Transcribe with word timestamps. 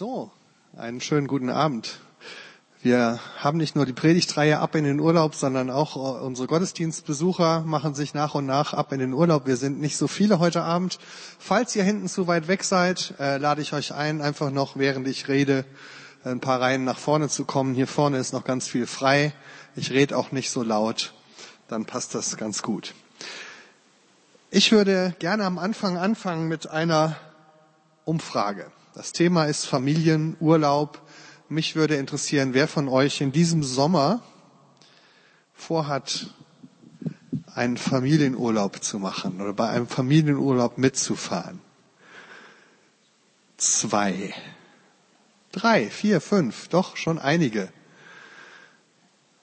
So, 0.00 0.30
einen 0.78 1.02
schönen 1.02 1.26
guten 1.26 1.50
Abend. 1.50 2.00
Wir 2.80 3.20
haben 3.36 3.58
nicht 3.58 3.76
nur 3.76 3.84
die 3.84 3.92
Predigtreihe 3.92 4.58
ab 4.58 4.74
in 4.74 4.84
den 4.84 4.98
Urlaub, 4.98 5.34
sondern 5.34 5.68
auch 5.68 5.94
äh, 5.94 6.24
unsere 6.24 6.48
Gottesdienstbesucher 6.48 7.64
machen 7.66 7.94
sich 7.94 8.14
nach 8.14 8.34
und 8.34 8.46
nach 8.46 8.72
ab 8.72 8.94
in 8.94 9.00
den 9.00 9.12
Urlaub. 9.12 9.46
Wir 9.46 9.58
sind 9.58 9.78
nicht 9.78 9.98
so 9.98 10.08
viele 10.08 10.38
heute 10.38 10.62
Abend. 10.62 10.98
Falls 11.38 11.76
ihr 11.76 11.84
hinten 11.84 12.08
zu 12.08 12.26
weit 12.26 12.48
weg 12.48 12.64
seid, 12.64 13.12
äh, 13.20 13.36
lade 13.36 13.60
ich 13.60 13.74
euch 13.74 13.92
ein, 13.92 14.22
einfach 14.22 14.50
noch, 14.50 14.78
während 14.78 15.06
ich 15.06 15.28
rede, 15.28 15.66
ein 16.24 16.40
paar 16.40 16.62
Reihen 16.62 16.84
nach 16.84 16.98
vorne 16.98 17.28
zu 17.28 17.44
kommen. 17.44 17.74
Hier 17.74 17.86
vorne 17.86 18.16
ist 18.16 18.32
noch 18.32 18.44
ganz 18.44 18.68
viel 18.68 18.86
frei. 18.86 19.34
Ich 19.76 19.90
rede 19.90 20.16
auch 20.16 20.32
nicht 20.32 20.50
so 20.50 20.62
laut. 20.62 21.12
Dann 21.68 21.84
passt 21.84 22.14
das 22.14 22.38
ganz 22.38 22.62
gut. 22.62 22.94
Ich 24.50 24.72
würde 24.72 25.14
gerne 25.18 25.44
am 25.44 25.58
Anfang 25.58 25.98
anfangen 25.98 26.48
mit 26.48 26.70
einer 26.70 27.16
Umfrage. 28.06 28.72
Das 29.00 29.12
Thema 29.12 29.46
ist 29.46 29.64
Familienurlaub. 29.64 31.00
Mich 31.48 31.74
würde 31.74 31.96
interessieren, 31.96 32.52
wer 32.52 32.68
von 32.68 32.86
euch 32.86 33.22
in 33.22 33.32
diesem 33.32 33.62
Sommer 33.62 34.22
vorhat, 35.54 36.26
einen 37.54 37.78
Familienurlaub 37.78 38.84
zu 38.84 38.98
machen 38.98 39.40
oder 39.40 39.54
bei 39.54 39.70
einem 39.70 39.88
Familienurlaub 39.88 40.76
mitzufahren. 40.76 41.62
Zwei, 43.56 44.34
drei, 45.50 45.88
vier, 45.88 46.20
fünf, 46.20 46.68
doch 46.68 46.98
schon 46.98 47.18
einige. 47.18 47.72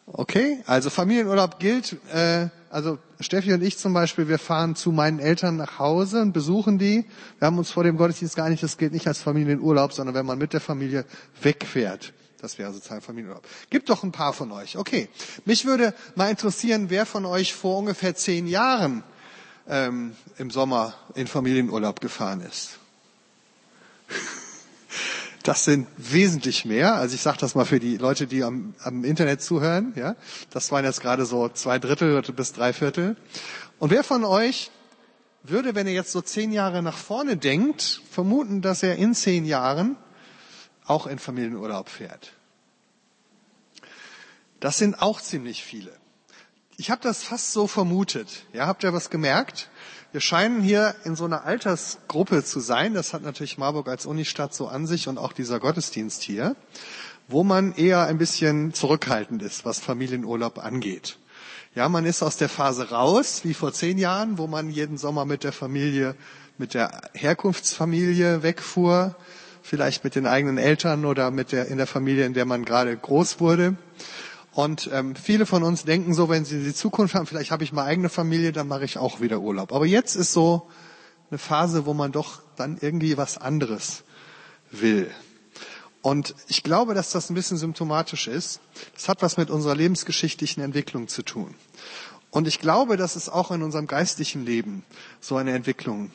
Okay, 0.05 0.61
also 0.67 0.91
Familienurlaub 0.91 1.57
gilt, 1.57 1.97
äh, 2.13 2.49
also 2.69 2.99
Steffi 3.19 3.53
und 3.53 3.63
ich 3.63 3.77
zum 3.77 3.93
Beispiel, 3.93 4.27
wir 4.27 4.39
fahren 4.39 4.75
zu 4.75 4.91
meinen 4.91 5.19
Eltern 5.19 5.57
nach 5.57 5.79
Hause 5.79 6.21
und 6.21 6.33
besuchen 6.33 6.77
die. 6.77 7.05
Wir 7.39 7.45
haben 7.45 7.57
uns 7.57 7.71
vor 7.71 7.83
dem 7.83 7.97
Gottesdienst 7.97 8.35
gar 8.35 8.49
nicht, 8.49 8.63
das 8.63 8.77
gilt 8.77 8.93
nicht 8.93 9.07
als 9.07 9.21
Familienurlaub, 9.21 9.93
sondern 9.93 10.15
wenn 10.15 10.25
man 10.25 10.37
mit 10.37 10.53
der 10.53 10.61
Familie 10.61 11.05
wegfährt. 11.41 12.13
Das 12.41 12.57
wäre 12.59 12.71
sozusagen 12.71 13.01
Familienurlaub. 13.01 13.47
Gibt 13.69 13.89
doch 13.89 14.03
ein 14.03 14.11
paar 14.11 14.33
von 14.33 14.51
euch. 14.51 14.77
Okay. 14.77 15.09
Mich 15.45 15.65
würde 15.65 15.93
mal 16.15 16.29
interessieren, 16.29 16.89
wer 16.89 17.05
von 17.05 17.25
euch 17.25 17.53
vor 17.53 17.79
ungefähr 17.79 18.15
zehn 18.15 18.47
Jahren 18.47 19.03
ähm, 19.67 20.15
im 20.37 20.51
Sommer 20.51 20.93
in 21.15 21.27
Familienurlaub 21.27 21.99
gefahren 21.99 22.41
ist. 22.41 22.77
Das 25.47 25.63
sind 25.63 25.87
wesentlich 25.95 26.65
mehr. 26.65 26.95
Also 26.95 27.15
ich 27.15 27.21
sage 27.21 27.37
das 27.37 27.55
mal 27.55 27.63
für 27.63 27.79
die 27.79 27.95
Leute, 27.95 28.27
die 28.27 28.43
am, 28.43 28.75
am 28.81 29.05
Internet 29.05 29.41
zuhören. 29.41 29.93
Ja, 29.95 30.17
das 30.49 30.73
waren 30.73 30.83
jetzt 30.83 30.99
gerade 30.99 31.25
so 31.25 31.47
zwei 31.47 31.79
Drittel 31.79 32.21
bis 32.21 32.51
drei 32.51 32.73
Viertel. 32.73 33.15
Und 33.79 33.89
wer 33.89 34.03
von 34.03 34.25
euch 34.25 34.71
würde, 35.43 35.73
wenn 35.73 35.87
er 35.87 35.93
jetzt 35.93 36.11
so 36.11 36.19
zehn 36.19 36.51
Jahre 36.51 36.83
nach 36.83 36.97
vorne 36.97 37.37
denkt, 37.37 38.01
vermuten, 38.11 38.61
dass 38.61 38.83
er 38.83 38.97
in 38.97 39.15
zehn 39.15 39.45
Jahren 39.45 39.95
auch 40.83 41.07
in 41.07 41.17
Familienurlaub 41.17 41.87
fährt? 41.87 42.33
Das 44.59 44.77
sind 44.77 45.01
auch 45.01 45.21
ziemlich 45.21 45.63
viele. 45.63 45.93
Ich 46.75 46.91
habe 46.91 47.01
das 47.01 47.23
fast 47.23 47.53
so 47.53 47.67
vermutet. 47.67 48.43
Ja, 48.51 48.67
habt 48.67 48.83
ihr 48.83 48.91
was 48.91 49.09
gemerkt? 49.09 49.69
Wir 50.13 50.21
scheinen 50.21 50.61
hier 50.61 50.95
in 51.03 51.17
so 51.17 51.25
einer 51.25 51.43
Altersgruppe 51.43 52.41
zu 52.41 52.61
sein. 52.61 52.93
Das 52.93 53.13
hat 53.13 53.23
natürlich 53.23 53.57
Marburg 53.57 53.89
als 53.89 54.05
Unistadt 54.05 54.53
so 54.53 54.67
an 54.67 54.87
sich 54.87 55.09
und 55.09 55.17
auch 55.17 55.33
dieser 55.33 55.59
Gottesdienst 55.59 56.23
hier, 56.23 56.55
wo 57.27 57.43
man 57.43 57.73
eher 57.73 58.05
ein 58.05 58.17
bisschen 58.17 58.73
zurückhaltend 58.73 59.41
ist, 59.43 59.65
was 59.65 59.79
Familienurlaub 59.79 60.63
angeht. 60.63 61.17
Ja, 61.75 61.89
man 61.89 62.05
ist 62.05 62.23
aus 62.23 62.37
der 62.37 62.47
Phase 62.47 62.89
raus, 62.89 63.41
wie 63.43 63.53
vor 63.53 63.73
zehn 63.73 63.97
Jahren, 63.97 64.37
wo 64.37 64.47
man 64.47 64.69
jeden 64.69 64.97
Sommer 64.97 65.25
mit 65.25 65.43
der 65.43 65.51
Familie, 65.51 66.15
mit 66.57 66.73
der 66.73 67.01
Herkunftsfamilie 67.13 68.43
wegfuhr, 68.43 69.13
vielleicht 69.61 70.05
mit 70.05 70.15
den 70.15 70.25
eigenen 70.25 70.57
Eltern 70.57 71.03
oder 71.03 71.31
mit 71.31 71.51
der, 71.51 71.67
in 71.67 71.77
der 71.77 71.85
Familie, 71.85 72.25
in 72.25 72.33
der 72.33 72.45
man 72.45 72.63
gerade 72.63 72.95
groß 72.95 73.41
wurde. 73.41 73.75
Und 74.57 74.89
ähm, 74.91 75.15
viele 75.15 75.45
von 75.45 75.61
uns 75.61 75.83
denken 75.83 76.15
so, 76.15 76.29
wenn 76.29 76.43
sie 76.43 76.63
die 76.63 76.73
Zukunft 76.73 77.13
haben, 77.13 77.27
vielleicht 77.27 77.51
habe 77.51 77.63
ich 77.63 77.73
mal 77.73 77.85
eigene 77.85 78.09
Familie, 78.09 78.51
dann 78.51 78.67
mache 78.67 78.85
ich 78.85 78.97
auch 78.97 79.21
wieder 79.21 79.39
Urlaub. 79.39 79.71
Aber 79.71 79.85
jetzt 79.85 80.15
ist 80.15 80.33
so 80.33 80.67
eine 81.29 81.37
Phase, 81.37 81.85
wo 81.85 81.93
man 81.93 82.11
doch 82.11 82.41
dann 82.55 82.79
irgendwie 82.81 83.17
was 83.17 83.37
anderes 83.37 84.03
will. 84.71 85.11
Und 86.01 86.33
ich 86.47 86.63
glaube, 86.63 86.95
dass 86.95 87.11
das 87.11 87.29
ein 87.29 87.35
bisschen 87.35 87.57
symptomatisch 87.57 88.27
ist. 88.27 88.59
Das 88.95 89.07
hat 89.09 89.21
was 89.21 89.37
mit 89.37 89.51
unserer 89.51 89.75
lebensgeschichtlichen 89.75 90.63
Entwicklung 90.63 91.07
zu 91.07 91.21
tun. 91.21 91.53
Und 92.31 92.47
ich 92.47 92.59
glaube, 92.59 92.97
dass 92.97 93.15
es 93.15 93.29
auch 93.29 93.51
in 93.51 93.61
unserem 93.61 93.85
geistlichen 93.85 94.43
Leben 94.43 94.83
so 95.21 95.35
eine 95.35 95.51
Entwicklung 95.51 96.09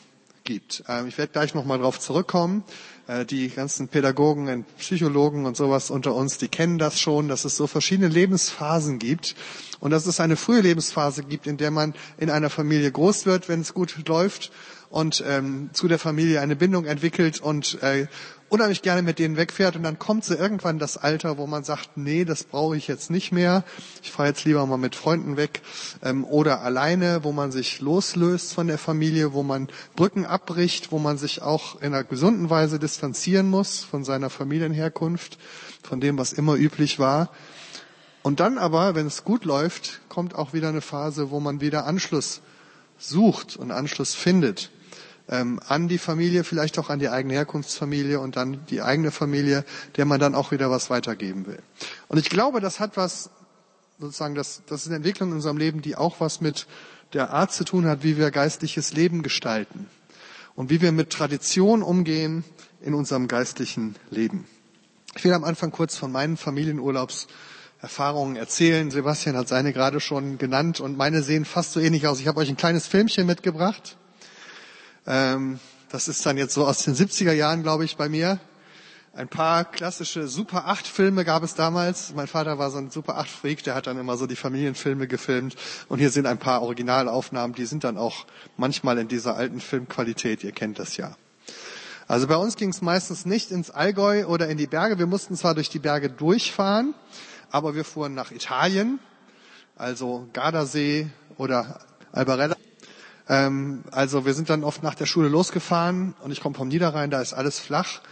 gibt. 0.45 0.85
Ähm, 0.89 1.07
ich 1.09 1.19
werde 1.19 1.33
gleich 1.33 1.55
nochmal 1.55 1.79
darauf 1.79 1.99
zurückkommen. 1.99 2.65
Äh, 3.07 3.25
die 3.25 3.49
ganzen 3.49 3.89
Pädagogen 3.89 4.49
und 4.49 4.77
Psychologen 4.79 5.47
und 5.47 5.57
sowas 5.57 5.91
unter 5.91 6.15
uns, 6.15 6.39
die 6.39 6.49
kennen 6.49 6.79
das 6.79 7.01
schon, 7.01 7.29
dass 7.29 7.45
es 7.45 7.57
so 7.57 7.67
verschiedene 7.67 8.09
Lebensphasen 8.09 8.99
gibt 8.99 9.35
und 9.81 9.91
dass 9.91 10.07
es 10.07 10.21
eine 10.21 10.37
frühe 10.37 10.61
Lebensphase 10.61 11.25
gibt, 11.25 11.47
in 11.47 11.57
der 11.57 11.71
man 11.71 11.95
in 12.19 12.31
einer 12.31 12.51
Familie 12.51 12.91
groß 12.91 13.27
wird, 13.27 13.49
wenn 13.49 13.61
es 13.61 13.75
gut 13.75 13.97
läuft 14.07 14.53
und 14.93 15.25
ähm, 15.27 15.71
zu 15.73 15.89
der 15.89 15.99
Familie 15.99 16.43
eine 16.43 16.55
Bindung 16.55 16.85
entwickelt 16.85 17.41
und 17.41 17.83
äh, 17.83 18.09
unheimlich 18.51 18.83
gerne 18.83 19.01
mit 19.01 19.19
denen 19.19 19.39
wegfährt 19.39 19.75
und 19.75 19.85
dann 19.85 19.99
kommt 19.99 20.23
so 20.23 20.35
irgendwann 20.35 20.79
das 20.79 20.99
Alter, 20.99 21.39
wo 21.39 21.47
man 21.47 21.65
sagt, 21.65 21.97
nee, 21.97 22.27
das 22.27 22.45
brauche 22.45 22.77
ich 22.77 22.89
jetzt 22.89 23.11
nicht 23.11 23.33
mehr. 23.33 23.65
Ich 24.03 24.13
fahre 24.13 24.29
jetzt 24.29 24.45
lieber 24.45 24.67
mal 24.67 24.77
mit 24.77 24.95
Freunden 24.95 25.39
weg 25.39 25.63
ähm, 26.03 26.27
oder 26.27 26.61
alleine, 26.61 27.25
wo 27.25 27.33
man 27.33 27.53
sich 27.53 27.81
loslöst 27.81 28.53
von 28.53 28.67
der 28.67 28.77
Familie, 28.77 29.33
wo 29.33 29.43
man 29.43 29.69
Brücken 29.97 30.27
abbricht, 30.27 30.93
wo 30.93 30.99
man 30.99 31.17
sich 31.17 31.41
auch 31.41 31.77
in 31.77 31.95
einer 31.95 32.05
gesunden 32.05 32.51
Weise 32.51 32.79
distanzieren 32.79 33.49
muss 33.49 33.83
von 33.83 34.05
seiner 34.05 34.29
Familienherkunft, 34.29 35.39
von 35.83 36.03
dem, 36.03 36.19
was 36.19 36.35
immer 36.35 36.57
üblich 36.57 36.99
war. 36.99 37.31
Und 38.23 38.41
dann 38.41 38.59
aber, 38.59 38.95
wenn 38.95 39.07
es 39.07 39.25
gut 39.25 39.47
läuft, 39.47 40.03
kommt 40.11 40.35
auch 40.35 40.53
wieder 40.53 40.69
eine 40.69 40.83
Phase, 40.83 41.31
wo 41.31 41.41
man 41.41 41.63
wieder 41.63 41.87
Anschluss 41.87 42.43
sucht 42.99 43.57
und 43.57 43.71
Anschluss 43.71 44.15
findet 44.15 44.71
ähm, 45.29 45.61
an 45.67 45.89
die 45.89 45.99
Familie, 45.99 46.45
vielleicht 46.45 46.79
auch 46.79 46.91
an 46.91 46.99
die 46.99 47.09
eigene 47.09 47.35
Herkunftsfamilie 47.35 48.21
und 48.21 48.37
dann 48.37 48.65
die 48.67 48.83
eigene 48.83 49.11
Familie, 49.11 49.65
der 49.97 50.05
man 50.05 50.21
dann 50.21 50.35
auch 50.35 50.51
wieder 50.51 50.71
was 50.71 50.91
weitergeben 50.91 51.47
will. 51.47 51.63
Und 52.09 52.19
ich 52.19 52.29
glaube, 52.29 52.61
das 52.61 52.81
hat 52.81 52.97
was, 52.97 53.31
sozusagen, 53.99 54.35
das, 54.35 54.63
das 54.67 54.83
ist 54.83 54.89
eine 54.89 54.97
Entwicklung 54.97 55.31
in 55.31 55.37
unserem 55.37 55.57
Leben, 55.57 55.83
die 55.83 55.97
auch 55.97 56.21
was 56.21 56.41
mit 56.41 56.67
der 57.13 57.31
Art 57.31 57.53
zu 57.53 57.65
tun 57.65 57.87
hat, 57.87 58.03
wie 58.03 58.17
wir 58.17 58.31
geistliches 58.31 58.93
Leben 58.93 59.23
gestalten 59.23 59.87
und 60.55 60.71
wie 60.71 60.81
wir 60.81 60.93
mit 60.93 61.11
Tradition 61.11 61.83
umgehen 61.83 62.45
in 62.81 62.95
unserem 62.95 63.29
geistlichen 63.29 63.97
Leben. 64.11 64.47
Ich 65.15 65.25
will 65.25 65.33
am 65.35 65.45
Anfang 65.45 65.71
kurz 65.71 65.97
von 65.97 66.11
meinen 66.11 66.37
Familienurlaubserfahrungen 66.39 68.37
erzählen. 68.37 68.91
Sebastian 68.91 69.37
hat 69.37 69.49
seine 69.49 69.73
gerade 69.73 70.01
schon 70.01 70.39
genannt 70.39 70.81
und 70.81 70.97
meine 70.97 71.23
sehen 71.23 71.45
fast 71.45 71.73
so 71.73 71.81
ähnlich 71.81 72.07
aus. 72.07 72.19
Ich 72.19 72.29
habe 72.29 72.41
euch 72.41 72.49
ein 72.49 72.57
kleines 72.57 72.87
Filmchen 72.87 73.27
mitgebracht. 73.27 73.99
Ähm, 75.07 75.59
das 75.91 76.09
ist 76.09 76.25
dann 76.25 76.39
jetzt 76.39 76.55
so 76.55 76.67
aus 76.67 76.85
den 76.85 76.95
70er 76.95 77.33
Jahren, 77.33 77.63
glaube 77.63 77.85
ich, 77.85 77.97
bei 77.97 78.09
mir. 78.09 78.41
Ein 79.15 79.29
paar 79.29 79.67
klassische 79.67 80.27
Super 80.27 80.69
8 80.69 80.87
Filme 80.87 81.27
gab 81.27 81.43
es 81.43 81.55
damals. 81.55 82.15
Mein 82.15 82.29
Vater 82.29 82.59
war 82.59 82.71
so 82.71 82.79
ein 82.79 82.91
Super 82.91 83.19
8 83.19 83.29
Freak, 83.29 83.63
der 83.63 83.75
hat 83.75 83.87
dann 83.87 83.99
immer 83.99 84.17
so 84.17 84.27
die 84.27 84.37
Familienfilme 84.37 85.07
gefilmt. 85.07 85.55
Und 85.89 85.99
hier 85.99 86.09
sind 86.11 86.25
ein 86.27 86.39
paar 86.39 86.63
Originalaufnahmen, 86.63 87.55
die 87.55 87.67
sind 87.67 87.85
dann 87.85 87.99
auch 87.99 88.25
manchmal 88.57 88.97
in 88.97 89.09
dieser 89.09 89.37
alten 89.37 89.61
Filmqualität. 89.61 90.43
Ihr 90.45 90.53
kennt 90.53 90.79
das 90.79 90.97
ja. 90.97 91.15
Also 92.09 92.27
bei 92.27 92.37
uns 92.37 92.57
ging 92.57 92.71
es 92.71 92.81
meistens 92.81 93.27
nicht 93.27 93.51
ins 93.51 93.71
Allgäu 93.71 94.25
oder 94.25 94.49
in 94.49 94.57
die 94.57 94.67
Berge. 94.67 94.99
Wir 94.99 95.07
mussten 95.07 95.37
zwar 95.37 95.55
durch 95.55 95.69
die 95.69 95.79
Berge 95.79 96.09
durchfahren, 96.09 96.95
aber 97.51 97.75
wir 97.75 97.85
fuhren 97.85 98.15
nach 98.15 98.31
Italien, 98.31 98.99
also 99.77 100.27
Gardasee 100.33 101.11
oder 101.37 101.81
Albarella. 102.13 102.52
Ähm, 103.33 103.83
also 103.91 104.27
wir 104.27 104.35
sind 104.35 104.51
dann 104.51 104.63
oft 104.63 104.83
nach 104.83 104.95
der 104.95 105.07
Schule 105.07 105.29
losgefahren 105.31 106.15
und 106.23 106.33
ich 106.33 106.43
komme 106.43 106.55
vom 106.55 106.69
Niederrhein, 106.69 107.11
da 107.11 107.23
ist 107.23 107.33
alles 107.33 107.59
flach. 107.59 108.03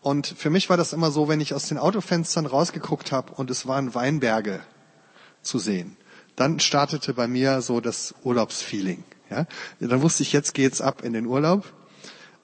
Und 0.00 0.26
für 0.26 0.48
mich 0.48 0.70
war 0.70 0.78
das 0.78 0.94
immer 0.94 1.10
so, 1.10 1.28
wenn 1.28 1.42
ich 1.42 1.52
aus 1.52 1.68
den 1.68 1.76
Autofenstern 1.76 2.46
rausgeguckt 2.46 3.12
habe 3.12 3.34
und 3.34 3.50
es 3.50 3.66
waren 3.66 3.94
Weinberge 3.94 4.60
zu 5.42 5.58
sehen, 5.58 5.98
dann 6.36 6.58
startete 6.58 7.12
bei 7.12 7.28
mir 7.28 7.60
so 7.60 7.82
das 7.82 8.14
Urlaubsfeeling. 8.24 9.04
Ja? 9.30 9.46
Dann 9.78 10.00
wusste 10.00 10.22
ich, 10.22 10.32
jetzt 10.32 10.54
geht's 10.54 10.80
ab 10.80 11.02
in 11.04 11.12
den 11.12 11.26
Urlaub. 11.26 11.70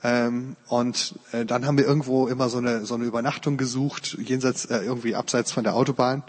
Ähm, 0.04 0.56
und 0.68 1.14
äh, 1.32 1.46
dann 1.46 1.66
haben 1.66 1.78
wir 1.78 1.86
irgendwo 1.86 2.28
immer 2.28 2.50
so 2.50 2.58
eine, 2.58 2.84
so 2.84 2.94
eine 2.94 3.04
Übernachtung 3.04 3.56
gesucht, 3.56 4.18
jenseits, 4.20 4.66
äh, 4.66 4.80
irgendwie 4.80 5.14
abseits 5.16 5.50
von 5.50 5.64
der 5.64 5.74
Autobahn. 5.74 6.22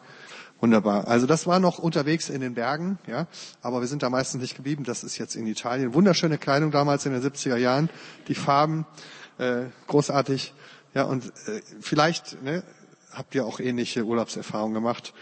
Wunderbar. 0.62 1.08
Also 1.08 1.26
das 1.26 1.48
war 1.48 1.60
noch 1.60 1.80
unterwegs 1.80 2.30
in 2.30 2.42
den 2.42 2.54
Bergen, 2.54 3.00
ja, 3.08 3.28
aber 3.62 3.80
wir 3.80 3.88
sind 3.88 4.04
da 4.04 4.10
meistens 4.10 4.42
nicht 4.42 4.56
geblieben. 4.56 4.84
Das 4.84 5.06
ist 5.06 5.18
jetzt 5.18 5.36
in 5.36 5.48
Italien. 5.48 5.94
Wunderschöne 5.94 6.38
Kleidung 6.38 6.72
damals 6.72 7.06
in 7.06 7.14
den 7.14 7.22
70er 7.22 7.56
Jahren, 7.56 7.90
die 8.28 8.36
Farben 8.36 8.86
äh, 9.38 9.68
großartig. 9.88 10.54
Ja, 10.94 11.04
und 11.04 11.26
äh, 11.26 11.62
vielleicht 11.80 12.44
ne, 12.44 12.64
habt 13.14 13.36
ihr 13.36 13.46
auch 13.46 13.60
ähnliche 13.60 14.04
Urlaubserfahrungen 14.04 14.74
gemacht. 14.74 15.14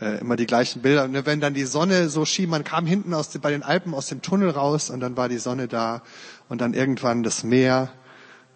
Äh, 0.00 0.20
immer 0.20 0.36
die 0.36 0.46
gleichen 0.46 0.80
Bilder. 0.80 1.04
Und 1.04 1.26
wenn 1.26 1.40
dann 1.40 1.54
die 1.54 1.64
Sonne 1.64 2.08
so 2.08 2.24
schien, 2.24 2.48
man 2.48 2.64
kam 2.64 2.86
hinten 2.86 3.12
aus 3.14 3.28
bei 3.38 3.50
den 3.50 3.62
Alpen 3.62 3.94
aus 3.94 4.06
dem 4.06 4.22
Tunnel 4.22 4.50
raus 4.50 4.90
und 4.90 5.00
dann 5.00 5.16
war 5.16 5.28
die 5.28 5.38
Sonne 5.38 5.68
da 5.68 6.02
und 6.48 6.60
dann 6.60 6.72
irgendwann 6.72 7.22
das 7.22 7.44
Meer, 7.44 7.90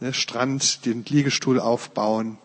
ne, 0.01 0.13
Strand, 0.15 0.87
den 0.87 1.05
Liegestuhl 1.05 1.61
aufbauen, 1.61 2.39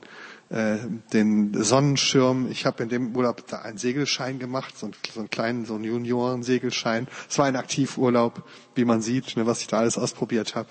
äh, 0.50 0.78
den 1.14 1.54
Sonnenschirm. 1.64 2.50
Ich 2.50 2.66
habe 2.66 2.84
in 2.84 2.90
dem 2.90 3.16
Urlaub 3.16 3.48
da 3.48 3.60
einen 3.60 3.78
Segelschein 3.78 4.40
gemacht, 4.40 4.78
so 4.78 4.88
einen, 4.88 4.96
so 5.14 5.20
einen 5.20 5.30
kleinen, 5.30 5.66
so 5.66 5.76
einen 5.76 5.84
Junioren-Segelschein. 5.84 7.08
Es 7.30 7.38
war 7.38 7.46
ein 7.46 7.56
Aktivurlaub, 7.56 8.44
wie 8.76 8.86
man 8.86 9.02
sieht, 9.02 9.36
ne, 9.36 9.46
was 9.46 9.62
ich 9.62 9.68
da 9.68 9.80
alles 9.80 9.98
ausprobiert 9.98 10.56
habe. 10.56 10.70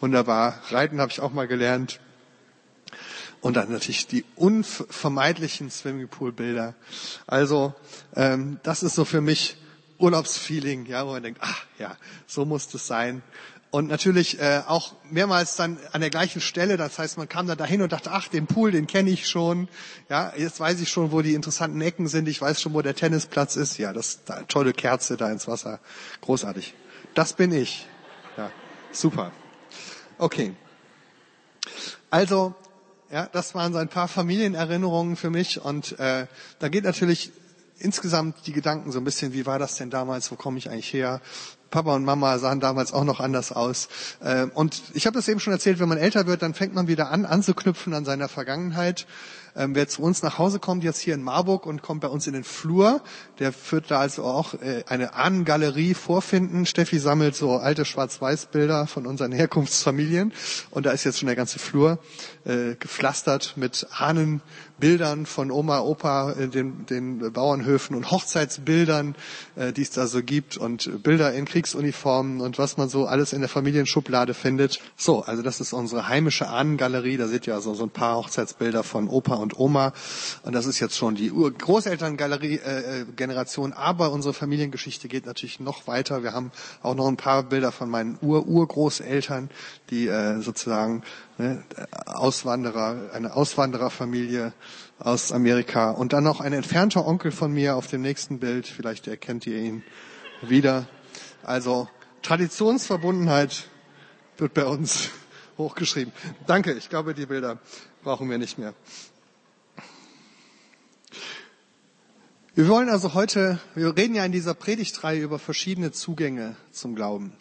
Wunderbar. 0.00 0.60
Reiten 0.70 1.00
habe 1.00 1.10
ich 1.10 1.20
auch 1.20 1.32
mal 1.32 1.48
gelernt. 1.48 2.00
Und 3.40 3.56
dann 3.56 3.70
natürlich 3.70 4.06
die 4.06 4.24
unvermeidlichen 4.36 5.70
Swimmingpool-Bilder. 5.70 6.74
Also 7.26 7.74
ähm, 8.16 8.58
das 8.62 8.82
ist 8.82 8.94
so 8.94 9.04
für 9.04 9.20
mich 9.20 9.58
Urlaubsfeeling, 9.98 10.86
ja, 10.86 11.06
wo 11.06 11.12
man 11.12 11.22
denkt, 11.22 11.40
ach 11.42 11.64
ja, 11.78 11.96
so 12.26 12.44
muss 12.44 12.72
es 12.74 12.86
sein. 12.86 13.22
Und 13.74 13.88
natürlich 13.88 14.38
äh, 14.38 14.62
auch 14.68 14.94
mehrmals 15.10 15.56
dann 15.56 15.78
an 15.90 16.00
der 16.00 16.08
gleichen 16.08 16.40
Stelle. 16.40 16.76
Das 16.76 16.96
heißt, 16.96 17.18
man 17.18 17.28
kam 17.28 17.48
dann 17.48 17.58
dahin 17.58 17.82
und 17.82 17.90
dachte, 17.90 18.12
ach, 18.12 18.28
den 18.28 18.46
Pool, 18.46 18.70
den 18.70 18.86
kenne 18.86 19.10
ich 19.10 19.26
schon. 19.26 19.66
Ja, 20.08 20.32
jetzt 20.36 20.60
weiß 20.60 20.80
ich 20.80 20.88
schon, 20.88 21.10
wo 21.10 21.22
die 21.22 21.34
interessanten 21.34 21.80
Ecken 21.80 22.06
sind. 22.06 22.28
Ich 22.28 22.40
weiß 22.40 22.62
schon, 22.62 22.72
wo 22.72 22.82
der 22.82 22.94
Tennisplatz 22.94 23.56
ist. 23.56 23.76
Ja, 23.78 23.92
das 23.92 24.22
da, 24.26 24.42
tolle 24.42 24.74
Kerze 24.74 25.16
da 25.16 25.28
ins 25.28 25.48
Wasser, 25.48 25.80
großartig. 26.20 26.72
Das 27.14 27.32
bin 27.32 27.50
ich. 27.50 27.88
Ja, 28.36 28.52
super. 28.92 29.32
Okay. 30.18 30.54
Also 32.10 32.54
ja, 33.10 33.28
das 33.32 33.56
waren 33.56 33.72
so 33.72 33.80
ein 33.80 33.88
paar 33.88 34.06
Familienerinnerungen 34.06 35.16
für 35.16 35.30
mich 35.30 35.60
und 35.60 35.98
äh, 35.98 36.28
da 36.60 36.68
geht 36.68 36.84
natürlich 36.84 37.32
insgesamt 37.80 38.46
die 38.46 38.52
Gedanken 38.52 38.92
so 38.92 39.00
ein 39.00 39.04
bisschen, 39.04 39.32
wie 39.32 39.46
war 39.46 39.58
das 39.58 39.74
denn 39.76 39.90
damals, 39.90 40.30
wo 40.30 40.36
komme 40.36 40.58
ich 40.58 40.70
eigentlich 40.70 40.92
her? 40.92 41.20
Papa 41.74 41.92
und 41.96 42.04
Mama 42.04 42.38
sahen 42.38 42.60
damals 42.60 42.92
auch 42.92 43.02
noch 43.02 43.18
anders 43.18 43.50
aus. 43.50 43.88
Äh, 44.20 44.46
und 44.54 44.80
ich 44.94 45.06
habe 45.06 45.16
das 45.16 45.26
eben 45.26 45.40
schon 45.40 45.52
erzählt, 45.52 45.80
wenn 45.80 45.88
man 45.88 45.98
älter 45.98 46.28
wird, 46.28 46.40
dann 46.42 46.54
fängt 46.54 46.72
man 46.72 46.86
wieder 46.86 47.10
an, 47.10 47.24
anzuknüpfen 47.24 47.92
an 47.94 48.04
seiner 48.04 48.28
Vergangenheit. 48.28 49.08
Ähm, 49.56 49.74
wer 49.74 49.88
zu 49.88 50.02
uns 50.02 50.22
nach 50.22 50.38
Hause 50.38 50.58
kommt, 50.58 50.82
jetzt 50.82 50.98
hier 50.98 51.14
in 51.14 51.22
Marburg 51.22 51.66
und 51.66 51.82
kommt 51.82 52.00
bei 52.00 52.08
uns 52.08 52.26
in 52.26 52.32
den 52.32 52.42
Flur, 52.44 53.02
der 53.38 53.52
führt 53.52 53.90
da 53.90 54.00
also 54.00 54.24
auch 54.24 54.54
äh, 54.54 54.82
eine 54.88 55.14
Ahnengalerie 55.14 55.94
vorfinden. 55.94 56.66
Steffi 56.66 56.98
sammelt 56.98 57.36
so 57.36 57.56
alte 57.56 57.84
Schwarz-Weiß-Bilder 57.84 58.86
von 58.88 59.06
unseren 59.06 59.30
Herkunftsfamilien 59.30 60.32
und 60.70 60.86
da 60.86 60.90
ist 60.90 61.04
jetzt 61.04 61.20
schon 61.20 61.26
der 61.26 61.36
ganze 61.36 61.60
Flur 61.60 61.98
äh, 62.44 62.74
gepflastert 62.74 63.54
mit 63.56 63.86
Ahnenbildern 64.84 65.24
von 65.26 65.50
Oma, 65.50 65.80
Opa, 65.80 66.32
äh, 66.32 66.48
den, 66.48 66.86
den 66.86 67.32
Bauernhöfen 67.32 67.96
und 67.96 68.10
Hochzeitsbildern, 68.10 69.14
äh, 69.56 69.72
die 69.72 69.82
es 69.82 69.90
da 69.90 70.06
so 70.06 70.22
gibt 70.22 70.56
und 70.56 71.02
Bilder 71.02 71.32
in 71.32 71.44
Kriegsuniformen 71.44 72.40
und 72.40 72.58
was 72.58 72.76
man 72.76 72.88
so 72.88 73.06
alles 73.06 73.32
in 73.32 73.40
der 73.40 73.48
Familienschublade 73.48 74.34
findet. 74.34 74.80
So, 74.96 75.22
also 75.22 75.42
das 75.42 75.60
ist 75.60 75.72
unsere 75.72 76.08
heimische 76.08 76.48
Ahnengalerie. 76.48 77.16
Da 77.16 77.28
seht 77.28 77.46
ihr 77.46 77.54
also 77.54 77.74
so 77.74 77.84
ein 77.84 77.90
paar 77.90 78.16
Hochzeitsbilder 78.16 78.82
von 78.82 79.06
Opa 79.08 79.36
und 79.36 79.56
Oma. 79.58 79.92
Und 80.42 80.54
das 80.54 80.66
ist 80.66 80.80
jetzt 80.80 80.96
schon 80.96 81.14
die 81.14 81.30
Großelterngalerie-Generation. 81.30 83.72
Äh, 83.72 83.76
aber 83.76 84.12
unsere 84.12 84.34
Familiengeschichte 84.34 85.08
geht 85.08 85.24
natürlich 85.26 85.60
noch 85.60 85.86
weiter. 85.86 86.22
Wir 86.22 86.32
haben 86.32 86.50
auch 86.82 86.94
noch 86.94 87.08
ein 87.08 87.16
paar 87.16 87.42
Bilder 87.44 87.72
von 87.72 87.88
meinen 87.88 88.18
Ur-Urgroßeltern, 88.20 89.48
die 89.90 90.08
äh, 90.08 90.40
sozusagen 90.40 91.02
Auswanderer, 92.06 93.10
eine 93.12 93.34
Auswandererfamilie 93.34 94.52
aus 94.98 95.32
Amerika. 95.32 95.90
Und 95.90 96.12
dann 96.12 96.24
noch 96.24 96.40
ein 96.40 96.52
entfernter 96.52 97.06
Onkel 97.06 97.32
von 97.32 97.52
mir 97.52 97.76
auf 97.76 97.88
dem 97.88 98.02
nächsten 98.02 98.38
Bild. 98.38 98.66
Vielleicht 98.66 99.08
erkennt 99.08 99.46
ihr 99.46 99.58
ihn 99.58 99.82
wieder. 100.42 100.86
Also 101.42 101.88
Traditionsverbundenheit 102.22 103.68
wird 104.36 104.54
bei 104.54 104.64
uns 104.64 105.10
hochgeschrieben. 105.58 106.12
Danke, 106.46 106.72
ich 106.72 106.88
glaube, 106.88 107.14
die 107.14 107.26
Bilder 107.26 107.58
brauchen 108.02 108.30
wir 108.30 108.38
nicht 108.38 108.58
mehr. 108.58 108.74
Wir 112.54 112.68
wollen 112.68 112.88
also 112.88 113.14
heute, 113.14 113.58
wir 113.74 113.96
reden 113.96 114.14
ja 114.14 114.24
in 114.24 114.30
dieser 114.30 114.54
Predigtreihe 114.54 115.20
über 115.20 115.40
verschiedene 115.40 115.90
Zugänge 115.90 116.54
zum 116.70 116.94
Glauben. 116.94 117.32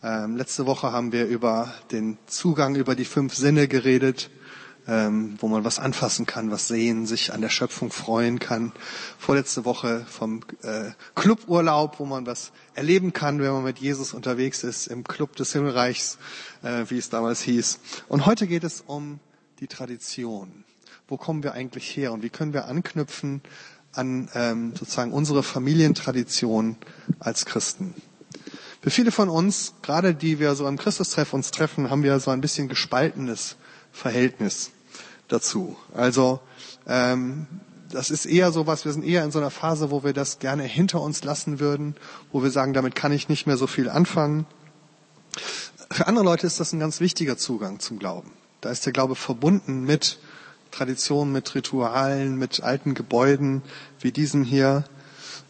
Ähm, 0.00 0.36
letzte 0.36 0.64
Woche 0.66 0.92
haben 0.92 1.10
wir 1.10 1.26
über 1.26 1.74
den 1.90 2.18
Zugang 2.26 2.76
über 2.76 2.94
die 2.94 3.04
fünf 3.04 3.34
Sinne 3.34 3.66
geredet, 3.66 4.30
ähm, 4.86 5.36
wo 5.40 5.48
man 5.48 5.64
was 5.64 5.80
anfassen 5.80 6.24
kann, 6.24 6.52
was 6.52 6.68
sehen, 6.68 7.04
sich 7.04 7.32
an 7.32 7.40
der 7.40 7.48
Schöpfung 7.48 7.90
freuen 7.90 8.38
kann. 8.38 8.70
Vorletzte 9.18 9.64
Woche 9.64 10.06
vom 10.08 10.42
äh, 10.62 10.92
Cluburlaub, 11.16 11.98
wo 11.98 12.04
man 12.04 12.26
was 12.26 12.52
erleben 12.74 13.12
kann, 13.12 13.40
wenn 13.40 13.50
man 13.50 13.64
mit 13.64 13.80
Jesus 13.80 14.14
unterwegs 14.14 14.62
ist 14.62 14.86
im 14.86 15.02
Club 15.02 15.34
des 15.34 15.52
Himmelreichs, 15.52 16.18
äh, 16.62 16.84
wie 16.88 16.98
es 16.98 17.10
damals 17.10 17.42
hieß. 17.42 17.80
Und 18.06 18.24
heute 18.24 18.46
geht 18.46 18.62
es 18.62 18.80
um 18.80 19.18
die 19.58 19.66
Tradition. 19.66 20.64
Wo 21.08 21.16
kommen 21.16 21.42
wir 21.42 21.54
eigentlich 21.54 21.96
her 21.96 22.12
und 22.12 22.22
wie 22.22 22.30
können 22.30 22.52
wir 22.52 22.66
anknüpfen 22.66 23.42
an 23.94 24.28
ähm, 24.34 24.76
sozusagen 24.76 25.12
unsere 25.12 25.42
Familientradition 25.42 26.76
als 27.18 27.46
Christen? 27.46 27.94
Für 28.80 28.90
viele 28.90 29.10
von 29.10 29.28
uns, 29.28 29.74
gerade 29.82 30.14
die 30.14 30.38
wir 30.38 30.54
so 30.54 30.66
im 30.68 30.78
Christustreff 30.78 31.32
uns 31.32 31.50
treffen, 31.50 31.90
haben 31.90 32.02
wir 32.02 32.20
so 32.20 32.30
ein 32.30 32.40
bisschen 32.40 32.68
gespaltenes 32.68 33.56
Verhältnis 33.92 34.70
dazu. 35.26 35.76
Also 35.92 36.40
ähm, 36.86 37.46
das 37.90 38.10
ist 38.10 38.26
eher 38.26 38.52
so 38.52 38.66
was, 38.66 38.84
wir 38.84 38.92
sind 38.92 39.04
eher 39.04 39.24
in 39.24 39.30
so 39.30 39.38
einer 39.38 39.50
Phase, 39.50 39.90
wo 39.90 40.04
wir 40.04 40.12
das 40.12 40.38
gerne 40.38 40.62
hinter 40.62 41.00
uns 41.00 41.24
lassen 41.24 41.58
würden, 41.58 41.96
wo 42.32 42.42
wir 42.42 42.50
sagen, 42.50 42.72
damit 42.72 42.94
kann 42.94 43.12
ich 43.12 43.28
nicht 43.28 43.46
mehr 43.46 43.56
so 43.56 43.66
viel 43.66 43.88
anfangen. 43.88 44.46
Für 45.90 46.06
andere 46.06 46.24
Leute 46.24 46.46
ist 46.46 46.60
das 46.60 46.72
ein 46.72 46.80
ganz 46.80 47.00
wichtiger 47.00 47.36
Zugang 47.36 47.80
zum 47.80 47.98
Glauben. 47.98 48.32
Da 48.60 48.70
ist 48.70 48.84
der 48.84 48.92
Glaube 48.92 49.14
verbunden 49.14 49.84
mit 49.84 50.18
Traditionen, 50.70 51.32
mit 51.32 51.54
Ritualen, 51.54 52.36
mit 52.36 52.62
alten 52.62 52.94
Gebäuden 52.94 53.62
wie 54.00 54.12
diesen 54.12 54.44
hier. 54.44 54.84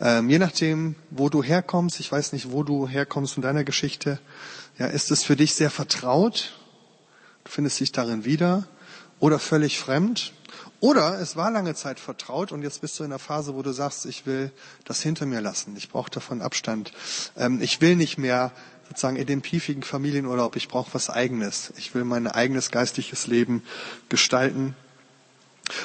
Ähm, 0.00 0.30
je 0.30 0.38
nachdem, 0.38 0.94
wo 1.10 1.28
du 1.28 1.42
herkommst, 1.42 1.98
ich 1.98 2.10
weiß 2.10 2.32
nicht, 2.32 2.52
wo 2.52 2.62
du 2.62 2.86
herkommst 2.86 3.36
in 3.36 3.42
deiner 3.42 3.64
Geschichte, 3.64 4.20
ja, 4.78 4.86
ist 4.86 5.10
es 5.10 5.24
für 5.24 5.34
dich 5.34 5.54
sehr 5.54 5.70
vertraut, 5.70 6.52
du 7.44 7.50
findest 7.50 7.80
dich 7.80 7.90
darin 7.90 8.24
wieder, 8.24 8.68
oder 9.18 9.40
völlig 9.40 9.78
fremd, 9.78 10.32
oder 10.80 11.20
es 11.20 11.34
war 11.34 11.50
lange 11.50 11.74
Zeit 11.74 11.98
vertraut 11.98 12.52
und 12.52 12.62
jetzt 12.62 12.80
bist 12.80 12.98
du 13.00 13.04
in 13.04 13.10
der 13.10 13.18
Phase, 13.18 13.54
wo 13.54 13.62
du 13.62 13.72
sagst, 13.72 14.06
ich 14.06 14.26
will 14.26 14.52
das 14.84 15.02
hinter 15.02 15.26
mir 15.26 15.40
lassen, 15.40 15.76
ich 15.76 15.88
brauche 15.88 16.10
davon 16.10 16.42
Abstand, 16.42 16.92
ähm, 17.36 17.60
ich 17.60 17.80
will 17.80 17.96
nicht 17.96 18.18
mehr 18.18 18.52
sozusagen 18.88 19.16
in 19.16 19.26
dem 19.26 19.42
piefigen 19.42 19.82
Familienurlaub, 19.82 20.54
ich 20.54 20.68
brauche 20.68 20.94
was 20.94 21.10
Eigenes, 21.10 21.72
ich 21.76 21.94
will 21.94 22.04
mein 22.04 22.28
eigenes 22.28 22.70
geistliches 22.70 23.26
Leben 23.26 23.62
gestalten. 24.08 24.76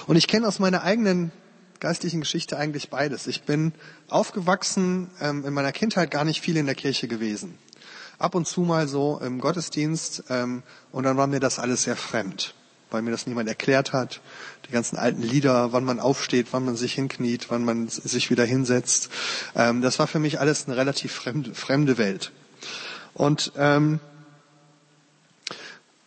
Und 0.07 0.15
ich 0.15 0.27
kenne 0.27 0.48
aus 0.48 0.60
meiner 0.60 0.84
eigenen 0.84 1.32
geistlichen 1.80 2.22
Geschichte 2.22 2.58
eigentlich 2.58 2.89
beides. 2.89 3.27
Ich 3.27 3.44
bin 3.44 3.74
aufgewachsen, 4.10 5.10
ähm, 5.22 5.46
in 5.46 5.53
meiner 5.53 5.72
Kindheit 5.72 6.12
gar 6.12 6.25
nicht 6.25 6.42
viel 6.42 6.58
in 6.58 6.65
der 6.65 6.75
Kirche 6.75 7.08
gewesen. 7.08 7.58
Ab 8.20 8.36
und 8.36 8.48
zu 8.48 8.62
mal 8.62 8.88
so 8.88 9.20
im 9.24 9.39
Gottesdienst 9.39 10.25
ähm, 10.30 10.63
und 10.92 11.03
dann 11.03 11.18
war 11.18 11.27
mir 11.27 11.39
das 11.39 11.60
alles 11.60 11.84
sehr 11.84 11.96
fremd, 11.96 12.53
weil 12.89 13.01
mir 13.01 13.12
das 13.12 13.27
niemand 13.27 13.50
erklärt 13.50 13.92
hat. 13.92 14.22
Die 14.68 14.72
ganzen 14.72 14.98
alten 14.98 15.22
Lieder, 15.22 15.74
wann 15.74 15.84
man 15.84 16.00
aufsteht, 16.00 16.48
wann 16.51 16.63
man 16.63 16.75
sich 16.75 16.94
hinkniet, 16.94 17.50
wann 17.50 17.65
man 17.65 17.89
sich 17.89 18.30
wieder 18.30 18.46
hinsetzt. 18.46 19.10
Ähm, 19.56 19.82
das 19.82 20.00
war 20.00 20.08
für 20.08 20.20
mich 20.20 20.39
alles 20.39 20.68
eine 20.68 20.77
relativ 20.77 21.12
fremde, 21.12 21.53
fremde 21.53 21.98
Welt. 21.98 22.32
Und, 23.13 23.51
ähm, 23.58 24.00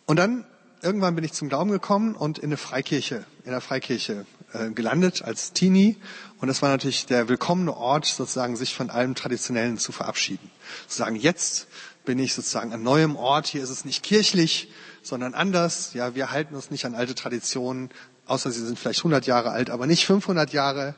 und 0.07 0.17
dann 0.17 0.47
irgendwann 0.83 1.15
bin 1.17 1.25
ich 1.25 1.33
zum 1.33 1.49
Glauben 1.49 1.71
gekommen 1.71 2.15
und 2.15 2.39
in 2.39 2.47
eine 2.47 2.57
Freikirche, 2.57 3.25
in 3.45 3.51
der 3.51 3.61
Freikirche 3.61 4.25
äh, 4.53 4.71
gelandet 4.71 5.23
als 5.23 5.53
Teenie. 5.53 5.97
Und 6.41 6.49
das 6.49 6.63
war 6.63 6.69
natürlich 6.69 7.07
der 7.07 7.29
willkommene 7.29 7.77
Ort, 7.77 8.07
sozusagen 8.07 8.57
sich 8.57 8.75
von 8.75 8.91
allem 8.91 9.15
Traditionellen 9.15 9.79
zu 9.79 9.93
verabschieden. 9.93 10.51
Zu 10.87 10.99
sagen, 10.99 11.17
jetzt 11.17 11.67
bin 12.05 12.19
ich 12.19 12.35
sozusagen 12.35 12.73
an 12.73 12.83
neuem 12.83 13.17
Ort. 13.17 13.47
Hier 13.47 13.63
ist 13.63 13.71
es 13.71 13.85
nicht 13.85 14.03
kirchlich, 14.03 14.71
sondern 15.03 15.35
anders. 15.35 15.93
Ja, 15.95 16.15
wir 16.15 16.31
halten 16.31 16.55
uns 16.55 16.71
nicht 16.71 16.85
an 16.85 16.95
alte 16.95 17.15
Traditionen, 17.15 17.91
außer 18.27 18.51
sie 18.51 18.65
sind 18.65 18.79
vielleicht 18.79 19.01
100 19.01 19.27
Jahre 19.27 19.51
alt, 19.51 19.71
aber 19.71 19.87
nicht 19.87 20.07
500 20.07 20.53
Jahre. 20.53 20.95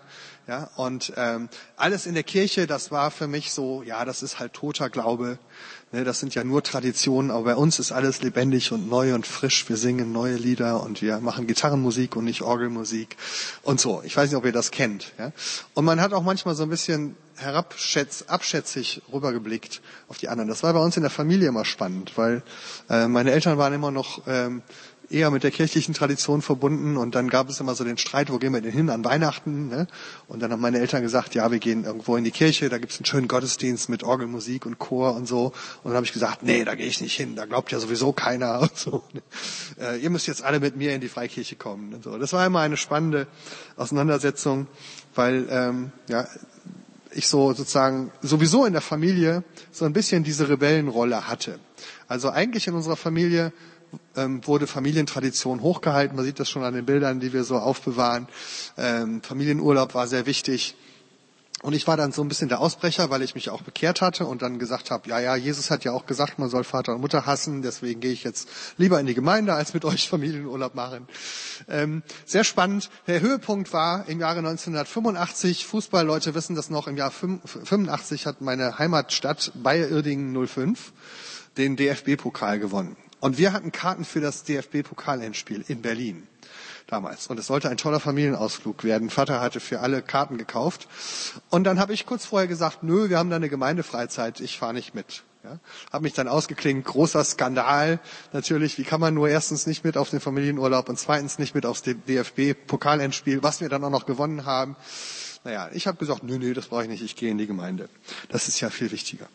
Ja, 0.46 0.70
und 0.76 1.12
ähm, 1.16 1.50
alles 1.76 2.06
in 2.06 2.14
der 2.14 2.22
Kirche, 2.22 2.66
das 2.66 2.90
war 2.90 3.10
für 3.10 3.28
mich 3.28 3.52
so, 3.52 3.82
ja, 3.82 4.06
das 4.06 4.22
ist 4.22 4.38
halt 4.38 4.54
toter 4.54 4.88
Glaube. 4.88 5.38
Ne, 5.90 6.04
das 6.04 6.20
sind 6.20 6.34
ja 6.34 6.44
nur 6.44 6.62
Traditionen, 6.62 7.30
aber 7.30 7.44
bei 7.44 7.56
uns 7.56 7.78
ist 7.78 7.92
alles 7.92 8.20
lebendig 8.20 8.72
und 8.72 8.90
neu 8.90 9.14
und 9.14 9.26
frisch. 9.26 9.66
Wir 9.70 9.78
singen 9.78 10.12
neue 10.12 10.36
Lieder 10.36 10.82
und 10.82 11.00
wir 11.00 11.18
machen 11.20 11.46
Gitarrenmusik 11.46 12.14
und 12.14 12.24
nicht 12.24 12.42
Orgelmusik 12.42 13.16
und 13.62 13.80
so. 13.80 14.02
Ich 14.04 14.14
weiß 14.14 14.28
nicht, 14.28 14.36
ob 14.36 14.44
ihr 14.44 14.52
das 14.52 14.70
kennt. 14.70 15.14
Und 15.72 15.86
man 15.86 16.02
hat 16.02 16.12
auch 16.12 16.22
manchmal 16.22 16.54
so 16.54 16.64
ein 16.64 16.68
bisschen 16.68 17.16
herabschätz, 17.36 18.24
abschätzig 18.26 19.00
rübergeblickt 19.10 19.80
auf 20.08 20.18
die 20.18 20.28
anderen. 20.28 20.48
Das 20.48 20.62
war 20.62 20.74
bei 20.74 20.80
uns 20.80 20.96
in 20.98 21.02
der 21.04 21.10
Familie 21.10 21.48
immer 21.48 21.64
spannend, 21.64 22.12
weil 22.16 22.42
äh, 22.90 23.08
meine 23.08 23.30
Eltern 23.30 23.56
waren 23.56 23.72
immer 23.72 23.90
noch 23.90 24.22
ähm, 24.26 24.60
eher 25.10 25.30
mit 25.30 25.42
der 25.42 25.50
kirchlichen 25.50 25.94
Tradition 25.94 26.42
verbunden 26.42 26.96
und 26.96 27.14
dann 27.14 27.28
gab 27.28 27.48
es 27.48 27.60
immer 27.60 27.74
so 27.74 27.84
den 27.84 27.96
Streit, 27.96 28.30
wo 28.30 28.38
gehen 28.38 28.52
wir 28.52 28.60
denn 28.60 28.72
hin 28.72 28.90
an 28.90 29.04
Weihnachten? 29.04 29.68
Ne? 29.68 29.86
Und 30.26 30.40
dann 30.40 30.52
haben 30.52 30.60
meine 30.60 30.78
Eltern 30.78 31.02
gesagt, 31.02 31.34
ja, 31.34 31.50
wir 31.50 31.58
gehen 31.58 31.84
irgendwo 31.84 32.16
in 32.16 32.24
die 32.24 32.30
Kirche, 32.30 32.68
da 32.68 32.78
gibt 32.78 32.92
es 32.92 32.98
einen 32.98 33.06
schönen 33.06 33.28
Gottesdienst 33.28 33.88
mit 33.88 34.02
Orgelmusik 34.02 34.66
und 34.66 34.78
Chor 34.78 35.14
und 35.14 35.26
so. 35.26 35.46
Und 35.82 35.84
dann 35.84 35.94
habe 35.94 36.04
ich 36.04 36.12
gesagt, 36.12 36.42
nee, 36.42 36.64
da 36.64 36.74
gehe 36.74 36.86
ich 36.86 37.00
nicht 37.00 37.16
hin, 37.16 37.36
da 37.36 37.46
glaubt 37.46 37.72
ja 37.72 37.80
sowieso 37.80 38.12
keiner 38.12 38.60
und 38.62 38.76
so. 38.76 39.02
Äh, 39.80 39.98
ihr 39.98 40.10
müsst 40.10 40.26
jetzt 40.26 40.42
alle 40.42 40.60
mit 40.60 40.76
mir 40.76 40.94
in 40.94 41.00
die 41.00 41.08
Freikirche 41.08 41.56
kommen 41.56 41.94
und 41.94 42.04
so. 42.04 42.18
Das 42.18 42.32
war 42.32 42.44
immer 42.44 42.60
eine 42.60 42.76
spannende 42.76 43.26
Auseinandersetzung, 43.76 44.66
weil 45.14 45.46
ähm, 45.50 45.92
ja, 46.08 46.26
ich 47.12 47.28
so 47.28 47.52
sozusagen 47.54 48.12
sowieso 48.20 48.66
in 48.66 48.72
der 48.72 48.82
Familie 48.82 49.42
so 49.72 49.84
ein 49.84 49.92
bisschen 49.94 50.22
diese 50.22 50.48
Rebellenrolle 50.48 51.28
hatte. 51.28 51.58
Also 52.06 52.30
eigentlich 52.30 52.66
in 52.66 52.74
unserer 52.74 52.96
Familie 52.96 53.52
ähm, 54.16 54.46
wurde 54.46 54.66
Familientradition 54.66 55.62
hochgehalten. 55.62 56.16
Man 56.16 56.24
sieht 56.24 56.40
das 56.40 56.48
schon 56.48 56.64
an 56.64 56.74
den 56.74 56.86
Bildern, 56.86 57.20
die 57.20 57.32
wir 57.32 57.44
so 57.44 57.56
aufbewahren. 57.56 58.28
Ähm, 58.76 59.22
Familienurlaub 59.22 59.94
war 59.94 60.06
sehr 60.06 60.26
wichtig. 60.26 60.76
Und 61.60 61.72
ich 61.72 61.88
war 61.88 61.96
dann 61.96 62.12
so 62.12 62.22
ein 62.22 62.28
bisschen 62.28 62.48
der 62.48 62.60
Ausbrecher, 62.60 63.10
weil 63.10 63.22
ich 63.22 63.34
mich 63.34 63.50
auch 63.50 63.62
bekehrt 63.62 64.00
hatte 64.00 64.26
und 64.26 64.42
dann 64.42 64.60
gesagt 64.60 64.92
habe, 64.92 65.08
ja, 65.08 65.18
ja, 65.18 65.34
Jesus 65.34 65.72
hat 65.72 65.82
ja 65.82 65.90
auch 65.90 66.06
gesagt, 66.06 66.38
man 66.38 66.48
soll 66.48 66.62
Vater 66.62 66.94
und 66.94 67.00
Mutter 67.00 67.26
hassen, 67.26 67.62
deswegen 67.62 68.00
gehe 68.00 68.12
ich 68.12 68.22
jetzt 68.22 68.48
lieber 68.76 69.00
in 69.00 69.06
die 69.06 69.14
Gemeinde, 69.14 69.54
als 69.54 69.74
mit 69.74 69.84
euch 69.84 70.08
Familienurlaub 70.08 70.76
machen. 70.76 71.08
Ähm, 71.68 72.04
sehr 72.24 72.44
spannend. 72.44 72.90
Der 73.08 73.20
Höhepunkt 73.20 73.72
war 73.72 74.08
im 74.08 74.20
Jahre 74.20 74.38
1985, 74.38 75.66
Fußballleute 75.66 76.36
wissen 76.36 76.54
das 76.54 76.70
noch, 76.70 76.86
im 76.86 76.96
Jahr 76.96 77.10
85 77.10 78.26
hat 78.26 78.40
meine 78.40 78.78
Heimatstadt 78.78 79.50
Bayer 79.56 79.88
Irdingen 79.88 80.46
05 80.46 80.92
den 81.56 81.74
DFB-Pokal 81.74 82.60
gewonnen. 82.60 82.96
Und 83.20 83.38
wir 83.38 83.52
hatten 83.52 83.72
Karten 83.72 84.04
für 84.04 84.20
das 84.20 84.44
DFB-Pokal-Endspiel 84.44 85.64
in 85.66 85.82
Berlin 85.82 86.26
damals. 86.86 87.26
Und 87.26 87.38
es 87.38 87.46
sollte 87.46 87.68
ein 87.68 87.76
toller 87.76 88.00
Familienausflug 88.00 88.84
werden. 88.84 89.10
Vater 89.10 89.40
hatte 89.40 89.60
für 89.60 89.80
alle 89.80 90.02
Karten 90.02 90.38
gekauft. 90.38 90.88
Und 91.50 91.64
dann 91.64 91.78
habe 91.78 91.92
ich 91.92 92.06
kurz 92.06 92.24
vorher 92.24 92.48
gesagt, 92.48 92.82
nö, 92.82 93.08
wir 93.08 93.18
haben 93.18 93.30
da 93.30 93.36
eine 93.36 93.48
Gemeindefreizeit, 93.48 94.40
ich 94.40 94.58
fahre 94.58 94.74
nicht 94.74 94.94
mit. 94.94 95.22
Ja, 95.44 95.60
habe 95.92 96.02
mich 96.02 96.14
dann 96.14 96.26
ausgeklingt, 96.26 96.84
großer 96.84 97.22
Skandal 97.22 98.00
natürlich. 98.32 98.76
Wie 98.76 98.82
kann 98.82 99.00
man 99.00 99.14
nur 99.14 99.28
erstens 99.28 99.68
nicht 99.68 99.84
mit 99.84 99.96
auf 99.96 100.10
den 100.10 100.18
Familienurlaub 100.18 100.88
und 100.88 100.98
zweitens 100.98 101.38
nicht 101.38 101.54
mit 101.54 101.64
aufs 101.64 101.82
DFB-Pokalendspiel, 101.82 103.42
was 103.42 103.60
wir 103.60 103.68
dann 103.68 103.84
auch 103.84 103.90
noch 103.90 104.04
gewonnen 104.04 104.46
haben. 104.46 104.74
Naja, 105.44 105.70
ich 105.72 105.86
habe 105.86 105.96
gesagt, 105.96 106.24
nö, 106.24 106.38
nö, 106.38 106.54
das 106.54 106.66
brauche 106.66 106.82
ich 106.82 106.88
nicht, 106.88 107.02
ich 107.02 107.14
gehe 107.14 107.30
in 107.30 107.38
die 107.38 107.46
Gemeinde. 107.46 107.88
Das 108.28 108.48
ist 108.48 108.60
ja 108.60 108.68
viel 108.68 108.90
wichtiger. 108.90 109.28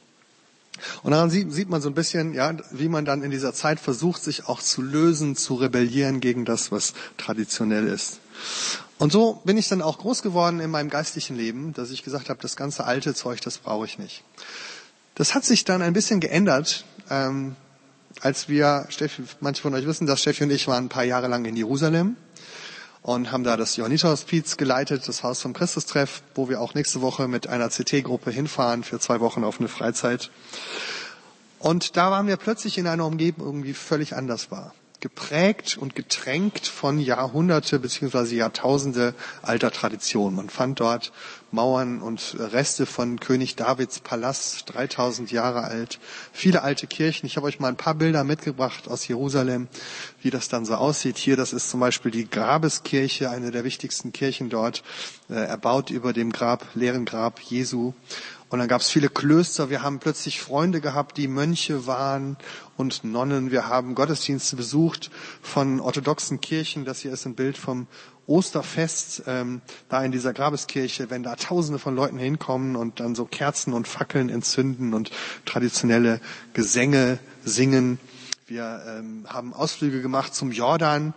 Und 1.04 1.12
daran 1.12 1.30
sieht, 1.30 1.70
man 1.70 1.82
so 1.82 1.90
ein 1.90 1.94
bisschen, 1.94 2.34
ja, 2.34 2.56
wie 2.72 2.90
man 2.90 3.06
dann 3.06 3.24
in 3.24 3.32
dieser 3.32 3.54
Zeit 3.54 3.80
versucht, 3.80 4.24
sich 4.24 4.48
auch 4.48 4.62
zu 4.62 4.82
lösen, 4.82 5.36
zu 5.36 5.56
rebellieren 5.56 6.20
gegen 6.20 6.46
das, 6.46 6.72
was 6.72 6.94
traditionell 7.18 7.88
ist. 7.88 8.20
Und 8.98 9.12
so 9.12 9.42
bin 9.46 9.58
ich 9.58 9.68
dann 9.68 9.82
auch 9.82 10.00
groß 10.00 10.22
geworden 10.22 10.60
in 10.60 10.72
meinem 10.72 10.90
geistlichen 10.90 11.36
Leben, 11.36 11.74
dass 11.74 11.92
ich 11.92 12.04
gesagt 12.04 12.30
habe, 12.30 12.40
das 12.42 12.56
ganze 12.56 12.86
alte 12.86 13.14
Zeug, 13.14 13.42
das 13.42 13.58
brauche 13.60 13.86
ich 13.86 14.00
nicht. 14.00 14.24
Das 15.16 15.36
hat 15.36 15.46
sich 15.46 15.64
dann 15.64 15.82
ein 15.82 15.94
bisschen 15.94 16.20
geändert, 16.20 16.86
ähm, 17.10 17.56
als 18.22 18.50
wir, 18.50 18.86
Steffi, 18.90 19.24
manche 19.42 19.62
von 19.62 19.74
euch 19.74 19.86
wissen, 19.86 20.08
dass 20.08 20.22
Steffi 20.22 20.44
und 20.44 20.52
ich 20.52 20.68
waren 20.68 20.86
ein 20.86 20.90
paar 20.90 21.04
Jahre 21.04 21.28
lang 21.28 21.46
in 21.46 21.56
Jerusalem 21.56 22.16
und 23.04 23.32
haben 23.32 23.44
da 23.44 23.58
das 23.58 23.76
Johanniterhospiz 23.76 24.58
geleitet, 24.58 25.08
das 25.08 25.24
Haus 25.24 25.42
vom 25.42 25.54
Christustreff, 25.54 26.24
wo 26.36 26.50
wir 26.50 26.62
auch 26.62 26.74
nächste 26.74 27.02
Woche 27.02 27.28
mit 27.28 27.48
einer 27.48 27.70
CT-Gruppe 27.70 28.32
hinfahren 28.32 28.84
für 28.84 29.00
zwei 29.00 29.20
Wochen 29.20 29.44
auf 29.44 29.60
eine 29.60 29.70
Freizeit. 29.70 30.32
Und 31.60 31.96
da 31.98 32.10
waren 32.12 32.28
wir 32.28 32.38
plötzlich 32.38 32.78
in 32.78 32.88
einer 32.88 33.06
Umgebung, 33.06 33.64
die 33.64 33.74
völlig 33.74 34.16
anders 34.16 34.50
war 34.50 34.74
geprägt 35.04 35.78
und 35.78 35.96
getränkt 35.96 36.66
von 36.66 36.98
Jahrhunderte 36.98 37.78
beziehungsweise 37.78 38.36
Jahrtausende 38.36 39.14
alter 39.42 39.70
Tradition. 39.70 40.34
Man 40.34 40.50
fand 40.50 40.80
dort 40.80 41.12
Mauern 41.52 42.02
und 42.02 42.38
Reste 42.40 42.86
von 42.86 43.20
König 43.20 43.58
Davids 43.58 44.00
Palast, 44.00 44.74
3000 44.74 45.30
Jahre 45.30 45.66
alt, 45.66 46.00
viele 46.32 46.64
alte 46.64 46.88
Kirchen. 46.88 47.26
Ich 47.26 47.36
habe 47.36 47.48
euch 47.48 47.60
mal 47.60 47.68
ein 47.68 47.76
paar 47.76 47.96
Bilder 47.96 48.24
mitgebracht 48.24 48.88
aus 48.88 49.06
Jerusalem, 49.06 49.68
wie 50.22 50.30
das 50.30 50.48
dann 50.48 50.64
so 50.64 50.76
aussieht. 50.76 51.18
Hier, 51.18 51.36
das 51.36 51.52
ist 51.52 51.70
zum 51.70 51.82
Beispiel 51.82 52.10
die 52.10 52.30
Grabeskirche, 52.30 53.30
eine 53.30 53.52
der 53.52 53.66
wichtigsten 53.66 54.14
Kirchen 54.14 54.50
dort, 54.50 54.84
äh, 55.30 55.34
erbaut 55.34 55.90
über 55.90 56.14
dem 56.14 56.32
Grab, 56.32 56.66
leeren 56.76 57.04
Grab 57.04 57.42
Jesu. 57.42 57.94
Und 58.54 58.60
dann 58.60 58.68
gab 58.68 58.82
es 58.82 58.90
viele 58.92 59.10
Klöster. 59.10 59.72
Wir 59.72 59.82
haben 59.82 59.98
plötzlich 59.98 60.40
Freunde 60.40 60.80
gehabt, 60.80 61.18
die 61.18 61.28
Mönche 61.28 61.88
waren 61.88 62.38
und 62.78 63.04
Nonnen. 63.04 63.50
Wir 63.50 63.68
haben 63.68 63.96
Gottesdienste 63.96 64.56
besucht 64.56 65.10
von 65.42 65.80
orthodoxen 65.80 66.40
Kirchen. 66.40 66.86
Das 66.86 67.00
hier 67.00 67.12
ist 67.12 67.26
ein 67.26 67.34
Bild 67.34 67.58
vom 67.58 67.88
Osterfest, 68.28 69.24
ähm, 69.26 69.62
da 69.90 70.04
in 70.04 70.12
dieser 70.12 70.34
Grabeskirche, 70.34 71.10
wenn 71.10 71.24
da 71.24 71.36
Tausende 71.36 71.80
von 71.80 71.96
Leuten 71.96 72.20
hinkommen 72.20 72.76
und 72.76 73.00
dann 73.00 73.16
so 73.16 73.26
Kerzen 73.26 73.74
und 73.74 73.88
Fackeln 73.88 74.30
entzünden 74.30 74.94
und 74.94 75.10
traditionelle 75.46 76.22
Gesänge 76.54 77.18
singen. 77.44 77.98
Wir 78.46 78.84
ähm, 78.88 79.26
haben 79.28 79.56
Ausflüge 79.56 80.04
gemacht 80.04 80.36
zum 80.36 80.52
Jordan. 80.52 81.16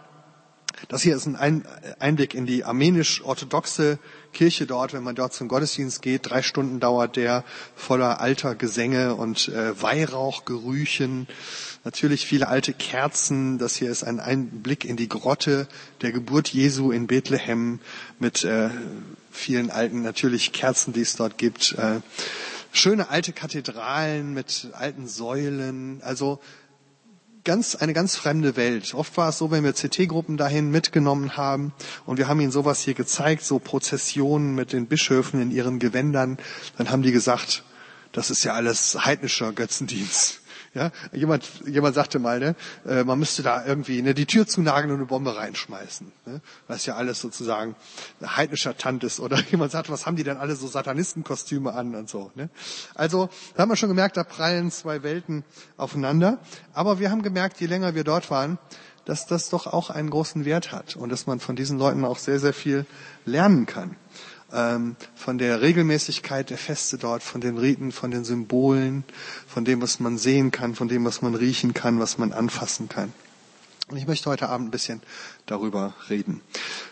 Das 0.88 1.02
hier 1.02 1.14
ist 1.14 1.26
ein 1.26 1.66
Einblick 1.98 2.32
in 2.32 2.46
die 2.46 2.64
armenisch-orthodoxe 2.64 3.98
Kirche 4.36 4.66
dort, 4.66 4.92
wenn 4.92 5.02
man 5.02 5.14
dort 5.14 5.32
zum 5.32 5.48
Gottesdienst 5.48 6.02
geht. 6.02 6.28
Drei 6.28 6.42
Stunden 6.42 6.78
dauert 6.78 7.16
der 7.16 7.42
voller 7.74 8.20
alter 8.20 8.54
Gesänge 8.54 9.14
und 9.14 9.48
äh, 9.48 9.80
Weihrauchgerüchen. 9.80 11.26
Natürlich 11.84 12.26
viele 12.26 12.46
alte 12.48 12.74
Kerzen. 12.74 13.56
Das 13.56 13.76
hier 13.76 13.90
ist 13.90 14.04
ein 14.04 14.20
Einblick 14.20 14.84
in 14.84 14.96
die 14.96 15.08
Grotte 15.08 15.66
der 16.02 16.12
Geburt 16.12 16.48
Jesu 16.48 16.90
in 16.90 17.06
Bethlehem 17.06 17.80
mit 18.18 18.44
äh, 18.44 18.68
vielen 19.32 19.70
alten, 19.70 20.02
natürlich 20.02 20.52
Kerzen, 20.52 20.92
die 20.92 21.00
es 21.00 21.16
dort 21.16 21.38
gibt. 21.38 21.72
Äh, 21.78 22.00
schöne 22.72 23.08
alte 23.08 23.32
Kathedralen 23.32 24.34
mit 24.34 24.68
alten 24.74 25.08
Säulen. 25.08 26.02
Also 26.02 26.40
ganz, 27.46 27.74
eine 27.76 27.94
ganz 27.94 28.16
fremde 28.16 28.56
Welt. 28.56 28.92
Oft 28.92 29.16
war 29.16 29.30
es 29.30 29.38
so, 29.38 29.50
wenn 29.50 29.64
wir 29.64 29.72
CT-Gruppen 29.72 30.36
dahin 30.36 30.70
mitgenommen 30.70 31.38
haben 31.38 31.72
und 32.04 32.18
wir 32.18 32.28
haben 32.28 32.40
ihnen 32.40 32.50
sowas 32.52 32.80
hier 32.82 32.92
gezeigt, 32.92 33.42
so 33.44 33.58
Prozessionen 33.58 34.54
mit 34.54 34.74
den 34.74 34.86
Bischöfen 34.86 35.40
in 35.40 35.50
ihren 35.50 35.78
Gewändern, 35.78 36.36
dann 36.76 36.90
haben 36.90 37.02
die 37.02 37.12
gesagt, 37.12 37.62
das 38.12 38.30
ist 38.30 38.44
ja 38.44 38.52
alles 38.52 39.06
heidnischer 39.06 39.52
Götzendienst. 39.52 40.40
Ja, 40.76 40.90
jemand, 41.10 41.48
jemand 41.64 41.94
sagte 41.94 42.18
mal, 42.18 42.38
ne, 42.38 42.54
äh, 42.86 43.02
man 43.02 43.18
müsste 43.18 43.42
da 43.42 43.64
irgendwie 43.64 44.02
ne, 44.02 44.12
die 44.12 44.26
Tür 44.26 44.46
zunageln 44.46 44.90
und 44.90 44.98
eine 44.98 45.06
Bombe 45.06 45.34
reinschmeißen. 45.34 46.12
Ne, 46.26 46.42
was 46.68 46.84
ja 46.84 46.96
alles 46.96 47.18
sozusagen 47.18 47.74
heidnischer 48.22 48.76
Tant 48.76 49.02
ist. 49.02 49.18
Oder 49.18 49.38
jemand 49.50 49.72
sagt, 49.72 49.88
was 49.88 50.04
haben 50.04 50.16
die 50.16 50.22
denn 50.22 50.36
alle 50.36 50.54
so 50.54 50.66
Satanistenkostüme 50.66 51.72
an 51.72 51.94
und 51.94 52.10
so. 52.10 52.30
Ne? 52.34 52.50
Also 52.94 53.30
da 53.54 53.62
haben 53.62 53.70
wir 53.70 53.76
schon 53.76 53.88
gemerkt, 53.88 54.18
da 54.18 54.24
prallen 54.24 54.70
zwei 54.70 55.02
Welten 55.02 55.44
aufeinander. 55.78 56.40
Aber 56.74 56.98
wir 56.98 57.10
haben 57.10 57.22
gemerkt, 57.22 57.58
je 57.58 57.68
länger 57.68 57.94
wir 57.94 58.04
dort 58.04 58.30
waren, 58.30 58.58
dass 59.06 59.24
das 59.24 59.48
doch 59.48 59.66
auch 59.66 59.88
einen 59.88 60.10
großen 60.10 60.44
Wert 60.44 60.72
hat 60.72 60.94
und 60.94 61.08
dass 61.08 61.26
man 61.26 61.40
von 61.40 61.56
diesen 61.56 61.78
Leuten 61.78 62.04
auch 62.04 62.18
sehr, 62.18 62.38
sehr 62.38 62.52
viel 62.52 62.84
lernen 63.24 63.64
kann 63.64 63.96
von 64.48 65.38
der 65.38 65.60
Regelmäßigkeit 65.60 66.50
der 66.50 66.58
Feste 66.58 66.98
dort, 66.98 67.22
von 67.22 67.40
den 67.40 67.58
Riten, 67.58 67.90
von 67.90 68.10
den 68.10 68.24
Symbolen, 68.24 69.04
von 69.46 69.64
dem, 69.64 69.82
was 69.82 69.98
man 69.98 70.18
sehen 70.18 70.50
kann, 70.52 70.74
von 70.74 70.88
dem, 70.88 71.04
was 71.04 71.20
man 71.20 71.34
riechen 71.34 71.74
kann, 71.74 71.98
was 71.98 72.16
man 72.18 72.32
anfassen 72.32 72.88
kann. 72.88 73.12
Und 73.88 73.96
ich 73.96 74.06
möchte 74.06 74.30
heute 74.30 74.48
Abend 74.48 74.68
ein 74.68 74.70
bisschen 74.70 75.00
darüber 75.46 75.94
reden. 76.10 76.40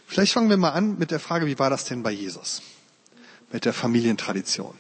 Vielleicht 0.07 0.33
fangen 0.33 0.49
wir 0.49 0.57
mal 0.57 0.71
an 0.71 0.99
mit 0.99 1.11
der 1.11 1.21
Frage, 1.21 1.47
wie 1.47 1.59
war 1.59 1.71
das 1.71 1.85
denn 1.85 2.03
bei 2.03 2.13
Jesus? 2.13 2.63
Mit 3.53 3.65
der 3.65 3.73
Familientradition. 3.73 4.75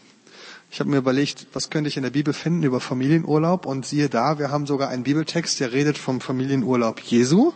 Ich 0.70 0.80
habe 0.80 0.90
mir 0.90 0.96
überlegt, 0.96 1.46
was 1.52 1.70
könnte 1.70 1.88
ich 1.88 1.96
in 1.96 2.02
der 2.02 2.10
Bibel 2.10 2.34
finden 2.34 2.64
über 2.64 2.80
Familienurlaub 2.80 3.66
und 3.66 3.86
siehe 3.86 4.08
da, 4.08 4.38
wir 4.40 4.50
haben 4.50 4.66
sogar 4.66 4.88
einen 4.88 5.04
Bibeltext, 5.04 5.60
der 5.60 5.72
redet 5.72 5.98
vom 5.98 6.20
Familienurlaub 6.20 7.00
Jesu. 7.00 7.52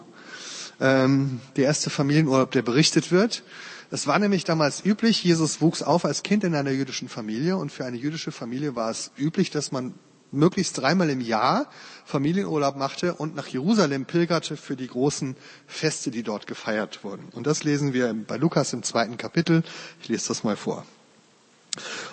Ähm, 0.80 1.40
der 1.56 1.64
erste 1.64 1.90
Familienurlaub, 1.90 2.52
der 2.52 2.62
berichtet 2.62 3.10
wird. 3.10 3.42
Es 3.90 4.06
war 4.06 4.18
nämlich 4.18 4.44
damals 4.44 4.84
üblich, 4.84 5.24
Jesus 5.24 5.62
wuchs 5.62 5.82
auf 5.82 6.04
als 6.04 6.22
Kind 6.22 6.44
in 6.44 6.54
einer 6.54 6.70
jüdischen 6.70 7.08
Familie 7.08 7.56
und 7.56 7.72
für 7.72 7.86
eine 7.86 7.96
jüdische 7.96 8.32
Familie 8.32 8.76
war 8.76 8.90
es 8.90 9.10
üblich, 9.16 9.50
dass 9.50 9.72
man 9.72 9.94
möglichst 10.30 10.76
dreimal 10.76 11.08
im 11.08 11.22
Jahr 11.22 11.70
Familienurlaub 12.04 12.76
machte 12.76 13.14
und 13.14 13.34
nach 13.34 13.46
Jerusalem 13.46 14.04
pilgerte 14.04 14.58
für 14.58 14.76
die 14.76 14.88
großen 14.88 15.36
Feste, 15.66 16.10
die 16.10 16.22
dort 16.22 16.46
gefeiert 16.46 17.02
wurden. 17.02 17.28
Und 17.32 17.46
das 17.46 17.64
lesen 17.64 17.94
wir 17.94 18.12
bei 18.12 18.36
Lukas 18.36 18.74
im 18.74 18.82
zweiten 18.82 19.16
Kapitel. 19.16 19.62
Ich 20.02 20.08
lese 20.08 20.28
das 20.28 20.44
mal 20.44 20.56
vor. 20.56 20.84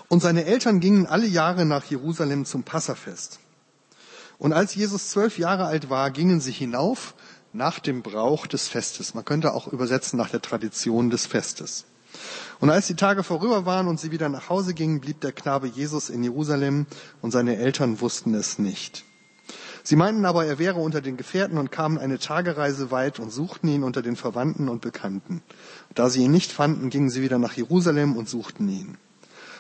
Und 0.08 0.22
seine 0.22 0.46
Eltern 0.46 0.80
gingen 0.80 1.08
alle 1.08 1.28
Jahre 1.28 1.66
nach 1.66 1.84
Jerusalem 1.86 2.46
zum 2.46 2.64
Passafest. 2.64 3.40
Und 4.38 4.54
als 4.54 4.76
Jesus 4.76 5.10
zwölf 5.10 5.38
Jahre 5.38 5.66
alt 5.66 5.90
war, 5.90 6.12
gingen 6.12 6.40
sie 6.40 6.52
hinauf 6.52 7.16
nach 7.56 7.80
dem 7.80 8.02
Brauch 8.02 8.48
des 8.48 8.68
Festes. 8.68 9.14
Man 9.14 9.26
könnte 9.26 9.54
auch 9.54 9.68
übersetzen 9.68 10.18
nach 10.18 10.30
der 10.30 10.42
Tradition 10.42 11.10
des 11.10 11.26
Festes. 11.26 11.86
Und 12.60 12.70
als 12.70 12.88
die 12.88 12.96
Tage 12.96 13.24
vorüber 13.24 13.66
waren 13.66 13.88
und 13.88 14.00
sie 14.00 14.12
wieder 14.12 14.30
nach 14.30 14.50
Hause 14.50 14.74
gingen, 14.74 15.02
blieb 15.02 15.22
der 15.22 15.32
Knabe 15.32 15.68
Jesus 15.68 16.10
in 16.10 16.24
Jerusalem 16.24 16.86
und 17.22 17.32
seine 17.32 17.58
Eltern 17.58 18.02
wussten 18.02 18.34
es 18.34 18.60
nicht. 18.60 19.04
Sie 19.84 19.96
meinten 19.96 20.26
aber, 20.26 20.46
er 20.46 20.58
wäre 20.58 20.80
unter 20.80 21.00
den 21.02 21.16
Gefährten 21.16 21.58
und 21.58 21.72
kamen 21.72 21.98
eine 21.98 22.18
Tagereise 22.18 22.90
weit 22.90 23.20
und 23.20 23.32
suchten 23.32 23.68
ihn 23.68 23.84
unter 23.84 24.02
den 24.02 24.16
Verwandten 24.16 24.68
und 24.68 24.82
Bekannten. 24.82 25.44
Da 25.94 26.10
sie 26.10 26.24
ihn 26.24 26.32
nicht 26.32 26.52
fanden, 26.52 26.90
gingen 26.90 27.10
sie 27.10 27.22
wieder 27.22 27.38
nach 27.38 27.54
Jerusalem 27.54 28.16
und 28.16 28.28
suchten 28.28 28.68
ihn. 28.68 28.98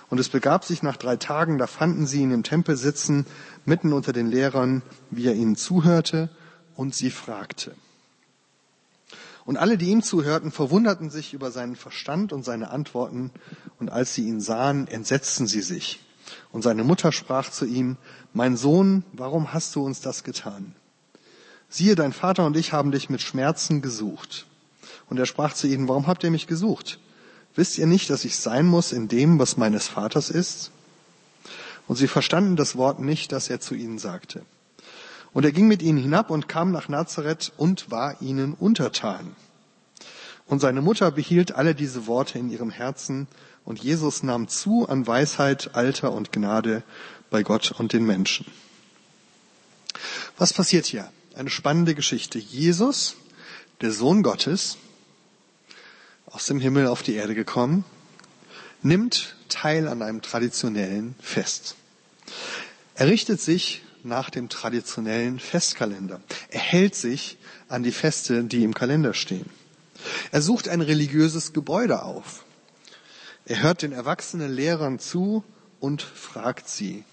Und 0.09 0.19
es 0.19 0.29
begab 0.29 0.65
sich 0.65 0.81
nach 0.81 0.97
drei 0.97 1.17
Tagen, 1.17 1.57
da 1.57 1.67
fanden 1.67 2.07
sie 2.07 2.21
ihn 2.21 2.31
im 2.31 2.43
Tempel 2.43 2.75
sitzen, 2.75 3.25
mitten 3.65 3.93
unter 3.93 4.13
den 4.13 4.27
Lehrern, 4.27 4.81
wie 5.11 5.27
er 5.27 5.35
ihnen 5.35 5.55
zuhörte 5.55 6.29
und 6.75 6.95
sie 6.95 7.11
fragte. 7.11 7.75
Und 9.45 9.57
alle, 9.57 9.77
die 9.77 9.89
ihm 9.89 10.01
zuhörten, 10.01 10.51
verwunderten 10.51 11.11
sich 11.11 11.33
über 11.33 11.51
seinen 11.51 11.75
Verstand 11.75 12.33
und 12.33 12.43
seine 12.43 12.71
Antworten, 12.71 13.31
und 13.79 13.89
als 13.89 14.15
sie 14.15 14.27
ihn 14.27 14.41
sahen, 14.41 14.87
entsetzten 14.87 15.45
sie 15.45 15.61
sich. 15.61 15.99
Und 16.51 16.63
seine 16.63 16.83
Mutter 16.83 17.11
sprach 17.11 17.51
zu 17.51 17.65
ihm, 17.65 17.97
Mein 18.33 18.57
Sohn, 18.57 19.03
warum 19.13 19.53
hast 19.53 19.75
du 19.75 19.85
uns 19.85 20.01
das 20.01 20.23
getan? 20.23 20.73
Siehe, 21.69 21.95
dein 21.95 22.13
Vater 22.13 22.45
und 22.45 22.57
ich 22.57 22.73
haben 22.73 22.91
dich 22.91 23.09
mit 23.09 23.21
Schmerzen 23.21 23.81
gesucht. 23.81 24.47
Und 25.09 25.19
er 25.19 25.27
sprach 25.27 25.53
zu 25.53 25.67
ihnen, 25.67 25.87
Warum 25.87 26.07
habt 26.07 26.23
ihr 26.23 26.31
mich 26.31 26.47
gesucht? 26.47 26.99
Wisst 27.53 27.77
ihr 27.77 27.85
nicht, 27.85 28.09
dass 28.09 28.25
ich 28.25 28.37
sein 28.37 28.65
muss 28.65 28.91
in 28.91 29.07
dem, 29.07 29.37
was 29.37 29.57
meines 29.57 29.87
Vaters 29.87 30.31
ist? 30.31 30.71
Und 31.87 31.97
sie 31.97 32.07
verstanden 32.07 32.55
das 32.55 32.75
Wort 32.75 32.99
nicht, 32.99 33.31
das 33.31 33.49
er 33.49 33.59
zu 33.59 33.75
ihnen 33.75 33.99
sagte. 33.99 34.41
Und 35.35 35.43
er 35.43 35.51
ging 35.51 35.67
mit 35.67 35.81
ihnen 35.81 35.97
hinab 35.97 36.29
und 36.29 36.47
kam 36.47 36.71
nach 36.71 36.87
Nazareth 36.87 37.51
und 37.57 37.91
war 37.91 38.21
ihnen 38.21 38.53
untertan. 38.53 39.35
Und 40.45 40.61
seine 40.61 40.81
Mutter 40.81 41.11
behielt 41.11 41.51
alle 41.51 41.75
diese 41.75 42.07
Worte 42.07 42.39
in 42.39 42.49
ihrem 42.49 42.69
Herzen, 42.69 43.27
und 43.65 43.83
Jesus 43.83 44.23
nahm 44.23 44.47
zu 44.47 44.87
an 44.87 45.05
Weisheit, 45.07 45.71
Alter 45.73 46.13
und 46.13 46.31
Gnade 46.31 46.83
bei 47.29 47.43
Gott 47.43 47.71
und 47.77 47.91
den 47.91 48.05
Menschen. 48.05 48.45
Was 50.37 50.53
passiert 50.53 50.85
hier? 50.85 51.11
Eine 51.35 51.49
spannende 51.49 51.95
Geschichte. 51.95 52.39
Jesus, 52.39 53.17
der 53.81 53.91
Sohn 53.91 54.23
Gottes, 54.23 54.77
aus 56.27 56.45
dem 56.45 56.61
Himmel 56.61 56.87
auf 56.87 57.03
die 57.03 57.15
Erde 57.15 57.35
gekommen, 57.35 57.83
nimmt 58.83 59.35
teil 59.49 59.89
an 59.89 60.01
einem 60.01 60.21
traditionellen 60.21 61.13
Fest. 61.19 61.75
Er 62.93 63.07
richtet 63.07 63.41
sich 63.41 63.81
nach 64.05 64.29
dem 64.29 64.49
traditionellen 64.49 65.39
Festkalender. 65.39 66.21
Er 66.49 66.59
hält 66.59 66.95
sich 66.95 67.37
an 67.67 67.83
die 67.83 67.91
Feste, 67.91 68.43
die 68.43 68.63
im 68.63 68.73
Kalender 68.73 69.13
stehen. 69.13 69.49
Er 70.31 70.41
sucht 70.41 70.67
ein 70.67 70.81
religiöses 70.81 71.53
Gebäude 71.53 72.03
auf. 72.03 72.45
Er 73.45 73.61
hört 73.63 73.81
den 73.81 73.91
erwachsenen 73.91 74.51
Lehrern 74.51 74.99
zu 74.99 75.43
und 75.79 76.01
fragt 76.01 76.69
sie. 76.69 77.03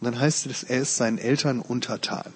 Und 0.00 0.04
dann 0.04 0.18
heißt 0.18 0.46
es, 0.46 0.62
er 0.62 0.80
ist 0.80 0.96
seinen 0.96 1.18
Eltern 1.18 1.60
untertan. 1.60 2.32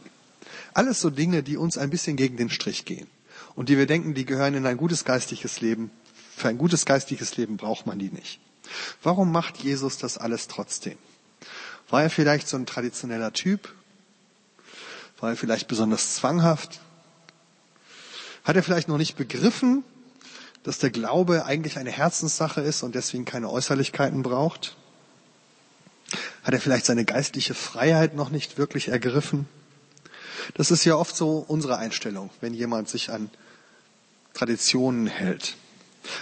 Alles 0.74 1.00
so 1.00 1.10
Dinge, 1.10 1.42
die 1.42 1.56
uns 1.56 1.78
ein 1.78 1.90
bisschen 1.90 2.16
gegen 2.16 2.36
den 2.36 2.50
Strich 2.50 2.84
gehen 2.84 3.06
und 3.54 3.68
die 3.68 3.78
wir 3.78 3.86
denken, 3.86 4.14
die 4.14 4.24
gehören 4.24 4.54
in 4.54 4.66
ein 4.66 4.76
gutes 4.76 5.04
geistiges 5.04 5.60
Leben. 5.60 5.90
Für 6.36 6.48
ein 6.48 6.58
gutes 6.58 6.84
geistiges 6.84 7.36
Leben 7.36 7.56
braucht 7.56 7.86
man 7.86 7.98
die 7.98 8.10
nicht. 8.10 8.40
Warum 9.02 9.30
macht 9.30 9.58
Jesus 9.58 9.98
das 9.98 10.18
alles 10.18 10.48
trotzdem? 10.48 10.98
War 11.90 12.02
er 12.02 12.10
vielleicht 12.10 12.48
so 12.48 12.56
ein 12.56 12.66
traditioneller 12.66 13.32
Typ? 13.32 13.72
War 15.20 15.30
er 15.30 15.36
vielleicht 15.36 15.68
besonders 15.68 16.14
zwanghaft? 16.14 16.80
Hat 18.44 18.56
er 18.56 18.62
vielleicht 18.62 18.88
noch 18.88 18.98
nicht 18.98 19.16
begriffen, 19.16 19.84
dass 20.64 20.78
der 20.78 20.90
Glaube 20.90 21.46
eigentlich 21.46 21.78
eine 21.78 21.90
Herzenssache 21.90 22.60
ist 22.60 22.82
und 22.82 22.94
deswegen 22.94 23.24
keine 23.24 23.50
Äußerlichkeiten 23.50 24.22
braucht? 24.22 24.76
Hat 26.42 26.52
er 26.52 26.60
vielleicht 26.60 26.86
seine 26.86 27.04
geistliche 27.04 27.54
Freiheit 27.54 28.14
noch 28.14 28.30
nicht 28.30 28.58
wirklich 28.58 28.88
ergriffen? 28.88 29.48
Das 30.54 30.70
ist 30.70 30.84
ja 30.84 30.96
oft 30.96 31.16
so 31.16 31.44
unsere 31.48 31.78
Einstellung, 31.78 32.30
wenn 32.40 32.52
jemand 32.52 32.88
sich 32.88 33.10
an 33.10 33.30
Traditionen 34.34 35.06
hält. 35.06 35.56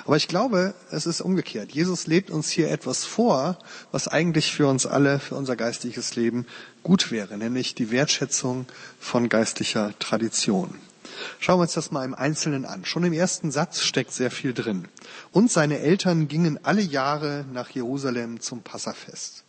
Aber 0.05 0.17
ich 0.17 0.29
glaube, 0.29 0.75
es 0.91 1.07
ist 1.07 1.21
umgekehrt. 1.21 1.73
Jesus 1.73 2.07
lebt 2.07 2.31
uns 2.31 2.51
hier 2.51 2.71
etwas 2.71 3.05
vor, 3.05 3.59
was 3.91 4.09
eigentlich 4.09 4.53
für 4.53 4.67
uns 4.67 4.87
alle, 4.87 5.19
für 5.19 5.35
unser 5.35 5.57
geistliches 5.57 6.15
Leben 6.17 6.47
gut 6.83 7.11
wäre, 7.11 7.37
nämlich 7.37 7.75
die 7.75 7.91
Wertschätzung 7.91 8.67
von 9.01 9.29
geistlicher 9.29 9.93
Tradition. 9.99 10.75
Schauen 11.39 11.59
wir 11.59 11.63
uns 11.63 11.75
das 11.75 11.91
mal 11.91 12.05
im 12.05 12.15
Einzelnen 12.15 12.65
an. 12.65 12.85
Schon 12.85 13.05
im 13.05 13.13
ersten 13.13 13.51
Satz 13.51 13.81
steckt 13.81 14.13
sehr 14.13 14.31
viel 14.31 14.55
drin. 14.55 14.89
Und 15.31 15.51
seine 15.51 15.79
Eltern 15.79 16.29
gingen 16.29 16.59
alle 16.65 16.83
Jahre 16.83 17.45
nach 17.53 17.71
Jerusalem 17.71 18.41
zum 18.41 18.63
Passafest. 18.63 19.45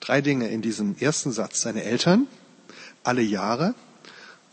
Drei 0.00 0.20
Dinge 0.20 0.48
in 0.48 0.62
diesem 0.62 0.96
ersten 0.98 1.32
Satz. 1.32 1.60
Seine 1.60 1.84
Eltern, 1.84 2.26
alle 3.04 3.22
Jahre 3.22 3.74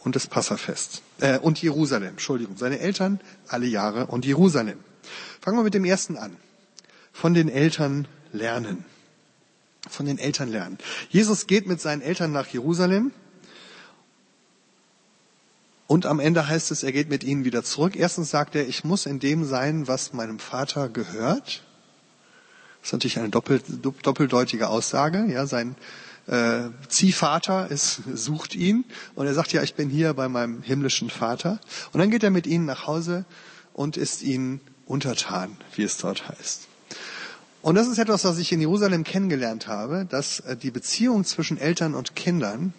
und 0.03 0.15
das 0.15 0.27
Passafest. 0.27 1.01
Äh, 1.19 1.39
und 1.39 1.61
Jerusalem, 1.61 2.09
Entschuldigung. 2.09 2.57
Seine 2.57 2.79
Eltern, 2.79 3.19
alle 3.47 3.65
Jahre 3.65 4.07
und 4.07 4.25
Jerusalem. 4.25 4.79
Fangen 5.41 5.57
wir 5.57 5.63
mit 5.63 5.73
dem 5.73 5.85
ersten 5.85 6.17
an. 6.17 6.35
Von 7.11 7.33
den 7.33 7.49
Eltern 7.49 8.07
lernen. 8.31 8.85
Von 9.89 10.05
den 10.05 10.17
Eltern 10.17 10.49
lernen. 10.49 10.77
Jesus 11.09 11.47
geht 11.47 11.67
mit 11.67 11.81
seinen 11.81 12.01
Eltern 12.01 12.31
nach 12.31 12.47
Jerusalem. 12.47 13.11
Und 15.87 16.05
am 16.05 16.19
Ende 16.19 16.47
heißt 16.47 16.69
es, 16.71 16.83
er 16.83 16.91
geht 16.91 17.09
mit 17.09 17.23
ihnen 17.23 17.45
wieder 17.45 17.63
zurück. 17.63 17.95
Erstens 17.95 18.29
sagt 18.29 18.55
er, 18.55 18.67
ich 18.67 18.83
muss 18.83 19.05
in 19.05 19.19
dem 19.19 19.43
sein, 19.43 19.87
was 19.87 20.13
meinem 20.13 20.37
Vater 20.37 20.87
gehört. 20.87 21.63
Das 22.81 22.89
ist 22.89 22.93
natürlich 22.93 23.17
eine 23.17 23.29
doppeldeutige 23.29 24.69
Aussage. 24.69 25.25
Ja, 25.25 25.47
sein 25.47 25.75
äh, 26.27 26.69
Ziehvater 26.87 27.71
ist, 27.71 28.01
sucht 28.13 28.53
ihn 28.53 28.85
und 29.15 29.25
er 29.25 29.33
sagt, 29.33 29.51
ja, 29.51 29.63
ich 29.63 29.73
bin 29.73 29.89
hier 29.89 30.13
bei 30.13 30.29
meinem 30.29 30.61
himmlischen 30.61 31.09
Vater. 31.09 31.59
Und 31.91 31.99
dann 31.99 32.11
geht 32.11 32.23
er 32.23 32.29
mit 32.29 32.45
ihnen 32.45 32.65
nach 32.65 32.85
Hause 32.85 33.25
und 33.73 33.97
ist 33.97 34.21
ihnen 34.21 34.61
untertan, 34.89 35.55
wie 35.75 35.83
es 35.83 35.97
dort 35.97 36.27
heißt. 36.27 36.67
Und 37.61 37.75
das 37.75 37.87
ist 37.87 37.97
etwas, 37.97 38.25
was 38.25 38.37
ich 38.39 38.51
in 38.51 38.59
Jerusalem 38.59 39.03
kennengelernt 39.03 39.67
habe, 39.67 40.05
dass 40.09 40.41
äh, 40.41 40.57
die 40.57 40.71
Beziehung 40.71 41.23
zwischen 41.23 41.57
Eltern 41.57 41.93
und 41.93 42.15
Kindern 42.15 42.73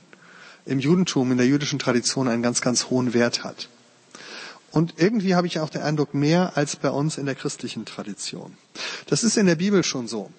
im 0.66 0.78
Judentum, 0.78 1.30
in 1.30 1.38
der 1.38 1.46
jüdischen 1.46 1.78
Tradition 1.78 2.28
einen 2.28 2.42
ganz, 2.42 2.60
ganz 2.60 2.90
hohen 2.90 3.14
Wert 3.14 3.44
hat. 3.44 3.68
Und 4.72 4.94
irgendwie 4.98 5.34
habe 5.34 5.46
ich 5.46 5.58
auch 5.58 5.70
den 5.70 5.82
Eindruck, 5.82 6.14
mehr 6.14 6.56
als 6.56 6.76
bei 6.76 6.90
uns 6.90 7.18
in 7.18 7.26
der 7.26 7.34
christlichen 7.34 7.84
Tradition. 7.84 8.56
Das 9.06 9.24
ist 9.24 9.36
in 9.36 9.46
der 9.46 9.56
Bibel 9.56 9.82
schon 9.82 10.06
so 10.06 10.30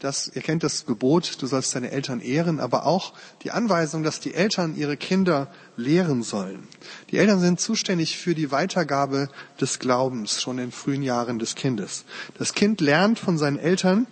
das, 0.00 0.32
ihr 0.34 0.40
kennt 0.40 0.62
das 0.64 0.86
Gebot, 0.86 1.36
du 1.40 1.46
sollst 1.46 1.74
deine 1.74 1.90
Eltern 1.90 2.20
ehren, 2.20 2.58
aber 2.58 2.86
auch 2.86 3.12
die 3.42 3.50
Anweisung, 3.50 4.02
dass 4.02 4.18
die 4.18 4.32
Eltern 4.32 4.74
ihre 4.74 4.96
Kinder 4.96 5.48
lehren 5.76 6.22
sollen. 6.22 6.66
Die 7.10 7.18
Eltern 7.18 7.38
sind 7.38 7.60
zuständig 7.60 8.16
für 8.16 8.34
die 8.34 8.50
Weitergabe 8.50 9.28
des 9.60 9.78
Glaubens 9.78 10.40
schon 10.40 10.58
in 10.58 10.72
frühen 10.72 11.02
Jahren 11.02 11.38
des 11.38 11.54
Kindes. 11.54 12.04
Das 12.38 12.54
Kind 12.54 12.80
lernt 12.80 13.18
von 13.18 13.36
seinen 13.36 13.58
Eltern, 13.58 14.06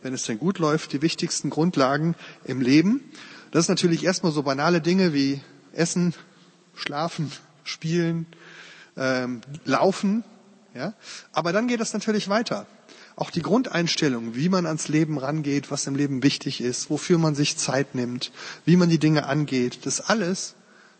wenn 0.00 0.14
es 0.14 0.24
denn 0.24 0.38
gut 0.38 0.58
läuft, 0.58 0.94
die 0.94 1.02
wichtigsten 1.02 1.50
Grundlagen 1.50 2.14
im 2.44 2.62
Leben. 2.62 3.04
Das 3.50 3.66
ist 3.66 3.68
natürlich 3.68 4.04
erstmal 4.04 4.32
so 4.32 4.42
banale 4.42 4.80
Dinge 4.80 5.12
wie 5.12 5.42
Essen, 5.72 6.14
Schlafen, 6.74 7.30
Spielen, 7.62 8.26
ähm, 8.96 9.42
Laufen. 9.66 10.24
Ja? 10.74 10.94
Aber 11.32 11.52
dann 11.52 11.68
geht 11.68 11.80
es 11.80 11.92
natürlich 11.92 12.30
weiter 12.30 12.66
auch 13.16 13.30
die 13.30 13.42
Grundeinstellung, 13.42 14.34
wie 14.34 14.50
man 14.50 14.66
ans 14.66 14.88
Leben 14.88 15.18
rangeht, 15.18 15.70
was 15.70 15.86
im 15.86 15.96
Leben 15.96 16.22
wichtig 16.22 16.60
ist, 16.60 16.90
wofür 16.90 17.18
man 17.18 17.34
sich 17.34 17.56
Zeit 17.56 17.94
nimmt, 17.94 18.30
wie 18.66 18.76
man 18.76 18.90
die 18.90 18.98
Dinge 18.98 19.26
angeht, 19.26 19.80
das 19.84 20.02
alles 20.02 20.54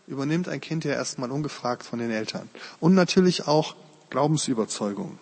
übernimmt 0.07 0.49
ein 0.49 0.61
Kind 0.61 0.83
ja 0.83 0.93
erstmal 0.93 1.31
ungefragt 1.31 1.83
von 1.83 1.99
den 1.99 2.11
Eltern. 2.11 2.49
Und 2.79 2.95
natürlich 2.95 3.47
auch 3.47 3.75
Glaubensüberzeugung. 4.09 5.19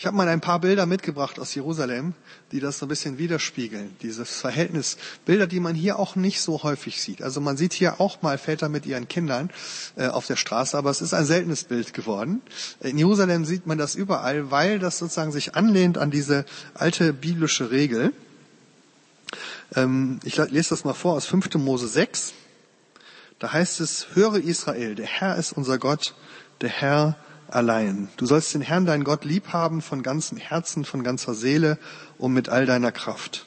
Ich 0.00 0.06
habe 0.06 0.16
mal 0.16 0.28
ein 0.28 0.40
paar 0.40 0.60
Bilder 0.60 0.86
mitgebracht 0.86 1.40
aus 1.40 1.56
Jerusalem, 1.56 2.14
die 2.52 2.60
das 2.60 2.78
so 2.78 2.86
ein 2.86 2.88
bisschen 2.88 3.18
widerspiegeln. 3.18 3.96
Dieses 4.00 4.30
Verhältnis. 4.30 4.96
Bilder, 5.26 5.48
die 5.48 5.58
man 5.58 5.74
hier 5.74 5.98
auch 5.98 6.14
nicht 6.14 6.40
so 6.40 6.62
häufig 6.62 7.02
sieht. 7.02 7.20
Also 7.20 7.40
man 7.40 7.56
sieht 7.56 7.72
hier 7.72 8.00
auch 8.00 8.22
mal 8.22 8.38
Väter 8.38 8.68
mit 8.68 8.86
ihren 8.86 9.08
Kindern 9.08 9.50
äh, 9.96 10.06
auf 10.06 10.28
der 10.28 10.36
Straße, 10.36 10.78
aber 10.78 10.90
es 10.90 11.02
ist 11.02 11.14
ein 11.14 11.24
seltenes 11.24 11.64
Bild 11.64 11.94
geworden. 11.94 12.42
In 12.78 12.96
Jerusalem 12.96 13.44
sieht 13.44 13.66
man 13.66 13.76
das 13.76 13.96
überall, 13.96 14.52
weil 14.52 14.78
das 14.78 14.98
sozusagen 14.98 15.32
sich 15.32 15.56
anlehnt 15.56 15.98
an 15.98 16.12
diese 16.12 16.44
alte 16.74 17.12
biblische 17.12 17.72
Regel. 17.72 18.12
Ähm, 19.74 20.20
ich 20.22 20.36
lese 20.36 20.70
das 20.70 20.84
mal 20.84 20.94
vor 20.94 21.14
aus 21.14 21.26
5. 21.26 21.56
Mose 21.56 21.88
6. 21.88 22.34
Da 23.40 23.52
heißt 23.52 23.80
es, 23.80 24.06
höre 24.14 24.36
Israel, 24.36 24.94
der 24.94 25.06
Herr 25.06 25.34
ist 25.34 25.50
unser 25.50 25.78
Gott, 25.78 26.14
der 26.60 26.70
Herr 26.70 27.16
allein. 27.48 28.08
Du 28.16 28.26
sollst 28.26 28.54
den 28.54 28.62
Herrn, 28.62 28.86
dein 28.86 29.04
Gott, 29.04 29.24
lieb 29.24 29.48
haben 29.48 29.82
von 29.82 30.02
ganzem 30.02 30.38
Herzen, 30.38 30.84
von 30.84 31.02
ganzer 31.02 31.34
Seele 31.34 31.78
und 32.18 32.32
mit 32.32 32.48
all 32.48 32.66
deiner 32.66 32.92
Kraft. 32.92 33.46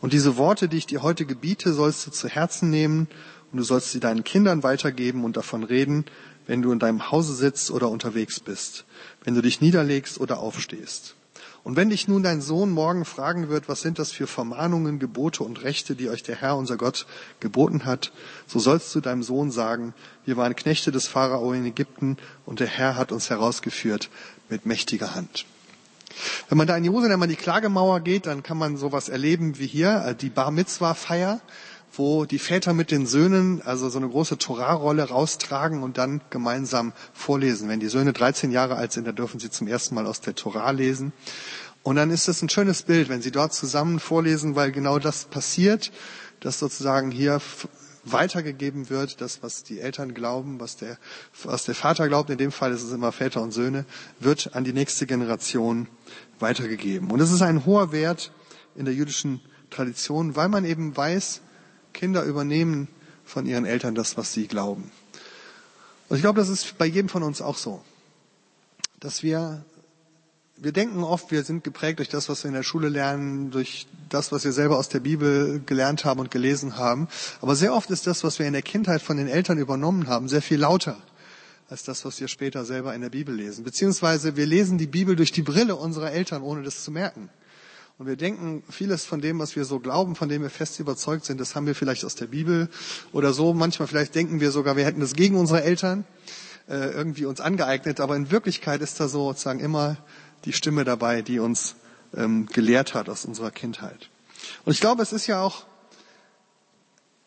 Und 0.00 0.12
diese 0.12 0.36
Worte, 0.36 0.68
die 0.68 0.78
ich 0.78 0.86
dir 0.86 1.02
heute 1.02 1.26
gebiete, 1.26 1.72
sollst 1.72 2.06
du 2.06 2.10
zu 2.10 2.28
Herzen 2.28 2.70
nehmen 2.70 3.08
und 3.52 3.58
du 3.58 3.64
sollst 3.64 3.92
sie 3.92 4.00
deinen 4.00 4.24
Kindern 4.24 4.62
weitergeben 4.62 5.24
und 5.24 5.36
davon 5.36 5.62
reden, 5.62 6.04
wenn 6.46 6.62
du 6.62 6.72
in 6.72 6.78
deinem 6.78 7.10
Hause 7.10 7.34
sitzt 7.34 7.70
oder 7.70 7.88
unterwegs 7.88 8.40
bist, 8.40 8.84
wenn 9.24 9.34
du 9.34 9.42
dich 9.42 9.60
niederlegst 9.60 10.18
oder 10.18 10.40
aufstehst. 10.40 11.14
Und 11.64 11.76
wenn 11.76 11.90
dich 11.90 12.08
nun 12.08 12.24
dein 12.24 12.40
Sohn 12.40 12.70
morgen 12.70 13.04
fragen 13.04 13.48
wird, 13.48 13.68
was 13.68 13.82
sind 13.82 14.00
das 14.00 14.10
für 14.10 14.26
Vermahnungen, 14.26 14.98
Gebote 14.98 15.44
und 15.44 15.62
Rechte, 15.62 15.94
die 15.94 16.08
euch 16.08 16.24
der 16.24 16.36
Herr, 16.36 16.56
unser 16.56 16.76
Gott, 16.76 17.06
geboten 17.38 17.84
hat, 17.84 18.10
so 18.48 18.58
sollst 18.58 18.92
du 18.94 19.00
deinem 19.00 19.22
Sohn 19.22 19.52
sagen, 19.52 19.94
wir 20.24 20.36
waren 20.36 20.56
Knechte 20.56 20.90
des 20.90 21.06
Pharao 21.06 21.52
in 21.52 21.64
Ägypten 21.64 22.16
und 22.46 22.58
der 22.58 22.66
Herr 22.66 22.96
hat 22.96 23.12
uns 23.12 23.30
herausgeführt 23.30 24.10
mit 24.48 24.66
mächtiger 24.66 25.14
Hand. 25.14 25.46
Wenn 26.48 26.58
man 26.58 26.66
da 26.66 26.76
in 26.76 26.84
Jerusalem 26.84 27.22
an 27.22 27.28
die 27.28 27.36
Klagemauer 27.36 28.00
geht, 28.00 28.26
dann 28.26 28.42
kann 28.42 28.58
man 28.58 28.76
sowas 28.76 29.08
erleben 29.08 29.58
wie 29.58 29.66
hier, 29.66 30.04
äh, 30.06 30.14
die 30.14 30.30
Bar 30.30 30.50
Mitzvah 30.50 30.94
Feier, 30.94 31.40
wo 31.94 32.24
die 32.24 32.38
Väter 32.38 32.72
mit 32.72 32.90
den 32.90 33.06
Söhnen 33.06 33.62
also 33.62 33.88
so 33.88 33.98
eine 33.98 34.08
große 34.08 34.38
Torahrolle 34.38 35.04
raustragen 35.04 35.82
und 35.82 35.98
dann 35.98 36.20
gemeinsam 36.30 36.92
vorlesen. 37.12 37.68
Wenn 37.68 37.80
die 37.80 37.88
Söhne 37.88 38.12
13 38.12 38.50
Jahre 38.50 38.76
alt 38.76 38.92
sind, 38.92 39.06
dann 39.06 39.16
dürfen 39.16 39.40
sie 39.40 39.50
zum 39.50 39.68
ersten 39.68 39.94
Mal 39.94 40.06
aus 40.06 40.20
der 40.20 40.34
Torah 40.34 40.70
lesen. 40.70 41.12
Und 41.82 41.96
dann 41.96 42.10
ist 42.10 42.28
es 42.28 42.40
ein 42.42 42.48
schönes 42.48 42.82
Bild, 42.82 43.08
wenn 43.08 43.22
sie 43.22 43.32
dort 43.32 43.52
zusammen 43.52 43.98
vorlesen, 43.98 44.54
weil 44.54 44.72
genau 44.72 44.98
das 44.98 45.24
passiert, 45.24 45.92
dass 46.40 46.58
sozusagen 46.58 47.10
hier 47.10 47.40
weitergegeben 48.04 48.90
wird, 48.90 49.20
das, 49.20 49.42
was 49.42 49.62
die 49.62 49.80
Eltern 49.80 50.14
glauben, 50.14 50.60
was 50.60 50.76
der, 50.76 50.98
was 51.44 51.64
der 51.64 51.74
Vater 51.74 52.08
glaubt, 52.08 52.30
in 52.30 52.38
dem 52.38 52.52
Fall 52.52 52.72
ist 52.72 52.82
es 52.82 52.92
immer 52.92 53.12
Väter 53.12 53.42
und 53.42 53.52
Söhne, 53.52 53.84
wird 54.18 54.54
an 54.54 54.64
die 54.64 54.72
nächste 54.72 55.06
Generation 55.06 55.88
weitergegeben. 56.38 57.10
Und 57.10 57.20
es 57.20 57.30
ist 57.30 57.42
ein 57.42 57.64
hoher 57.64 57.92
Wert 57.92 58.32
in 58.74 58.84
der 58.84 58.94
jüdischen 58.94 59.40
Tradition, 59.70 60.34
weil 60.36 60.48
man 60.48 60.64
eben 60.64 60.96
weiß, 60.96 61.42
Kinder 61.92 62.24
übernehmen 62.24 62.88
von 63.24 63.46
ihren 63.46 63.64
Eltern 63.64 63.94
das, 63.94 64.16
was 64.16 64.32
sie 64.32 64.46
glauben. 64.46 64.90
Und 66.08 66.16
ich 66.16 66.22
glaube, 66.22 66.40
das 66.40 66.48
ist 66.48 66.76
bei 66.78 66.86
jedem 66.86 67.08
von 67.08 67.22
uns 67.22 67.40
auch 67.40 67.56
so, 67.56 67.82
dass 69.00 69.22
wir 69.22 69.64
wir 70.62 70.70
denken 70.70 71.02
oft, 71.02 71.32
wir 71.32 71.42
sind 71.42 71.64
geprägt 71.64 71.98
durch 71.98 72.08
das, 72.08 72.28
was 72.28 72.44
wir 72.44 72.48
in 72.48 72.54
der 72.54 72.62
Schule 72.62 72.88
lernen, 72.88 73.50
durch 73.50 73.88
das, 74.08 74.30
was 74.30 74.44
wir 74.44 74.52
selber 74.52 74.78
aus 74.78 74.88
der 74.88 75.00
Bibel 75.00 75.60
gelernt 75.66 76.04
haben 76.04 76.20
und 76.20 76.30
gelesen 76.30 76.76
haben. 76.76 77.08
Aber 77.40 77.56
sehr 77.56 77.74
oft 77.74 77.90
ist 77.90 78.06
das, 78.06 78.22
was 78.22 78.38
wir 78.38 78.46
in 78.46 78.52
der 78.52 78.62
Kindheit 78.62 79.02
von 79.02 79.16
den 79.16 79.26
Eltern 79.26 79.58
übernommen 79.58 80.06
haben, 80.06 80.28
sehr 80.28 80.42
viel 80.42 80.60
lauter 80.60 80.96
als 81.68 81.82
das, 81.82 82.04
was 82.04 82.20
wir 82.20 82.28
später 82.28 82.64
selber 82.64 82.94
in 82.94 83.00
der 83.00 83.08
Bibel 83.08 83.34
lesen. 83.34 83.64
Beziehungsweise 83.64 84.36
wir 84.36 84.46
lesen 84.46 84.78
die 84.78 84.86
Bibel 84.86 85.16
durch 85.16 85.32
die 85.32 85.42
Brille 85.42 85.74
unserer 85.74 86.12
Eltern, 86.12 86.42
ohne 86.42 86.62
das 86.62 86.84
zu 86.84 86.92
merken. 86.92 87.30
Und 88.02 88.08
wir 88.08 88.16
denken, 88.16 88.64
vieles 88.68 89.04
von 89.04 89.20
dem, 89.20 89.38
was 89.38 89.54
wir 89.54 89.64
so 89.64 89.78
glauben, 89.78 90.16
von 90.16 90.28
dem 90.28 90.42
wir 90.42 90.50
fest 90.50 90.80
überzeugt 90.80 91.24
sind, 91.24 91.40
das 91.40 91.54
haben 91.54 91.68
wir 91.68 91.76
vielleicht 91.76 92.04
aus 92.04 92.16
der 92.16 92.26
Bibel 92.26 92.68
oder 93.12 93.32
so. 93.32 93.54
Manchmal 93.54 93.86
vielleicht 93.86 94.16
denken 94.16 94.40
wir 94.40 94.50
sogar, 94.50 94.76
wir 94.76 94.84
hätten 94.84 94.98
das 94.98 95.12
gegen 95.12 95.36
unsere 95.36 95.62
Eltern 95.62 96.04
äh, 96.68 96.90
irgendwie 96.90 97.26
uns 97.26 97.40
angeeignet. 97.40 98.00
Aber 98.00 98.16
in 98.16 98.32
Wirklichkeit 98.32 98.80
ist 98.80 98.98
da 98.98 99.06
so 99.06 99.28
sozusagen 99.28 99.60
immer 99.60 99.98
die 100.44 100.52
Stimme 100.52 100.82
dabei, 100.82 101.22
die 101.22 101.38
uns 101.38 101.76
ähm, 102.12 102.46
gelehrt 102.46 102.94
hat 102.94 103.08
aus 103.08 103.24
unserer 103.24 103.52
Kindheit. 103.52 104.10
Und 104.64 104.72
ich 104.72 104.80
glaube, 104.80 105.00
es 105.00 105.12
ist 105.12 105.28
ja 105.28 105.40
auch 105.40 105.64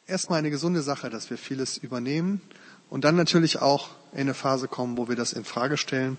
erstmal 0.08 0.40
eine 0.40 0.50
gesunde 0.50 0.82
Sache, 0.82 1.10
dass 1.10 1.30
wir 1.30 1.38
vieles 1.38 1.78
übernehmen 1.78 2.42
und 2.90 3.06
dann 3.06 3.16
natürlich 3.16 3.62
auch 3.62 3.92
in 4.12 4.20
eine 4.20 4.34
Phase 4.34 4.68
kommen, 4.68 4.98
wo 4.98 5.08
wir 5.08 5.16
das 5.16 5.32
in 5.32 5.46
Frage 5.46 5.78
stellen 5.78 6.18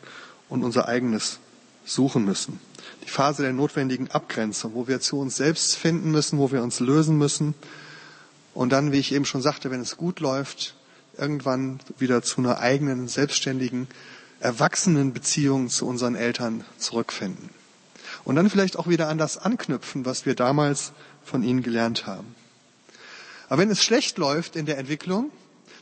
und 0.48 0.64
unser 0.64 0.88
eigenes 0.88 1.40
suchen 1.84 2.24
müssen. 2.24 2.58
Die 3.04 3.10
Phase 3.10 3.42
der 3.42 3.52
notwendigen 3.52 4.10
Abgrenzung, 4.10 4.74
wo 4.74 4.88
wir 4.88 5.00
zu 5.00 5.18
uns 5.18 5.36
selbst 5.36 5.76
finden 5.76 6.10
müssen, 6.10 6.38
wo 6.38 6.50
wir 6.52 6.62
uns 6.62 6.80
lösen 6.80 7.18
müssen 7.18 7.54
und 8.54 8.70
dann, 8.70 8.92
wie 8.92 8.98
ich 8.98 9.12
eben 9.12 9.24
schon 9.24 9.42
sagte, 9.42 9.70
wenn 9.70 9.80
es 9.80 9.96
gut 9.96 10.20
läuft, 10.20 10.74
irgendwann 11.18 11.80
wieder 11.98 12.22
zu 12.22 12.40
einer 12.40 12.58
eigenen, 12.58 13.08
selbstständigen 13.08 13.88
erwachsenen 14.40 15.12
Beziehungen 15.12 15.68
zu 15.68 15.86
unseren 15.86 16.14
Eltern 16.14 16.64
zurückfinden. 16.78 17.50
Und 18.24 18.36
dann 18.36 18.50
vielleicht 18.50 18.78
auch 18.78 18.88
wieder 18.88 19.08
an 19.08 19.18
das 19.18 19.38
anknüpfen, 19.38 20.04
was 20.04 20.26
wir 20.26 20.34
damals 20.34 20.92
von 21.24 21.42
ihnen 21.42 21.62
gelernt 21.62 22.06
haben. 22.06 22.34
Aber 23.48 23.62
wenn 23.62 23.70
es 23.70 23.82
schlecht 23.82 24.18
läuft 24.18 24.56
in 24.56 24.66
der 24.66 24.78
Entwicklung, 24.78 25.30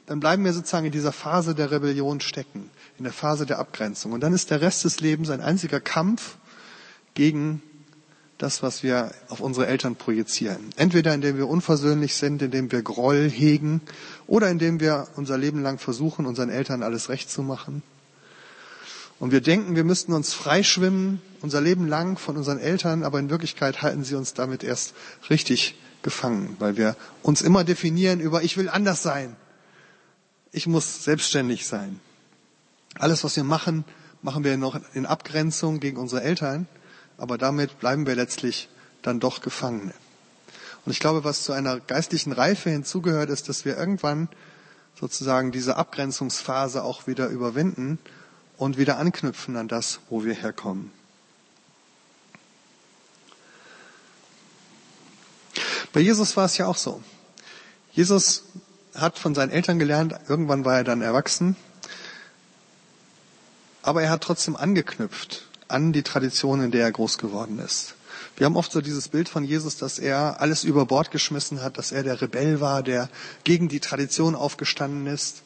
dann 0.06 0.20
bleiben 0.20 0.44
wir 0.44 0.52
sozusagen 0.52 0.86
in 0.86 0.92
dieser 0.92 1.12
Phase 1.12 1.54
der 1.54 1.70
Rebellion 1.70 2.20
stecken, 2.20 2.70
in 2.98 3.04
der 3.04 3.12
Phase 3.12 3.46
der 3.46 3.58
Abgrenzung. 3.58 4.12
Und 4.12 4.20
dann 4.20 4.34
ist 4.34 4.50
der 4.50 4.60
Rest 4.60 4.84
des 4.84 5.00
Lebens 5.00 5.30
ein 5.30 5.40
einziger 5.40 5.80
Kampf 5.80 6.36
gegen 7.14 7.62
das, 8.38 8.62
was 8.62 8.82
wir 8.82 9.12
auf 9.28 9.40
unsere 9.40 9.66
Eltern 9.66 9.96
projizieren. 9.96 10.70
Entweder 10.76 11.14
indem 11.14 11.36
wir 11.36 11.48
unversöhnlich 11.48 12.16
sind, 12.16 12.42
indem 12.42 12.70
wir 12.72 12.82
Groll 12.82 13.30
hegen 13.30 13.80
oder 14.26 14.50
indem 14.50 14.80
wir 14.80 15.08
unser 15.16 15.38
Leben 15.38 15.62
lang 15.62 15.78
versuchen, 15.78 16.26
unseren 16.26 16.50
Eltern 16.50 16.82
alles 16.82 17.08
recht 17.08 17.30
zu 17.30 17.42
machen. 17.42 17.82
Und 19.20 19.30
wir 19.30 19.40
denken, 19.40 19.76
wir 19.76 19.84
müssten 19.84 20.12
uns 20.12 20.34
freischwimmen, 20.34 21.22
unser 21.40 21.60
Leben 21.60 21.86
lang 21.86 22.18
von 22.18 22.36
unseren 22.36 22.58
Eltern, 22.58 23.04
aber 23.04 23.20
in 23.20 23.30
Wirklichkeit 23.30 23.80
halten 23.80 24.02
sie 24.02 24.16
uns 24.16 24.34
damit 24.34 24.64
erst 24.64 24.94
richtig 25.30 25.76
gefangen, 26.02 26.56
weil 26.58 26.76
wir 26.76 26.96
uns 27.22 27.40
immer 27.40 27.64
definieren 27.64 28.20
über, 28.20 28.42
ich 28.42 28.56
will 28.56 28.68
anders 28.68 29.02
sein. 29.02 29.36
Ich 30.50 30.66
muss 30.66 31.04
selbstständig 31.04 31.66
sein. 31.66 32.00
Alles, 32.98 33.24
was 33.24 33.36
wir 33.36 33.44
machen, 33.44 33.84
machen 34.22 34.44
wir 34.44 34.56
noch 34.56 34.78
in 34.94 35.06
Abgrenzung 35.06 35.80
gegen 35.80 35.96
unsere 35.96 36.22
Eltern, 36.22 36.68
aber 37.18 37.38
damit 37.38 37.78
bleiben 37.78 38.06
wir 38.06 38.14
letztlich 38.14 38.68
dann 39.02 39.20
doch 39.20 39.40
Gefangene. 39.40 39.94
Und 40.84 40.92
ich 40.92 41.00
glaube, 41.00 41.24
was 41.24 41.42
zu 41.44 41.52
einer 41.52 41.80
geistlichen 41.80 42.32
Reife 42.32 42.70
hinzugehört, 42.70 43.30
ist, 43.30 43.48
dass 43.48 43.64
wir 43.64 43.76
irgendwann 43.76 44.28
sozusagen 44.98 45.50
diese 45.50 45.76
Abgrenzungsphase 45.76 46.82
auch 46.82 47.06
wieder 47.06 47.28
überwinden 47.28 47.98
und 48.56 48.78
wieder 48.78 48.98
anknüpfen 48.98 49.56
an 49.56 49.68
das, 49.68 50.00
wo 50.08 50.24
wir 50.24 50.34
herkommen. 50.34 50.92
Bei 55.92 56.00
Jesus 56.00 56.36
war 56.36 56.46
es 56.46 56.58
ja 56.58 56.66
auch 56.66 56.76
so. 56.76 57.02
Jesus 57.92 58.44
hat 58.94 59.18
von 59.18 59.34
seinen 59.34 59.50
Eltern 59.50 59.78
gelernt, 59.78 60.14
irgendwann 60.28 60.64
war 60.64 60.76
er 60.76 60.84
dann 60.84 61.02
erwachsen, 61.02 61.56
aber 63.82 64.02
er 64.02 64.10
hat 64.10 64.22
trotzdem 64.22 64.56
angeknüpft 64.56 65.48
an 65.74 65.92
die 65.92 66.02
Tradition, 66.02 66.62
in 66.62 66.70
der 66.70 66.84
er 66.84 66.92
groß 66.92 67.18
geworden 67.18 67.58
ist. 67.58 67.94
Wir 68.36 68.46
haben 68.46 68.56
oft 68.56 68.72
so 68.72 68.80
dieses 68.80 69.08
Bild 69.08 69.28
von 69.28 69.44
Jesus, 69.44 69.76
dass 69.76 70.00
er 70.00 70.40
alles 70.40 70.64
über 70.64 70.86
Bord 70.86 71.12
geschmissen 71.12 71.62
hat, 71.62 71.78
dass 71.78 71.92
er 71.92 72.02
der 72.02 72.20
Rebell 72.20 72.60
war, 72.60 72.82
der 72.82 73.08
gegen 73.44 73.68
die 73.68 73.78
Tradition 73.78 74.34
aufgestanden 74.34 75.06
ist, 75.06 75.42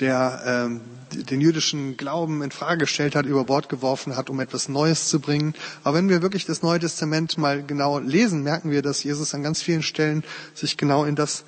der 0.00 0.42
ähm, 0.44 0.80
den 1.12 1.40
jüdischen 1.40 1.96
Glauben 1.96 2.42
in 2.42 2.50
Frage 2.50 2.78
gestellt 2.78 3.14
hat, 3.14 3.26
über 3.26 3.44
Bord 3.44 3.68
geworfen 3.68 4.16
hat, 4.16 4.28
um 4.28 4.40
etwas 4.40 4.68
Neues 4.68 5.08
zu 5.08 5.20
bringen. 5.20 5.54
Aber 5.84 5.98
wenn 5.98 6.08
wir 6.08 6.22
wirklich 6.22 6.44
das 6.44 6.62
Neue 6.62 6.80
Testament 6.80 7.38
mal 7.38 7.62
genau 7.62 8.00
lesen, 8.00 8.42
merken 8.42 8.70
wir, 8.70 8.82
dass 8.82 9.04
Jesus 9.04 9.34
an 9.34 9.44
ganz 9.44 9.62
vielen 9.62 9.82
Stellen 9.82 10.24
sich 10.54 10.76
genau 10.76 11.04
in 11.04 11.14
das 11.14 11.44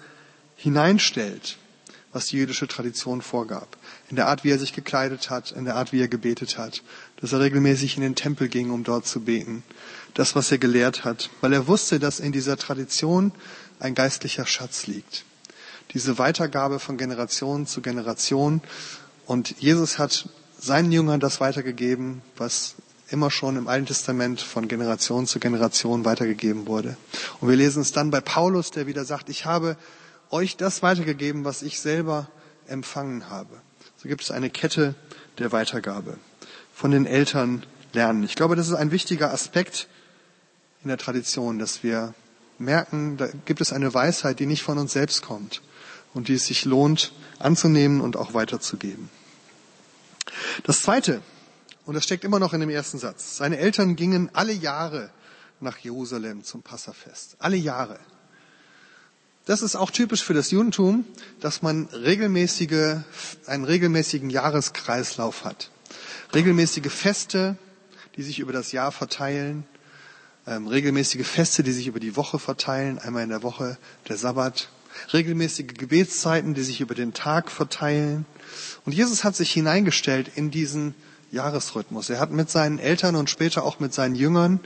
hineinstellt, 0.57 1.57
was 2.15 2.27
die 2.27 2.37
jüdische 2.37 2.69
Tradition 2.69 3.21
vorgab. 3.21 3.77
In 4.09 4.17
der 4.17 4.29
Art, 4.29 4.45
wie 4.45 4.51
er 4.51 4.59
sich 4.59 4.73
gekleidet 4.73 5.31
hat, 5.31 5.51
in 5.51 5.65
der 5.65 5.75
Art, 5.75 5.93
wie 5.93 6.01
er 6.01 6.09
gebetet 6.09 6.57
hat, 6.57 6.83
dass 7.21 7.33
er 7.33 7.41
regelmäßig 7.41 7.97
in 7.97 8.03
den 8.03 8.15
Tempel 8.15 8.49
ging, 8.49 8.71
um 8.71 8.85
dort 8.85 9.07
zu 9.07 9.21
beten, 9.21 9.65
das, 10.15 10.37
was 10.37 10.51
er 10.53 10.59
gelehrt 10.59 11.05
hat, 11.05 11.29
weil 11.41 11.53
er 11.53 11.67
wusste, 11.67 11.99
dass 11.99 12.21
in 12.21 12.31
dieser 12.31 12.57
Tradition 12.57 13.33
ein 13.81 13.95
geistlicher 13.95 14.47
Schatz 14.47 14.87
liegt. 14.87 15.25
Diese 15.93 16.17
Weitergabe 16.17 16.79
von 16.79 16.97
Generation 16.97 17.67
zu 17.67 17.83
Generation. 17.83 18.63
Und 19.27 19.61
Jesus 19.61 19.99
hat 19.99 20.29
seinen 20.59 20.93
Jüngern 20.93 21.21
das 21.21 21.41
weitergegeben, 21.41 22.23
was 22.37 22.77
immer 23.11 23.31
schon 23.31 23.57
im 23.57 23.69
Alten 23.69 23.87
Testament 23.87 24.41
von 24.41 24.69
Generation 24.69 25.27
zu 25.27 25.41
Generation 25.41 26.05
weitergegeben 26.05 26.67
wurde. 26.67 26.97
Und 27.41 27.49
wir 27.49 27.57
lesen 27.57 27.83
es 27.83 27.93
dann 27.93 28.11
bei 28.11 28.21
Paulus, 28.21 28.71
der 28.71 28.87
wieder 28.87 29.05
sagt, 29.05 29.29
ich 29.29 29.45
habe 29.45 29.77
euch 30.35 30.57
das 30.57 30.83
weitergegeben, 30.83 31.45
was 31.45 31.63
ich 31.63 31.81
selber 31.81 32.29
empfangen 32.67 33.31
habe. 33.31 33.61
So 33.97 34.09
gibt 34.09 34.23
es 34.23 34.33
eine 34.33 34.51
Kette 34.51 34.97
der 35.39 35.53
Weitergabe. 35.53 36.19
Von 36.75 36.91
den 36.91 37.07
Eltern 37.07 37.65
lernen. 37.93 38.25
Ich 38.25 38.35
glaube, 38.35 38.57
das 38.57 38.67
ist 38.67 38.75
ein 38.75 38.91
wichtiger 38.91 39.33
Aspekt 39.33 39.87
in 40.83 40.89
der 40.89 40.99
Tradition, 40.99 41.61
dass 41.61 41.85
wir 41.85 42.15
merken, 42.59 43.17
da 43.17 43.29
gibt 43.45 43.61
es 43.61 43.73
eine 43.73 43.95
Weisheit, 43.95 44.41
die 44.41 44.47
nicht 44.47 44.65
von 44.65 44.77
uns 44.77 44.93
selbst 44.93 45.23
kommt 45.23 45.63
und 46.15 46.27
die 46.27 46.35
es 46.35 46.47
sich 46.47 46.65
lohnt 46.65 47.13
anzunehmen 47.39 48.01
und 48.01 48.17
auch 48.17 48.35
weiterzugeben. 48.35 49.11
Das 50.65 50.83
Zweite, 50.83 51.23
und 51.87 51.95
das 51.95 52.03
steckt 52.03 52.25
immer 52.25 52.41
noch 52.41 52.53
in 52.53 52.61
dem 52.61 52.71
ersten 52.71 52.99
Satz, 52.99 53.37
seine 53.37 53.59
Eltern 53.59 53.95
gingen 53.95 54.31
alle 54.33 54.53
Jahre 54.53 55.11
nach 55.61 55.79
Jerusalem 55.79 56.43
zum 56.43 56.63
Passafest. 56.63 57.37
Alle 57.39 57.57
Jahre. 57.57 58.01
Das 59.47 59.61
ist 59.61 59.77
auch 59.77 59.91
typisch 59.91 60.25
für 60.25 60.33
das 60.33 60.51
Judentum, 60.51 61.05
dass 61.41 61.61
man 61.61 61.87
regelmäßige, 61.93 62.97
einen 63.45 63.65
regelmäßigen 63.65 64.31
Jahreskreislauf 64.31 65.45
hat. 65.45 65.71
Regelmäßige 66.35 66.91
Feste, 66.91 67.59
die 68.17 68.23
sich 68.23 68.39
über 68.39 68.55
das 68.55 68.73
Jahr 68.73 68.91
verteilen, 68.91 69.67
ähm, 70.47 70.67
regelmäßige 70.67 71.27
Feste, 71.27 71.63
die 71.63 71.73
sich 71.73 71.87
über 71.87 72.01
die 72.01 72.17
Woche 72.17 72.39
verteilen, 72.39 72.99
einmal 72.99 73.23
in 73.23 73.29
der 73.29 73.43
Woche 73.43 73.77
der 74.09 74.17
Sabbat, 74.17 74.71
regelmäßige 75.13 75.75
Gebetszeiten, 75.75 76.55
die 76.55 76.63
sich 76.63 76.81
über 76.81 76.95
den 76.95 77.13
Tag 77.13 77.51
verteilen. 77.51 78.25
Und 78.87 78.93
Jesus 78.93 79.25
hat 79.25 79.37
sich 79.37 79.53
hineingestellt 79.53 80.31
in 80.37 80.51
diesen 80.51 80.95
Jahresrhythmus. 81.33 82.09
Er 82.09 82.19
hat 82.19 82.31
mit 82.31 82.49
seinen 82.49 82.79
Eltern 82.79 83.15
und 83.15 83.29
später 83.29 83.65
auch 83.65 83.79
mit 83.79 83.93
seinen 83.93 84.15
Jüngern 84.15 84.61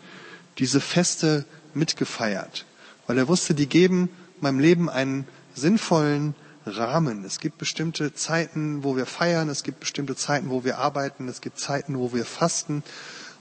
diese 0.59 0.81
Feste 0.81 1.47
mitgefeiert, 1.75 2.64
weil 3.09 3.19
er 3.19 3.27
wusste, 3.27 3.55
die 3.55 3.67
geben 3.67 4.09
meinem 4.42 4.59
Leben 4.59 4.88
einen 4.88 5.27
sinnvollen 5.55 6.35
Rahmen. 6.66 7.24
Es 7.24 7.40
gibt 7.40 7.59
bestimmte 7.59 8.14
Zeiten, 8.14 8.85
wo 8.85 8.96
wir 8.96 9.07
feiern, 9.07 9.48
es 9.48 9.62
gibt 9.62 9.81
bestimmte 9.81 10.16
Zeiten, 10.16 10.51
wo 10.51 10.64
wir 10.64 10.79
arbeiten, 10.79 11.29
es 11.29 11.40
gibt 11.40 11.59
Zeiten, 11.59 11.98
wo 11.98 12.12
wir 12.12 12.24
fasten. 12.24 12.83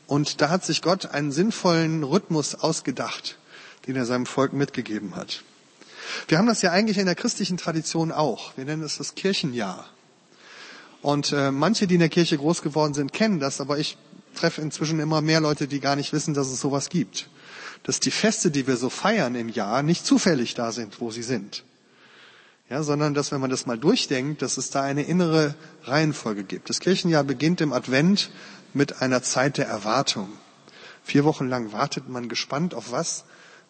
Und 0.07 0.41
da 0.41 0.49
hat 0.49 0.65
sich 0.65 0.81
Gott 0.81 1.07
einen 1.07 1.31
sinnvollen 1.31 2.03
Rhythmus 2.03 2.55
ausgedacht, 2.55 3.37
den 3.85 3.95
er 3.95 4.05
seinem 4.05 4.25
Volk 4.25 4.53
mitgegeben 4.53 5.15
hat. 5.15 5.43
Wir 6.27 6.37
haben 6.37 6.47
das 6.47 6.61
ja 6.61 6.71
eigentlich 6.71 6.97
in 6.97 7.05
der 7.05 7.15
christlichen 7.15 7.57
Tradition 7.57 8.11
auch. 8.11 8.55
Wir 8.55 8.65
nennen 8.65 8.83
es 8.83 8.97
das 8.97 9.15
Kirchenjahr. 9.15 9.85
Und 11.01 11.31
äh, 11.31 11.51
manche, 11.51 11.87
die 11.87 11.95
in 11.95 11.99
der 11.99 12.09
Kirche 12.09 12.37
groß 12.37 12.61
geworden 12.61 12.93
sind, 12.93 13.13
kennen 13.13 13.39
das, 13.39 13.61
aber 13.61 13.77
ich 13.77 13.97
treffe 14.35 14.61
inzwischen 14.61 14.99
immer 14.99 15.21
mehr 15.21 15.41
Leute, 15.41 15.67
die 15.67 15.79
gar 15.79 15.95
nicht 15.95 16.13
wissen, 16.13 16.33
dass 16.33 16.47
es 16.47 16.61
sowas 16.61 16.89
gibt. 16.89 17.29
Dass 17.87 17.99
die 17.99 18.11
Feste, 18.11 18.51
die 18.51 18.67
wir 18.67 18.77
so 18.77 18.89
feiern 18.89 19.33
im 19.33 19.49
Jahr, 19.49 19.81
nicht 19.81 20.05
zufällig 20.05 20.53
da 20.53 20.71
sind, 20.71 21.01
wo 21.01 21.09
sie 21.09 21.23
sind. 21.23 21.63
Ja, 22.69 22.83
sondern 22.83 23.13
dass, 23.13 23.31
wenn 23.31 23.39
man 23.39 23.49
das 23.49 23.65
mal 23.65 23.77
durchdenkt, 23.77 24.41
dass 24.41 24.57
es 24.57 24.69
da 24.69 24.83
eine 24.83 25.03
innere 25.03 25.55
Reihenfolge 25.83 26.43
gibt. 26.43 26.69
Das 26.69 26.81
Kirchenjahr 26.81 27.23
beginnt 27.23 27.61
im 27.61 27.71
Advent 27.71 28.29
mit 28.73 29.01
einer 29.01 29.23
Zeit 29.23 29.57
der 29.57 29.67
Erwartung. 29.67 30.29
Vier 31.01 31.23
Wochen 31.23 31.47
lang 31.47 31.71
wartet 31.71 32.09
man 32.09 32.27
gespannt 32.27 32.73
auf 32.73 32.91
was? 32.91 33.23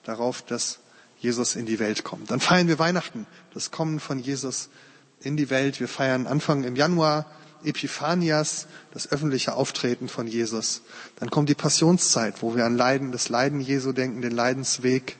Darauf, 0.03 0.41
dass 0.41 0.79
Jesus 1.19 1.55
in 1.55 1.67
die 1.67 1.77
Welt 1.77 2.03
kommt. 2.03 2.31
Dann 2.31 2.39
feiern 2.39 2.67
wir 2.67 2.79
Weihnachten, 2.79 3.27
das 3.53 3.69
Kommen 3.69 3.99
von 3.99 4.17
Jesus 4.17 4.69
in 5.21 5.37
die 5.37 5.51
Welt. 5.51 5.79
Wir 5.79 5.87
feiern 5.87 6.25
Anfang 6.25 6.63
im 6.63 6.75
Januar 6.75 7.27
Epiphanias, 7.63 8.67
das 8.91 9.11
öffentliche 9.11 9.53
Auftreten 9.53 10.07
von 10.09 10.27
Jesus. 10.27 10.81
Dann 11.17 11.29
kommt 11.29 11.49
die 11.49 11.55
Passionszeit, 11.55 12.41
wo 12.41 12.55
wir 12.55 12.65
an 12.65 12.75
Leiden, 12.75 13.11
das 13.11 13.29
Leiden 13.29 13.59
Jesu 13.59 13.91
denken, 13.91 14.21
den 14.21 14.31
Leidensweg. 14.31 15.17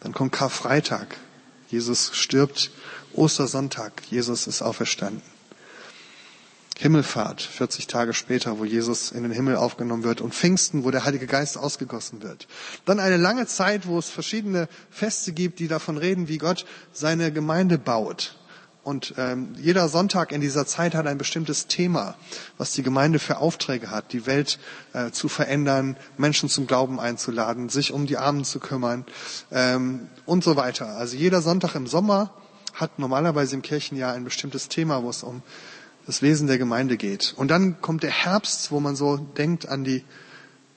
Dann 0.00 0.12
kommt 0.12 0.32
Karfreitag. 0.32 1.16
Jesus 1.68 2.10
stirbt. 2.14 2.70
Ostersonntag. 3.12 4.02
Jesus 4.10 4.46
ist 4.46 4.62
auferstanden. 4.62 5.22
Himmelfahrt, 6.78 7.40
40 7.40 7.86
Tage 7.86 8.12
später, 8.12 8.58
wo 8.58 8.66
Jesus 8.66 9.10
in 9.10 9.22
den 9.22 9.32
Himmel 9.32 9.56
aufgenommen 9.56 10.04
wird 10.04 10.20
und 10.20 10.34
Pfingsten, 10.34 10.84
wo 10.84 10.90
der 10.90 11.06
Heilige 11.06 11.26
Geist 11.26 11.56
ausgegossen 11.56 12.22
wird. 12.22 12.46
Dann 12.84 13.00
eine 13.00 13.16
lange 13.16 13.46
Zeit, 13.46 13.86
wo 13.86 13.98
es 13.98 14.10
verschiedene 14.10 14.68
Feste 14.90 15.32
gibt, 15.32 15.58
die 15.58 15.68
davon 15.68 15.96
reden, 15.96 16.28
wie 16.28 16.36
Gott 16.36 16.66
seine 16.92 17.32
Gemeinde 17.32 17.78
baut. 17.78 18.36
Und 18.86 19.14
ähm, 19.18 19.48
jeder 19.60 19.88
Sonntag 19.88 20.30
in 20.30 20.40
dieser 20.40 20.64
Zeit 20.64 20.94
hat 20.94 21.08
ein 21.08 21.18
bestimmtes 21.18 21.66
Thema, 21.66 22.14
was 22.56 22.70
die 22.70 22.84
Gemeinde 22.84 23.18
für 23.18 23.38
Aufträge 23.38 23.90
hat, 23.90 24.12
die 24.12 24.26
Welt 24.26 24.60
äh, 24.92 25.10
zu 25.10 25.28
verändern, 25.28 25.96
Menschen 26.18 26.48
zum 26.48 26.68
Glauben 26.68 27.00
einzuladen, 27.00 27.68
sich 27.68 27.92
um 27.92 28.06
die 28.06 28.16
Armen 28.16 28.44
zu 28.44 28.60
kümmern 28.60 29.04
ähm, 29.50 30.06
und 30.24 30.44
so 30.44 30.54
weiter. 30.54 30.86
Also 30.98 31.16
jeder 31.16 31.42
Sonntag 31.42 31.74
im 31.74 31.88
Sommer 31.88 32.32
hat 32.74 33.00
normalerweise 33.00 33.56
im 33.56 33.62
Kirchenjahr 33.62 34.12
ein 34.12 34.22
bestimmtes 34.22 34.68
Thema, 34.68 35.02
wo 35.02 35.10
es 35.10 35.24
um 35.24 35.42
das 36.06 36.22
Wesen 36.22 36.46
der 36.46 36.58
Gemeinde 36.58 36.96
geht. 36.96 37.34
Und 37.36 37.50
dann 37.50 37.80
kommt 37.80 38.04
der 38.04 38.12
Herbst, 38.12 38.70
wo 38.70 38.78
man 38.78 38.94
so 38.94 39.16
denkt 39.16 39.68
an 39.68 39.82
die, 39.82 40.04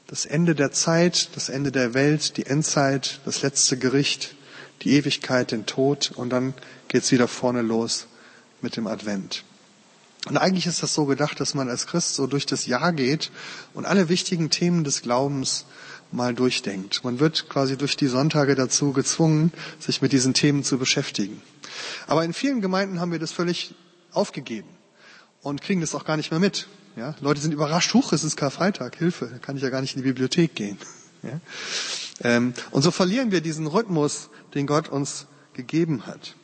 das 0.08 0.26
Ende 0.26 0.56
der 0.56 0.72
Zeit, 0.72 1.30
das 1.36 1.50
Ende 1.50 1.72
der 1.72 1.94
Welt, 1.94 2.38
die 2.38 2.48
Endzeit, 2.48 3.22
das 3.26 3.44
letzte 3.44 3.78
Gericht, 3.78 4.34
die 4.82 4.94
Ewigkeit, 4.94 5.52
den 5.52 5.66
Tod 5.66 6.12
und 6.16 6.30
dann 6.30 6.54
geht's 6.88 7.12
wieder 7.12 7.28
vorne 7.28 7.62
los 7.62 8.08
mit 8.62 8.76
dem 8.76 8.88
Advent. 8.88 9.44
Und 10.28 10.38
eigentlich 10.38 10.68
ist 10.68 10.84
das 10.84 10.94
so 10.94 11.06
gedacht, 11.06 11.40
dass 11.40 11.54
man 11.54 11.70
als 11.70 11.88
Christ 11.88 12.16
so 12.16 12.28
durch 12.28 12.46
das 12.46 12.66
Jahr 12.66 12.92
geht 12.92 13.32
und 13.74 13.86
alle 13.86 14.10
wichtigen 14.10 14.50
Themen 14.50 14.84
des 14.84 15.02
Glaubens 15.02 15.66
mal 16.12 16.34
durchdenkt. 16.34 17.04
Man 17.04 17.20
wird 17.20 17.48
quasi 17.50 17.78
durch 17.78 17.96
die 17.96 18.08
Sonntage 18.08 18.56
dazu 18.56 18.92
gezwungen, 18.92 19.54
sich 19.80 20.02
mit 20.02 20.12
diesen 20.12 20.34
Themen 20.34 20.64
zu 20.64 20.78
beschäftigen. 20.78 21.42
Aber 22.08 22.26
in 22.26 22.34
vielen 22.34 22.62
Gemeinden 22.62 23.00
haben 23.00 23.12
wir 23.12 23.20
das 23.20 23.32
völlig 23.32 23.76
aufgegeben 24.12 24.68
und 25.42 25.62
kriegen 25.62 25.82
das 25.82 25.96
auch 25.96 26.06
gar 26.06 26.18
nicht 26.18 26.32
mehr 26.32 26.40
mit. 26.40 26.68
Ja? 26.96 27.16
Leute 27.22 27.40
sind 27.40 27.54
überrascht, 27.54 27.94
huch, 27.94 28.12
es 28.12 28.24
ist 28.24 28.36
Karfreitag, 28.36 28.98
Hilfe, 28.98 29.30
da 29.32 29.38
kann 29.38 29.56
ich 29.56 29.64
ja 29.64 29.70
gar 29.70 29.82
nicht 29.82 29.96
in 29.96 30.02
die 30.02 30.08
Bibliothek 30.08 30.56
gehen. 30.56 30.78
Ja? 31.24 31.40
Ähm, 32.24 32.54
und 32.72 32.82
so 32.82 32.92
verlieren 32.92 33.32
wir 33.32 33.42
diesen 33.42 33.68
Rhythmus, 33.68 34.30
den 34.54 34.68
Gott 34.68 34.90
uns 34.90 35.28
gegeben 35.54 36.06
hat. 36.06 36.36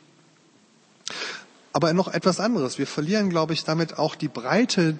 Aber 1.72 1.92
noch 1.92 2.08
etwas 2.08 2.40
anderes. 2.40 2.78
Wir 2.78 2.86
verlieren, 2.86 3.28
glaube 3.28 3.52
ich, 3.52 3.64
damit 3.64 3.98
auch 3.98 4.14
die 4.14 4.28
Breite 4.28 4.98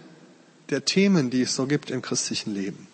der 0.68 0.84
Themen, 0.84 1.30
die 1.30 1.42
es 1.42 1.54
so 1.54 1.66
gibt 1.66 1.90
im 1.90 2.02
christlichen 2.02 2.52
Leben. 2.52 2.86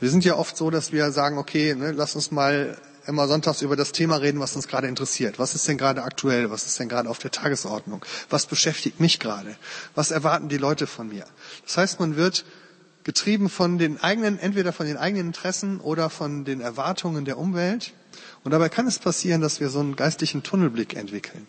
Wir 0.00 0.10
sind 0.10 0.24
ja 0.24 0.36
oft 0.36 0.56
so, 0.56 0.70
dass 0.70 0.92
wir 0.92 1.12
sagen, 1.12 1.38
okay, 1.38 1.74
ne, 1.74 1.92
lass 1.92 2.16
uns 2.16 2.30
mal 2.30 2.76
immer 3.06 3.28
sonntags 3.28 3.62
über 3.62 3.76
das 3.76 3.92
Thema 3.92 4.16
reden, 4.16 4.40
was 4.40 4.56
uns 4.56 4.66
gerade 4.66 4.88
interessiert. 4.88 5.38
Was 5.38 5.54
ist 5.54 5.68
denn 5.68 5.78
gerade 5.78 6.02
aktuell? 6.02 6.50
Was 6.50 6.66
ist 6.66 6.78
denn 6.80 6.88
gerade 6.88 7.08
auf 7.08 7.18
der 7.18 7.30
Tagesordnung? 7.30 8.04
Was 8.30 8.46
beschäftigt 8.46 9.00
mich 9.00 9.20
gerade? 9.20 9.56
Was 9.94 10.10
erwarten 10.10 10.48
die 10.48 10.58
Leute 10.58 10.86
von 10.86 11.08
mir? 11.08 11.26
Das 11.64 11.76
heißt, 11.76 12.00
man 12.00 12.16
wird 12.16 12.44
getrieben 13.04 13.48
von 13.48 13.78
den 13.78 14.00
eigenen, 14.00 14.38
entweder 14.38 14.72
von 14.72 14.86
den 14.86 14.96
eigenen 14.96 15.28
Interessen 15.28 15.78
oder 15.80 16.10
von 16.10 16.44
den 16.44 16.60
Erwartungen 16.60 17.24
der 17.24 17.38
Umwelt. 17.38 17.92
Und 18.42 18.50
dabei 18.50 18.68
kann 18.68 18.86
es 18.86 18.98
passieren, 18.98 19.40
dass 19.40 19.60
wir 19.60 19.68
so 19.68 19.80
einen 19.80 19.96
geistlichen 19.96 20.42
Tunnelblick 20.42 20.94
entwickeln. 20.94 21.46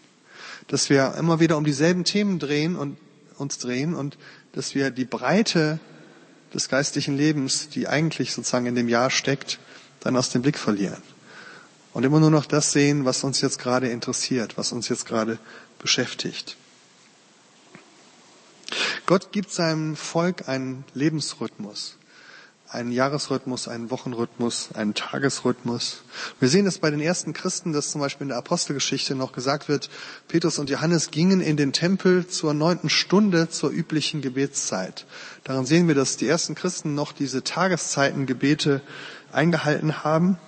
Dass 0.67 0.89
wir 0.89 1.15
immer 1.17 1.39
wieder 1.39 1.57
um 1.57 1.63
dieselben 1.63 2.03
Themen 2.03 2.39
drehen 2.39 2.75
und 2.75 2.97
uns 3.37 3.57
drehen 3.57 3.95
und 3.95 4.17
dass 4.53 4.75
wir 4.75 4.91
die 4.91 5.05
Breite 5.05 5.79
des 6.53 6.69
geistlichen 6.69 7.17
Lebens, 7.17 7.69
die 7.69 7.87
eigentlich 7.87 8.33
sozusagen 8.33 8.65
in 8.65 8.75
dem 8.75 8.89
Jahr 8.89 9.09
steckt, 9.09 9.59
dann 9.99 10.15
aus 10.15 10.29
dem 10.29 10.41
Blick 10.41 10.57
verlieren. 10.57 11.01
Und 11.93 12.03
immer 12.03 12.19
nur 12.19 12.31
noch 12.31 12.45
das 12.45 12.71
sehen, 12.71 13.05
was 13.05 13.23
uns 13.23 13.41
jetzt 13.41 13.59
gerade 13.59 13.87
interessiert, 13.87 14.57
was 14.57 14.71
uns 14.71 14.89
jetzt 14.89 15.05
gerade 15.05 15.37
beschäftigt. 15.79 16.57
Gott 19.05 19.31
gibt 19.31 19.51
seinem 19.51 19.95
Volk 19.95 20.49
einen 20.49 20.83
Lebensrhythmus, 20.93 21.97
einen 22.67 22.91
Jahresrhythmus, 22.91 23.67
einen 23.67 23.91
Wochenrhythmus, 23.91 24.69
einen 24.73 24.95
Tagesrhythmus. 24.95 26.01
Wir 26.39 26.49
sehen 26.49 26.65
es 26.65 26.79
bei 26.79 26.89
den 26.89 26.99
ersten 26.99 27.33
Christen, 27.33 27.71
dass 27.71 27.91
zum 27.91 28.01
Beispiel 28.01 28.25
in 28.25 28.29
der 28.29 28.37
Apostelgeschichte 28.37 29.13
noch 29.15 29.31
gesagt 29.31 29.69
wird, 29.69 29.89
Petrus 30.27 30.57
und 30.57 30.69
Johannes 30.69 31.11
gingen 31.11 31.41
in 31.41 31.55
den 31.57 31.71
Tempel 31.71 32.27
zur 32.27 32.53
neunten 32.53 32.89
Stunde 32.89 33.49
zur 33.49 33.69
üblichen 33.69 34.21
Gebetszeit. 34.21 35.05
Daran 35.43 35.65
sehen 35.65 35.87
wir, 35.87 35.95
dass 35.95 36.17
die 36.17 36.27
ersten 36.27 36.55
Christen 36.55 36.95
noch 36.95 37.11
diese 37.11 37.43
Tageszeitengebete 37.43 38.81
eingehalten 39.31 40.03
haben. 40.03 40.39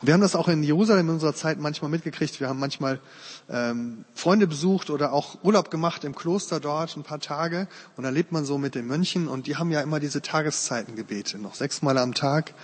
Und 0.00 0.06
wir 0.06 0.14
haben 0.14 0.20
das 0.20 0.34
auch 0.34 0.48
in 0.48 0.62
Jerusalem 0.62 1.08
in 1.08 1.14
unserer 1.14 1.34
Zeit 1.34 1.58
manchmal 1.58 1.90
mitgekriegt. 1.90 2.40
Wir 2.40 2.48
haben 2.48 2.58
manchmal 2.58 3.00
ähm, 3.48 4.04
Freunde 4.14 4.46
besucht 4.46 4.90
oder 4.90 5.12
auch 5.12 5.38
Urlaub 5.42 5.70
gemacht 5.70 6.04
im 6.04 6.14
Kloster 6.14 6.60
dort 6.60 6.96
ein 6.96 7.02
paar 7.02 7.20
Tage. 7.20 7.68
Und 7.96 8.04
da 8.04 8.10
lebt 8.10 8.32
man 8.32 8.44
so 8.44 8.58
mit 8.58 8.74
den 8.74 8.86
Mönchen 8.86 9.28
und 9.28 9.46
die 9.46 9.56
haben 9.56 9.70
ja 9.70 9.80
immer 9.80 10.00
diese 10.00 10.22
Tageszeitengebete. 10.22 11.38
Noch 11.38 11.54
sechsmal 11.54 11.98
am 11.98 12.14
Tag 12.14 12.54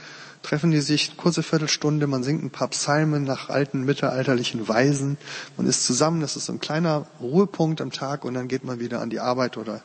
treffen 0.45 0.71
die 0.71 0.81
sich, 0.81 1.17
kurze 1.17 1.43
Viertelstunde, 1.43 2.07
man 2.07 2.23
singt 2.23 2.45
ein 2.45 2.51
paar 2.51 2.69
Psalmen 2.69 3.25
nach 3.25 3.49
alten 3.49 3.85
mittelalterlichen 3.85 4.69
Weisen. 4.69 5.17
Man 5.57 5.67
ist 5.67 5.85
zusammen, 5.87 6.21
das 6.21 6.37
ist 6.37 6.47
so 6.47 6.53
ein 6.53 6.61
kleiner 6.61 7.07
Ruhepunkt 7.21 7.81
am 7.81 7.91
Tag 7.91 8.25
und 8.25 8.35
dann 8.35 8.47
geht 8.47 8.63
man 8.63 8.79
wieder 8.79 9.01
an 9.01 9.09
die 9.09 9.21
Arbeit 9.21 9.57
oder 9.57 9.83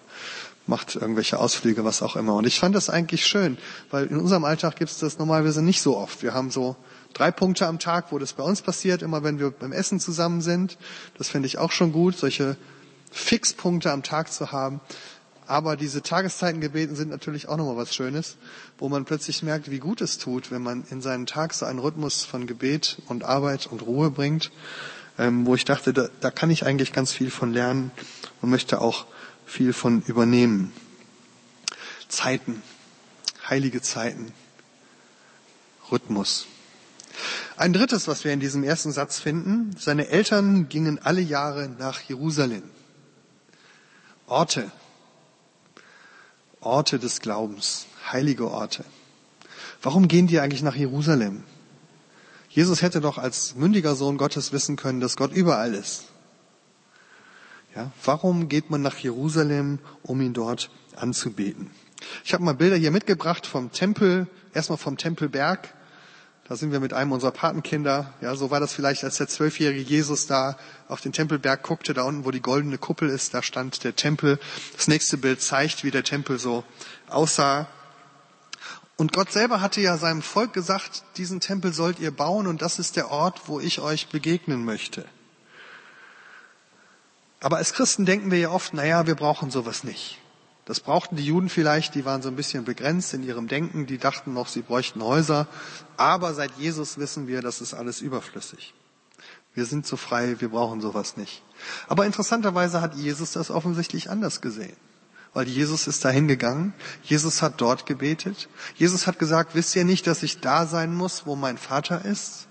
macht 0.68 0.96
irgendwelche 0.96 1.39
Ausflüge, 1.39 1.84
was 1.86 2.02
auch 2.02 2.15
immer. 2.15 2.36
Und 2.36 2.46
ich 2.46 2.60
fand 2.60 2.76
das 2.76 2.89
eigentlich 2.89 3.26
schön, 3.26 3.58
weil 3.89 4.06
in 4.08 4.18
unserem 4.18 4.44
Alltag 4.44 4.76
gibt 4.76 4.92
es 4.92 5.00
das 5.00 5.18
normalerweise 5.18 5.62
nicht 5.63 5.82
so 5.82 5.98
oft. 5.98 6.22
Wir 6.22 6.34
haben 6.34 6.52
so 6.52 6.76
drei 7.13 7.32
Punkte 7.32 7.67
am 7.67 7.80
Tag, 7.80 8.12
wo 8.12 8.19
das 8.19 8.34
bei 8.34 8.43
uns 8.43 8.62
passiert, 8.62 9.02
immer 9.02 9.24
wenn 9.24 9.39
wir 9.39 9.52
beim 9.52 9.72
Essen 9.72 10.00
zusammen 10.00 10.41
sind. 10.41 10.78
Das 11.17 11.30
finde 11.30 11.48
ich 11.48 11.58
auch 11.58 11.72
schon 11.72 11.91
gut, 11.91 12.17
solche 12.17 12.58
Fixpunkte 13.12 13.91
am 13.91 14.04
Tag 14.04 14.32
zu 14.32 14.52
haben. 14.52 14.80
Aber 15.48 15.76
diese 15.76 16.04
Tageszeitengebeten 16.04 16.95
sind 16.95 17.10
natürlich 17.10 17.48
auch 17.48 17.58
nochmal 17.58 17.76
was 17.76 17.95
Schönes, 17.95 18.38
wo 18.78 18.88
man 18.88 19.06
plötzlich 19.06 19.41
merkt, 19.41 19.72
wie 19.72 19.80
gut 19.80 20.00
es 20.00 20.19
tut, 20.19 20.52
wenn 20.52 20.62
man 20.62 20.84
in 20.91 21.02
seinen 21.02 21.26
Tag 21.26 21.56
so 21.56 21.65
einen 21.65 21.80
Rhythmus 21.80 22.24
von 22.24 22.45
Gebet 22.45 23.02
und 23.08 23.24
Arbeit 23.24 23.65
und 23.65 23.82
Ruhe 23.82 24.12
bringt, 24.12 24.52
ähm, 25.17 25.48
wo 25.48 25.56
ich 25.56 25.65
dachte, 25.65 25.91
da, 25.91 26.08
da 26.22 26.30
kann 26.30 26.52
ich 26.52 26.67
eigentlich 26.67 26.93
ganz 26.93 27.12
viel 27.12 27.32
von 27.32 27.52
lernen 27.52 27.89
und 28.41 28.52
möchte 28.52 28.80
auch 28.80 29.08
viel 29.48 29.74
von 29.74 30.04
übernehmen. 30.04 30.72
Zeiten, 32.08 32.62
heilige 33.50 33.82
Zeiten, 33.82 34.32
Rhythmus. 35.91 36.45
Ein 37.60 37.74
drittes, 37.74 38.08
was 38.08 38.24
wir 38.24 38.32
in 38.32 38.39
diesem 38.39 38.63
ersten 38.63 38.93
Satz 38.93 39.19
finden, 39.19 39.76
seine 39.78 40.08
Eltern 40.08 40.69
gingen 40.69 40.98
alle 40.98 41.19
Jahre 41.19 41.67
nach 41.67 42.00
Jerusalem. 42.00 42.63
Orte, 44.28 44.72
Orte 46.62 47.00
des 47.00 47.19
Glaubens, 47.19 47.88
heilige 48.13 48.50
Orte. 48.50 48.86
Warum 49.82 50.08
gehen 50.08 50.28
die 50.28 50.39
eigentlich 50.39 50.63
nach 50.63 50.76
Jerusalem? 50.76 51.43
Jesus 52.48 52.82
hätte 52.82 53.02
doch 53.02 53.17
als 53.17 53.56
mündiger 53.56 53.93
Sohn 53.95 54.17
Gottes 54.17 54.54
wissen 54.54 54.78
können, 54.78 55.02
dass 55.02 55.17
Gott 55.17 55.34
überall 55.34 55.74
ist. 55.74 56.06
Ja, 57.76 57.91
warum 58.06 58.48
geht 58.48 58.69
man 58.69 58.82
nach 58.82 58.95
Jerusalem, 59.00 59.80
um 60.02 60.22
ihn 60.22 60.32
dort 60.32 60.69
anzubeten? 60.95 61.72
Ich 62.24 62.34
habe 62.34 62.41
mal 62.41 62.54
Bilder 62.54 62.78
hier 62.78 62.91
mitgebracht 62.91 63.45
vom 63.45 63.74
Tempel, 63.74 64.28
erstmal 64.54 64.78
vom 64.78 64.95
Tempelberg. 64.95 65.74
Da 66.49 66.55
sind 66.55 66.71
wir 66.71 66.79
mit 66.79 66.93
einem 66.93 67.12
unserer 67.12 67.29
Patenkinder. 67.29 68.12
Ja, 68.21 68.35
so 68.35 68.49
war 68.49 68.59
das 68.59 68.73
vielleicht, 68.73 69.03
als 69.03 69.17
der 69.17 69.27
zwölfjährige 69.27 69.81
Jesus 69.81 70.25
da 70.25 70.57
auf 70.88 70.99
den 70.99 71.12
Tempelberg 71.13 71.62
guckte, 71.62 71.93
da 71.93 72.01
unten, 72.01 72.25
wo 72.25 72.31
die 72.31 72.41
goldene 72.41 72.79
Kuppel 72.79 73.07
ist, 73.07 73.35
da 73.35 73.43
stand 73.43 73.83
der 73.83 73.95
Tempel. 73.95 74.39
Das 74.75 74.88
nächste 74.88 75.17
Bild 75.17 75.43
zeigt, 75.43 75.83
wie 75.83 75.91
der 75.91 76.03
Tempel 76.03 76.39
so 76.39 76.63
aussah. 77.07 77.67
Und 78.97 79.13
Gott 79.13 79.31
selber 79.31 79.62
hatte 79.62 79.79
ja 79.79 79.95
seinem 79.97 80.23
Volk 80.23 80.51
gesagt, 80.51 81.03
diesen 81.17 81.39
Tempel 81.39 81.71
sollt 81.71 81.99
ihr 81.99 82.09
bauen 82.09 82.47
und 82.47 82.63
das 82.63 82.79
ist 82.79 82.95
der 82.95 83.12
Ort, 83.12 83.47
wo 83.47 83.59
ich 83.59 83.79
euch 83.79 84.07
begegnen 84.07 84.65
möchte. 84.65 85.05
Aber 87.41 87.57
als 87.57 87.73
Christen 87.73 88.07
denken 88.07 88.31
wir 88.31 88.39
ja 88.39 88.49
oft, 88.49 88.73
naja, 88.73 89.05
wir 89.05 89.15
brauchen 89.15 89.51
sowas 89.51 89.83
nicht. 89.83 90.19
Das 90.69 90.82
brauchten 90.82 91.15
die 91.15 91.25
Juden 91.25 91.49
vielleicht, 91.49 91.95
die 91.95 92.05
waren 92.05 92.21
so 92.21 92.29
ein 92.29 92.36
bisschen 92.36 92.63
begrenzt 92.63 93.15
in 93.15 93.23
ihrem 93.23 93.47
Denken, 93.47 93.88
die 93.88 93.97
dachten 93.97 94.34
noch, 94.34 94.47
sie 94.47 94.62
bräuchten 94.62 95.01
Häuser. 95.03 95.47
Aber 95.97 96.36
seit 96.36 96.51
Jesus 96.60 96.99
wissen 96.99 97.27
wir, 97.27 97.41
das 97.41 97.60
ist 97.60 97.73
alles 97.73 98.01
überflüssig. 98.01 98.75
Wir 99.55 99.65
sind 99.65 99.88
so 99.88 99.97
frei, 99.97 100.39
wir 100.39 100.49
brauchen 100.49 100.79
sowas 100.79 101.17
nicht. 101.17 101.41
Aber 101.88 102.05
interessanterweise 102.05 102.82
hat 102.82 102.93
Jesus 102.93 103.32
das 103.32 103.49
offensichtlich 103.49 104.12
anders 104.12 104.41
gesehen. 104.41 104.75
Weil 105.34 105.47
Jesus 105.47 105.88
ist 105.88 106.05
dahin 106.05 106.27
gegangen, 106.27 106.75
Jesus 107.01 107.41
hat 107.41 107.60
dort 107.60 107.88
gebetet, 107.88 108.47
Jesus 108.75 109.08
hat 109.08 109.17
gesagt, 109.17 109.55
wisst 109.55 109.75
ihr 109.75 109.86
nicht, 109.86 110.05
dass 110.05 110.21
ich 110.21 110.39
da 110.39 110.67
sein 110.67 110.93
muss, 110.93 111.25
wo 111.25 111.36
mein 111.36 111.58
Vater 111.58 112.05
ist? 112.05 112.47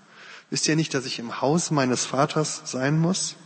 Wisst 0.49 0.67
ihr 0.67 0.75
nicht, 0.75 0.93
dass 0.93 1.05
ich 1.05 1.19
im 1.19 1.39
Haus 1.39 1.71
meines 1.71 2.03
Vaters 2.03 2.63
sein 2.65 2.99
muss? 2.99 3.37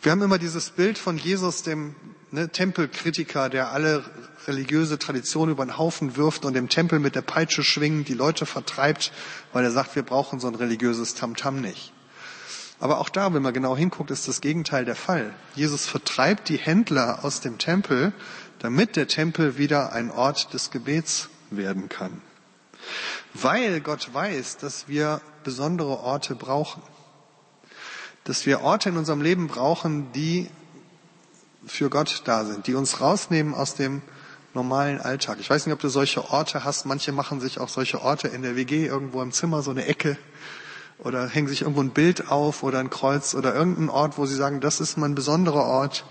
Wir 0.00 0.12
haben 0.12 0.22
immer 0.22 0.38
dieses 0.38 0.70
Bild 0.70 0.96
von 0.96 1.18
Jesus, 1.18 1.62
dem 1.62 1.94
ne, 2.34 2.48
Tempelkritiker, 2.48 3.48
der 3.48 3.72
alle 3.72 4.04
religiöse 4.46 4.98
Tradition 4.98 5.48
über 5.48 5.64
den 5.64 5.78
Haufen 5.78 6.16
wirft 6.16 6.44
und 6.44 6.54
dem 6.54 6.68
Tempel 6.68 6.98
mit 6.98 7.14
der 7.14 7.22
Peitsche 7.22 7.64
schwingend 7.64 8.08
die 8.08 8.14
Leute 8.14 8.44
vertreibt, 8.44 9.12
weil 9.52 9.64
er 9.64 9.70
sagt, 9.70 9.96
wir 9.96 10.02
brauchen 10.02 10.40
so 10.40 10.48
ein 10.48 10.54
religiöses 10.54 11.14
Tamtam 11.14 11.60
nicht. 11.60 11.92
Aber 12.80 12.98
auch 12.98 13.08
da, 13.08 13.32
wenn 13.32 13.42
man 13.42 13.54
genau 13.54 13.76
hinguckt, 13.76 14.10
ist 14.10 14.28
das 14.28 14.40
Gegenteil 14.40 14.84
der 14.84 14.96
Fall. 14.96 15.32
Jesus 15.54 15.86
vertreibt 15.86 16.48
die 16.48 16.58
Händler 16.58 17.24
aus 17.24 17.40
dem 17.40 17.56
Tempel, 17.56 18.12
damit 18.58 18.96
der 18.96 19.06
Tempel 19.06 19.56
wieder 19.56 19.92
ein 19.92 20.10
Ort 20.10 20.52
des 20.52 20.70
Gebets 20.70 21.30
werden 21.50 21.88
kann. 21.88 22.20
Weil 23.32 23.80
Gott 23.80 24.12
weiß, 24.12 24.58
dass 24.58 24.88
wir 24.88 25.22
besondere 25.44 26.00
Orte 26.00 26.34
brauchen 26.34 26.82
dass 28.24 28.46
wir 28.46 28.62
Orte 28.62 28.88
in 28.88 28.96
unserem 28.96 29.20
Leben 29.20 29.48
brauchen, 29.48 30.10
die 30.12 30.48
für 31.66 31.90
Gott 31.90 32.22
da 32.24 32.44
sind, 32.44 32.66
die 32.66 32.74
uns 32.74 33.00
rausnehmen 33.00 33.54
aus 33.54 33.74
dem 33.74 34.02
normalen 34.54 35.00
Alltag. 35.00 35.38
Ich 35.40 35.50
weiß 35.50 35.66
nicht, 35.66 35.74
ob 35.74 35.80
du 35.80 35.88
solche 35.88 36.30
Orte 36.30 36.64
hast. 36.64 36.86
Manche 36.86 37.12
machen 37.12 37.40
sich 37.40 37.58
auch 37.58 37.68
solche 37.68 38.02
Orte 38.02 38.28
in 38.28 38.42
der 38.42 38.56
WG 38.56 38.86
irgendwo 38.86 39.22
im 39.22 39.32
Zimmer, 39.32 39.62
so 39.62 39.70
eine 39.70 39.86
Ecke, 39.86 40.16
oder 40.98 41.26
hängen 41.26 41.48
sich 41.48 41.62
irgendwo 41.62 41.82
ein 41.82 41.90
Bild 41.90 42.30
auf 42.30 42.62
oder 42.62 42.78
ein 42.78 42.90
Kreuz 42.90 43.34
oder 43.34 43.54
irgendein 43.54 43.88
Ort, 43.88 44.16
wo 44.16 44.26
sie 44.26 44.36
sagen, 44.36 44.60
das 44.60 44.80
ist 44.80 44.96
mein 44.96 45.14
besonderer 45.14 45.64
Ort. 45.64 46.04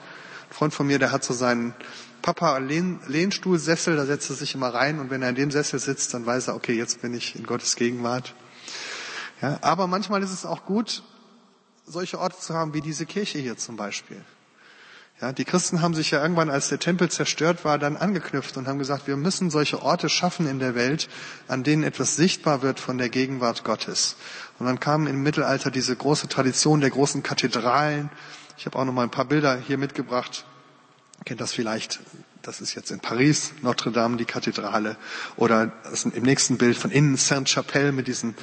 Ein 0.49 0.53
Freund 0.53 0.73
von 0.73 0.87
mir, 0.87 0.99
der 0.99 1.11
hat 1.11 1.23
so 1.23 1.33
seinen 1.33 1.73
Papa 2.21 2.57
Lehn, 2.57 2.99
Lehnstuhlsessel, 3.07 3.95
da 3.95 4.05
setzt 4.05 4.29
er 4.29 4.35
sich 4.35 4.55
immer 4.55 4.73
rein 4.73 4.99
und 4.99 5.09
wenn 5.09 5.21
er 5.21 5.29
in 5.29 5.35
dem 5.35 5.51
Sessel 5.51 5.79
sitzt, 5.79 6.13
dann 6.13 6.25
weiß 6.25 6.47
er, 6.47 6.55
okay, 6.55 6.73
jetzt 6.73 7.01
bin 7.01 7.13
ich 7.13 7.35
in 7.35 7.45
Gottes 7.45 7.75
Gegenwart. 7.75 8.35
Ja, 9.41 9.57
aber 9.61 9.87
manchmal 9.87 10.23
ist 10.23 10.31
es 10.31 10.45
auch 10.45 10.65
gut, 10.65 11.03
solche 11.85 12.19
Orte 12.19 12.39
zu 12.39 12.53
haben 12.53 12.73
wie 12.73 12.81
diese 12.81 13.05
Kirche 13.05 13.39
hier 13.39 13.57
zum 13.57 13.75
Beispiel. 13.75 14.23
Ja, 15.21 15.31
die 15.31 15.45
Christen 15.45 15.81
haben 15.81 15.93
sich 15.93 16.11
ja 16.11 16.21
irgendwann, 16.21 16.49
als 16.49 16.69
der 16.69 16.79
Tempel 16.79 17.09
zerstört 17.09 17.63
war, 17.63 17.77
dann 17.77 17.95
angeknüpft 17.97 18.57
und 18.57 18.67
haben 18.67 18.79
gesagt, 18.79 19.07
wir 19.07 19.15
müssen 19.15 19.49
solche 19.49 19.81
Orte 19.81 20.09
schaffen 20.09 20.47
in 20.47 20.59
der 20.59 20.75
Welt, 20.75 21.07
an 21.47 21.63
denen 21.63 21.83
etwas 21.83 22.15
sichtbar 22.15 22.61
wird 22.61 22.79
von 22.79 22.97
der 22.97 23.09
Gegenwart 23.09 23.63
Gottes. 23.63 24.17
Und 24.59 24.65
dann 24.65 24.79
kam 24.79 25.07
im 25.07 25.21
Mittelalter 25.23 25.71
diese 25.71 25.95
große 25.95 26.27
Tradition 26.27 26.81
der 26.81 26.89
großen 26.89 27.23
Kathedralen. 27.23 28.09
Ich 28.57 28.65
habe 28.65 28.77
auch 28.77 28.85
noch 28.85 28.93
mal 28.93 29.03
ein 29.03 29.11
paar 29.11 29.25
Bilder 29.25 29.55
hier 29.57 29.77
mitgebracht. 29.77 30.45
Kennt 31.25 31.39
das 31.39 31.53
vielleicht. 31.53 32.01
Das 32.41 32.59
ist 32.59 32.75
jetzt 32.75 32.91
in 32.91 32.99
Paris, 32.99 33.53
Notre 33.61 33.91
Dame, 33.91 34.17
die 34.17 34.25
Kathedrale. 34.25 34.97
Oder 35.37 35.71
im 36.13 36.23
nächsten 36.23 36.57
Bild 36.57 36.75
von 36.77 36.91
innen 36.91 37.15
Sainte-Chapelle 37.15 37.93
mit 37.93 38.07
diesen 38.07 38.35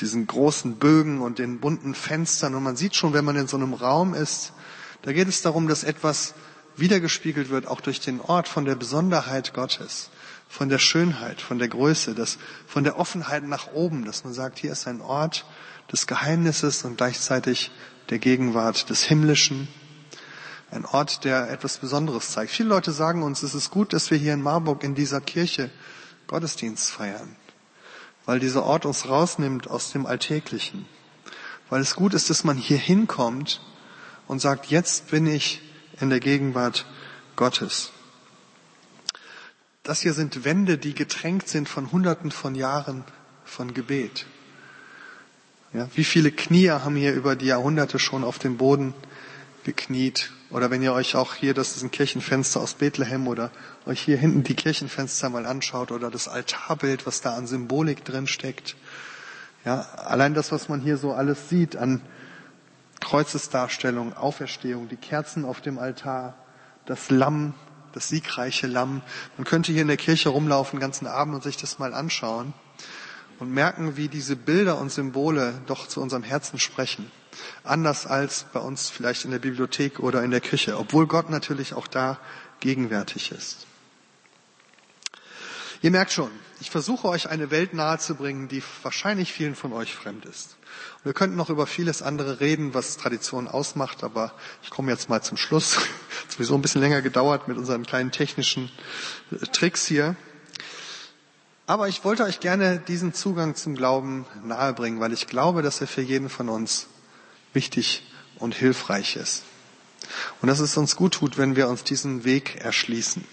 diesen 0.00 0.26
großen 0.26 0.76
Bögen 0.76 1.20
und 1.20 1.38
den 1.38 1.58
bunten 1.60 1.94
Fenstern. 1.94 2.54
Und 2.54 2.62
man 2.62 2.76
sieht 2.76 2.94
schon, 2.94 3.12
wenn 3.12 3.24
man 3.24 3.36
in 3.36 3.48
so 3.48 3.56
einem 3.56 3.74
Raum 3.74 4.14
ist, 4.14 4.52
da 5.02 5.12
geht 5.12 5.28
es 5.28 5.42
darum, 5.42 5.68
dass 5.68 5.84
etwas 5.84 6.34
wiedergespiegelt 6.76 7.50
wird, 7.50 7.66
auch 7.66 7.80
durch 7.80 8.00
den 8.00 8.20
Ort 8.20 8.48
von 8.48 8.64
der 8.64 8.76
Besonderheit 8.76 9.54
Gottes, 9.54 10.10
von 10.48 10.68
der 10.68 10.78
Schönheit, 10.78 11.40
von 11.40 11.58
der 11.58 11.68
Größe, 11.68 12.14
das, 12.14 12.38
von 12.66 12.84
der 12.84 12.98
Offenheit 12.98 13.44
nach 13.44 13.72
oben, 13.72 14.04
dass 14.04 14.24
man 14.24 14.32
sagt, 14.32 14.58
hier 14.58 14.72
ist 14.72 14.86
ein 14.86 15.00
Ort 15.00 15.44
des 15.90 16.06
Geheimnisses 16.06 16.84
und 16.84 16.96
gleichzeitig 16.96 17.70
der 18.10 18.18
Gegenwart 18.18 18.90
des 18.90 19.02
Himmlischen. 19.02 19.68
Ein 20.70 20.84
Ort, 20.84 21.24
der 21.24 21.50
etwas 21.50 21.78
Besonderes 21.78 22.30
zeigt. 22.30 22.50
Viele 22.50 22.68
Leute 22.68 22.92
sagen 22.92 23.22
uns, 23.22 23.42
es 23.42 23.54
ist 23.54 23.70
gut, 23.70 23.92
dass 23.92 24.10
wir 24.10 24.18
hier 24.18 24.34
in 24.34 24.42
Marburg 24.42 24.84
in 24.84 24.94
dieser 24.94 25.20
Kirche 25.20 25.70
Gottesdienst 26.26 26.90
feiern 26.90 27.36
weil 28.28 28.40
dieser 28.40 28.62
Ort 28.64 28.84
uns 28.84 29.08
rausnimmt 29.08 29.70
aus 29.70 29.90
dem 29.92 30.04
Alltäglichen. 30.04 30.84
Weil 31.70 31.80
es 31.80 31.94
gut 31.94 32.12
ist, 32.12 32.28
dass 32.28 32.44
man 32.44 32.58
hier 32.58 32.76
hinkommt 32.76 33.62
und 34.28 34.40
sagt, 34.40 34.66
jetzt 34.66 35.10
bin 35.10 35.26
ich 35.26 35.60
in 36.00 36.10
der 36.10 36.20
Gegenwart 36.20 36.86
Gottes. 37.34 37.90
Das 39.82 40.02
hier 40.02 40.12
sind 40.12 40.44
Wände, 40.44 40.78
die 40.78 40.94
getränkt 40.94 41.48
sind 41.48 41.68
von 41.68 41.90
Hunderten 41.90 42.30
von 42.30 42.54
Jahren 42.54 43.04
von 43.44 43.74
Gebet. 43.74 44.26
Ja, 45.72 45.88
wie 45.94 46.04
viele 46.04 46.30
Knie 46.30 46.70
haben 46.70 46.94
hier 46.94 47.14
über 47.14 47.36
die 47.36 47.46
Jahrhunderte 47.46 47.98
schon 47.98 48.22
auf 48.22 48.38
dem 48.38 48.58
Boden 48.58 48.94
gekniet. 49.64 50.30
Oder 50.50 50.70
wenn 50.70 50.82
ihr 50.82 50.92
euch 50.92 51.14
auch 51.14 51.34
hier, 51.34 51.52
das 51.52 51.76
ist 51.76 51.82
ein 51.82 51.90
Kirchenfenster 51.90 52.60
aus 52.60 52.74
Bethlehem 52.74 53.28
oder 53.28 53.50
euch 53.86 54.00
hier 54.00 54.16
hinten 54.16 54.44
die 54.44 54.54
Kirchenfenster 54.54 55.28
mal 55.28 55.46
anschaut 55.46 55.90
oder 55.90 56.10
das 56.10 56.28
Altarbild, 56.28 57.06
was 57.06 57.20
da 57.20 57.34
an 57.34 57.46
Symbolik 57.46 58.04
drin 58.04 58.26
steckt. 58.26 58.76
Ja, 59.64 59.80
allein 59.80 60.34
das, 60.34 60.52
was 60.52 60.68
man 60.68 60.80
hier 60.80 60.96
so 60.96 61.12
alles 61.12 61.48
sieht 61.48 61.76
an 61.76 62.00
Kreuzesdarstellung, 63.08 64.14
Auferstehung, 64.14 64.88
die 64.88 64.96
Kerzen 64.96 65.46
auf 65.46 65.62
dem 65.62 65.78
Altar, 65.78 66.34
das 66.84 67.08
Lamm, 67.08 67.54
das 67.94 68.08
siegreiche 68.08 68.66
Lamm. 68.66 69.00
Man 69.38 69.46
könnte 69.46 69.72
hier 69.72 69.80
in 69.80 69.88
der 69.88 69.96
Kirche 69.96 70.28
rumlaufen 70.28 70.76
den 70.76 70.82
ganzen 70.82 71.06
Abend 71.06 71.34
und 71.34 71.42
sich 71.42 71.56
das 71.56 71.78
mal 71.78 71.94
anschauen 71.94 72.52
und 73.38 73.50
merken, 73.50 73.96
wie 73.96 74.08
diese 74.08 74.36
Bilder 74.36 74.78
und 74.78 74.92
Symbole 74.92 75.54
doch 75.66 75.88
zu 75.88 76.02
unserem 76.02 76.22
Herzen 76.22 76.58
sprechen. 76.58 77.10
Anders 77.64 78.06
als 78.06 78.44
bei 78.52 78.60
uns 78.60 78.90
vielleicht 78.90 79.24
in 79.24 79.30
der 79.30 79.38
Bibliothek 79.38 80.00
oder 80.00 80.22
in 80.22 80.30
der 80.30 80.42
Küche, 80.42 80.78
obwohl 80.78 81.06
Gott 81.06 81.30
natürlich 81.30 81.72
auch 81.72 81.86
da 81.86 82.18
gegenwärtig 82.60 83.32
ist. 83.32 83.66
Ihr 85.80 85.92
merkt 85.92 86.10
schon, 86.10 86.30
ich 86.60 86.70
versuche 86.70 87.08
euch 87.08 87.28
eine 87.28 87.52
Welt 87.52 87.72
nahezubringen, 87.72 88.48
die 88.48 88.62
wahrscheinlich 88.82 89.32
vielen 89.32 89.54
von 89.54 89.72
euch 89.72 89.94
fremd 89.94 90.24
ist. 90.24 90.56
Und 90.96 91.04
wir 91.04 91.12
könnten 91.12 91.36
noch 91.36 91.50
über 91.50 91.68
vieles 91.68 92.02
andere 92.02 92.40
reden, 92.40 92.74
was 92.74 92.96
Tradition 92.96 93.46
ausmacht, 93.46 94.02
aber 94.02 94.32
ich 94.64 94.70
komme 94.70 94.90
jetzt 94.90 95.08
mal 95.08 95.22
zum 95.22 95.36
Schluss. 95.36 95.76
Hat 95.76 96.32
sowieso 96.32 96.56
ein 96.56 96.62
bisschen 96.62 96.80
länger 96.80 97.00
gedauert 97.00 97.46
mit 97.46 97.56
unseren 97.56 97.86
kleinen 97.86 98.10
technischen 98.10 98.72
äh, 99.30 99.46
Tricks 99.46 99.86
hier. 99.86 100.16
Aber 101.68 101.86
ich 101.86 102.02
wollte 102.02 102.24
euch 102.24 102.40
gerne 102.40 102.80
diesen 102.80 103.14
Zugang 103.14 103.54
zum 103.54 103.76
Glauben 103.76 104.26
nahebringen, 104.42 104.98
weil 104.98 105.12
ich 105.12 105.28
glaube, 105.28 105.62
dass 105.62 105.80
er 105.80 105.86
für 105.86 106.00
jeden 106.00 106.28
von 106.28 106.48
uns 106.48 106.88
wichtig 107.52 108.10
und 108.36 108.54
hilfreich 108.54 109.14
ist. 109.14 109.44
Und 110.40 110.48
dass 110.48 110.58
es 110.58 110.76
uns 110.76 110.96
gut 110.96 111.14
tut, 111.14 111.38
wenn 111.38 111.54
wir 111.54 111.68
uns 111.68 111.84
diesen 111.84 112.24
Weg 112.24 112.56
erschließen. 112.56 113.24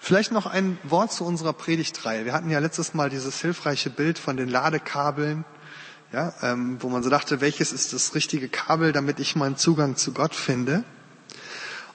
Vielleicht 0.00 0.32
noch 0.32 0.46
ein 0.46 0.78
Wort 0.82 1.12
zu 1.12 1.24
unserer 1.24 1.52
Predigtreihe. 1.52 2.24
Wir 2.24 2.32
hatten 2.32 2.50
ja 2.50 2.58
letztes 2.58 2.94
Mal 2.94 3.10
dieses 3.10 3.40
hilfreiche 3.40 3.90
Bild 3.90 4.18
von 4.18 4.36
den 4.36 4.48
Ladekabeln, 4.48 5.44
ja, 6.12 6.32
ähm, 6.42 6.78
wo 6.80 6.88
man 6.88 7.02
so 7.02 7.10
dachte, 7.10 7.40
welches 7.40 7.72
ist 7.72 7.92
das 7.92 8.14
richtige 8.14 8.48
Kabel, 8.48 8.92
damit 8.92 9.18
ich 9.18 9.34
meinen 9.36 9.56
Zugang 9.56 9.96
zu 9.96 10.12
Gott 10.12 10.34
finde. 10.34 10.84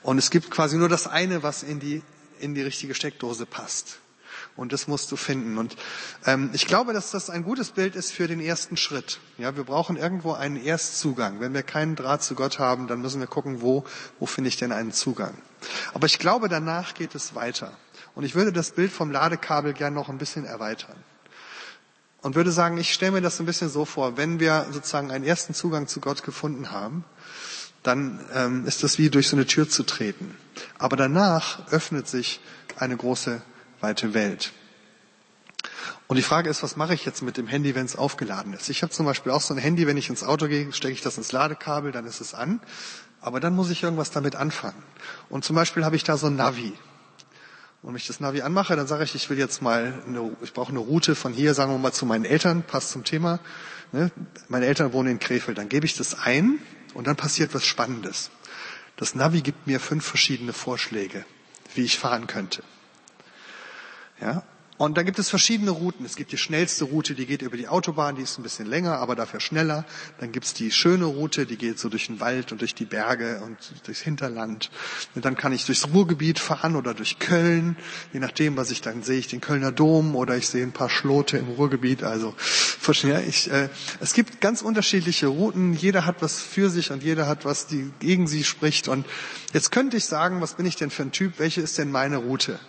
Und 0.04 0.18
es 0.18 0.30
gibt 0.32 0.52
quasi 0.52 0.78
nur 0.78 0.90
das 0.90 1.08
eine, 1.08 1.44
was 1.44 1.64
in 1.64 1.80
die, 1.80 2.02
in 2.40 2.56
die 2.56 2.62
richtige 2.62 2.94
Steckdose 2.94 3.46
passt. 3.46 4.01
Und 4.62 4.74
das 4.74 4.88
musst 4.88 5.12
du 5.12 5.16
finden. 5.16 5.58
Und 5.58 5.76
ähm, 6.28 6.52
ich 6.54 6.68
glaube, 6.68 6.94
dass 6.94 7.10
das 7.10 7.32
ein 7.32 7.44
gutes 7.44 7.72
Bild 7.72 7.96
ist 7.96 8.12
für 8.12 8.28
den 8.28 8.40
ersten 8.40 8.78
Schritt. 8.78 9.20
Ja, 9.40 9.58
wir 9.58 9.64
brauchen 9.64 9.98
irgendwo 9.98 10.34
einen 10.34 10.56
Erstzugang. 10.56 11.40
Wenn 11.40 11.56
wir 11.56 11.64
keinen 11.64 11.96
Draht 11.96 12.22
zu 12.22 12.36
Gott 12.36 12.60
haben, 12.60 12.86
dann 12.86 13.02
müssen 13.02 13.20
wir 13.20 13.26
gucken, 13.26 13.64
wo, 13.64 13.86
wo 14.20 14.28
finde 14.28 14.50
ich 14.50 14.58
denn 14.58 14.72
einen 14.72 14.92
Zugang. 14.92 15.34
Aber 15.96 16.06
ich 16.06 16.20
glaube, 16.20 16.48
danach 16.48 16.94
geht 16.94 17.16
es 17.16 17.34
weiter. 17.34 17.76
Und 18.14 18.24
ich 18.24 18.36
würde 18.36 18.54
das 18.54 18.70
Bild 18.70 18.92
vom 18.92 19.10
Ladekabel 19.10 19.74
gern 19.74 19.96
noch 19.96 20.10
ein 20.10 20.20
bisschen 20.20 20.46
erweitern. 20.46 20.98
Und 22.22 22.36
würde 22.36 22.52
sagen, 22.52 22.78
ich 22.78 22.94
stelle 22.94 23.14
mir 23.14 23.22
das 23.22 23.40
ein 23.40 23.48
bisschen 23.48 23.70
so 23.70 23.84
vor, 23.86 24.16
wenn 24.16 24.40
wir 24.40 24.68
sozusagen 24.72 25.10
einen 25.10 25.26
ersten 25.26 25.56
Zugang 25.56 25.88
zu 25.88 26.02
Gott 26.02 26.22
gefunden 26.22 26.70
haben, 26.70 27.04
dann 27.82 28.24
ähm, 28.36 28.68
ist 28.68 28.84
das 28.84 29.00
wie 29.00 29.10
durch 29.10 29.28
so 29.28 29.36
eine 29.36 29.48
Tür 29.48 29.68
zu 29.68 29.82
treten. 29.82 30.38
Aber 30.78 30.98
danach 30.98 31.72
öffnet 31.72 32.08
sich 32.08 32.42
eine 32.78 32.96
große, 32.96 33.42
weite 33.82 34.14
Welt. 34.14 34.52
Und 36.08 36.18
die 36.18 36.24
Frage 36.24 36.50
ist, 36.50 36.62
was 36.62 36.76
mache 36.76 36.94
ich 36.94 37.06
jetzt 37.06 37.22
mit 37.22 37.38
dem 37.38 37.48
Handy, 37.48 37.74
wenn 37.74 37.86
es 37.86 37.96
aufgeladen 37.96 38.54
ist? 38.54 38.70
Ich 38.70 38.82
habe 38.84 38.92
zum 38.92 39.06
Beispiel 39.06 39.32
auch 39.32 39.42
so 39.42 39.54
ein 39.54 39.58
Handy, 39.58 39.88
wenn 39.88 39.96
ich 39.96 40.10
ins 40.10 40.24
Auto 40.24 40.48
gehe, 40.48 40.72
stecke 40.74 40.94
ich 40.94 41.02
das 41.02 41.18
ins 41.18 41.32
Ladekabel, 41.32 41.92
dann 41.92 42.06
ist 42.06 42.20
es 42.20 42.34
an. 42.34 42.60
Aber 43.22 43.40
dann 43.40 43.56
muss 43.56 43.70
ich 43.70 43.84
irgendwas 43.84 44.12
damit 44.12 44.36
anfangen. 44.36 44.84
Und 45.30 45.46
zum 45.46 45.56
Beispiel 45.56 45.86
habe 45.86 45.96
ich 45.96 46.04
da 46.04 46.18
so 46.18 46.28
ein 46.28 46.36
Navi. 46.36 46.74
Und 47.82 47.90
wenn 47.90 47.96
ich 47.96 48.08
das 48.08 48.20
Navi 48.20 48.42
anmache, 48.42 48.76
dann 48.76 48.88
sage 48.88 49.04
ich, 49.04 49.16
ich 49.16 49.30
will 49.30 49.38
jetzt 49.38 49.62
mal, 49.62 50.04
eine, 50.06 50.36
ich 50.42 50.54
brauche 50.54 50.70
eine 50.70 50.80
Route 50.80 51.16
von 51.16 51.34
hier, 51.34 51.54
sagen 51.54 51.72
wir 51.72 51.78
mal, 51.78 51.94
zu 51.94 52.06
meinen 52.06 52.26
Eltern, 52.26 52.64
passt 52.64 52.92
zum 52.92 53.04
Thema. 53.04 53.40
Ne? 53.92 54.12
Meine 54.50 54.66
Eltern 54.66 54.94
wohnen 54.94 55.12
in 55.12 55.20
Krefeld. 55.20 55.58
Dann 55.58 55.70
gebe 55.70 55.86
ich 55.86 55.96
das 55.96 56.20
ein 56.20 56.60
und 56.94 57.08
dann 57.08 57.16
passiert 57.16 57.54
was 57.54 57.66
Spannendes. 57.66 58.32
Das 58.98 59.16
Navi 59.16 59.42
gibt 59.42 59.66
mir 59.66 59.80
fünf 59.80 60.06
verschiedene 60.06 60.54
Vorschläge, 60.54 61.26
wie 61.74 61.84
ich 61.84 61.98
fahren 61.98 62.28
könnte. 62.28 62.64
Ja, 64.22 64.44
und 64.82 64.98
da 64.98 65.04
gibt 65.04 65.20
es 65.20 65.30
verschiedene 65.30 65.70
Routen. 65.70 66.08
Es 66.08 66.16
gibt 66.16 66.32
die 66.32 66.40
schnellste 66.40 66.86
Route, 66.86 67.14
die 67.14 67.28
geht 67.28 67.44
über 67.44 67.56
die 67.56 67.68
Autobahn, 67.68 68.16
die 68.16 68.24
ist 68.24 68.40
ein 68.40 68.42
bisschen 68.42 68.66
länger, 68.66 68.98
aber 68.98 69.16
dafür 69.16 69.40
schneller. 69.40 69.86
Dann 70.20 70.32
gibt 70.32 70.48
es 70.48 70.56
die 70.56 70.72
schöne 70.72 71.06
Route, 71.06 71.46
die 71.46 71.56
geht 71.56 71.78
so 71.78 71.88
durch 71.88 72.08
den 72.08 72.20
Wald 72.20 72.52
und 72.52 72.62
durch 72.62 72.74
die 72.74 72.86
Berge 72.86 73.44
und 73.46 73.58
durchs 73.86 74.02
Hinterland. 74.02 74.72
Und 75.14 75.24
dann 75.24 75.38
kann 75.38 75.54
ich 75.54 75.68
durchs 75.68 75.90
Ruhrgebiet 75.94 76.40
fahren 76.40 76.76
oder 76.76 76.96
durch 76.96 77.20
Köln. 77.20 77.78
Je 78.12 78.20
nachdem, 78.20 78.58
was 78.58 78.72
ich 78.72 78.82
dann 78.82 79.04
sehe, 79.04 79.20
ich 79.20 79.28
den 79.28 79.40
Kölner 79.40 79.72
Dom 79.72 80.16
oder 80.16 80.36
ich 80.36 80.48
sehe 80.48 80.64
ein 80.64 80.72
paar 80.72 80.90
Schlote 80.90 81.38
im 81.38 81.50
Ruhrgebiet. 81.50 82.02
Also 82.02 82.34
ich, 83.28 83.52
äh, 83.52 83.70
es 84.00 84.14
gibt 84.14 84.42
ganz 84.42 84.64
unterschiedliche 84.64 85.28
Routen. 85.28 85.74
Jeder 85.74 86.08
hat 86.08 86.24
was 86.24 86.42
für 86.42 86.72
sich 86.72 86.90
und 86.90 87.04
jeder 87.04 87.28
hat 87.28 87.46
was, 87.46 87.68
die 87.68 87.92
gegen 88.00 88.26
sie 88.26 88.44
spricht. 88.44 88.88
Und 88.88 89.06
jetzt 89.54 89.72
könnte 89.72 89.98
ich 89.98 90.06
sagen, 90.06 90.42
was 90.42 90.56
bin 90.56 90.66
ich 90.66 90.76
denn 90.76 90.90
für 90.90 91.04
ein 91.04 91.12
Typ? 91.12 91.34
Welche 91.38 91.62
ist 91.62 91.78
denn 91.78 91.92
meine 91.92 92.18
Route? 92.18 92.60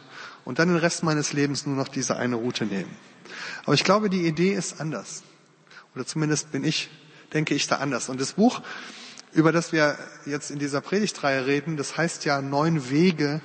Und 0.45 0.59
dann 0.59 0.69
den 0.69 0.77
Rest 0.77 1.03
meines 1.03 1.33
Lebens 1.33 1.67
nur 1.67 1.77
noch 1.77 1.89
diese 1.89 2.17
eine 2.17 2.37
Route 2.37 2.67
nehmen. 2.67 2.91
Aber 3.65 3.75
ich 3.75 3.85
glaube, 3.85 4.11
die 4.11 4.27
Idee 4.27 4.53
ist 4.53 4.81
anders. 4.81 5.23
Oder 5.95 6.07
zumindest 6.07 6.53
bin 6.53 6.65
ich, 6.65 6.91
denke 7.33 7.55
ich 7.55 7.67
da 7.67 7.77
anders. 7.77 8.09
Und 8.09 8.21
das 8.21 8.33
Buch, 8.33 8.63
über 9.33 9.53
das 9.53 9.73
wir 9.73 9.97
jetzt 10.27 10.51
in 10.51 10.59
dieser 10.59 10.81
Predigtreihe 10.81 11.47
reden, 11.47 11.77
das 11.77 11.97
heißt 11.97 12.25
ja 12.25 12.43
neun 12.43 12.91
Wege, 12.91 13.41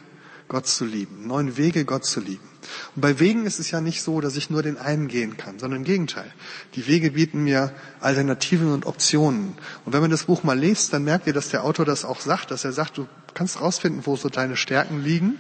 Gott 0.48 0.66
zu 0.66 0.86
lieben. 0.86 1.28
Neun 1.28 1.58
Wege, 1.58 1.84
Gott 1.84 2.06
zu 2.06 2.22
lieben. 2.22 2.48
Und 2.96 3.02
bei 3.02 3.20
Wegen 3.20 3.46
ist 3.46 3.60
es 3.60 3.70
ja 3.70 3.82
nicht 3.82 4.02
so, 4.02 4.22
dass 4.22 4.38
ich 4.38 4.50
nur 4.50 4.64
den 4.64 4.78
einen 4.78 5.08
gehen 5.10 5.36
kann, 5.36 5.60
sondern 5.60 5.80
im 5.80 5.84
Gegenteil. 5.84 6.34
Die 6.76 6.88
Wege 6.88 7.12
bieten 7.12 7.44
mir 7.44 7.74
Alternativen 8.00 8.72
und 8.72 8.86
Optionen. 8.86 9.58
Und 9.86 9.94
wenn 9.94 10.02
man 10.02 10.12
das 10.12 10.24
Buch 10.24 10.44
mal 10.44 10.58
liest, 10.58 10.94
dann 10.94 11.04
merkt 11.04 11.28
ihr, 11.28 11.34
dass 11.34 11.50
der 11.50 11.64
Autor 11.64 11.86
das 11.86 12.06
auch 12.06 12.22
sagt, 12.22 12.52
dass 12.52 12.64
er 12.64 12.72
sagt, 12.72 12.98
du 12.98 13.08
kannst 13.34 13.62
rausfinden, 13.62 14.06
wo 14.06 14.16
so 14.16 14.30
deine 14.30 14.56
Stärken 14.56 15.04
liegen 15.04 15.38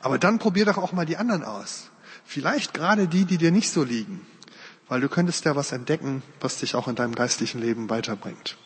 aber 0.00 0.18
dann 0.18 0.38
probier 0.38 0.64
doch 0.64 0.78
auch 0.78 0.92
mal 0.92 1.06
die 1.06 1.16
anderen 1.16 1.44
aus. 1.44 1.90
Vielleicht 2.24 2.74
gerade 2.74 3.08
die, 3.08 3.24
die 3.24 3.38
dir 3.38 3.50
nicht 3.50 3.70
so 3.70 3.82
liegen. 3.82 4.26
Weil 4.88 5.00
du 5.00 5.08
könntest 5.08 5.44
ja 5.44 5.54
was 5.56 5.72
entdecken, 5.72 6.22
was 6.40 6.58
dich 6.58 6.74
auch 6.74 6.88
in 6.88 6.94
deinem 6.94 7.14
geistlichen 7.14 7.60
Leben 7.60 7.90
weiterbringt. 7.90 8.56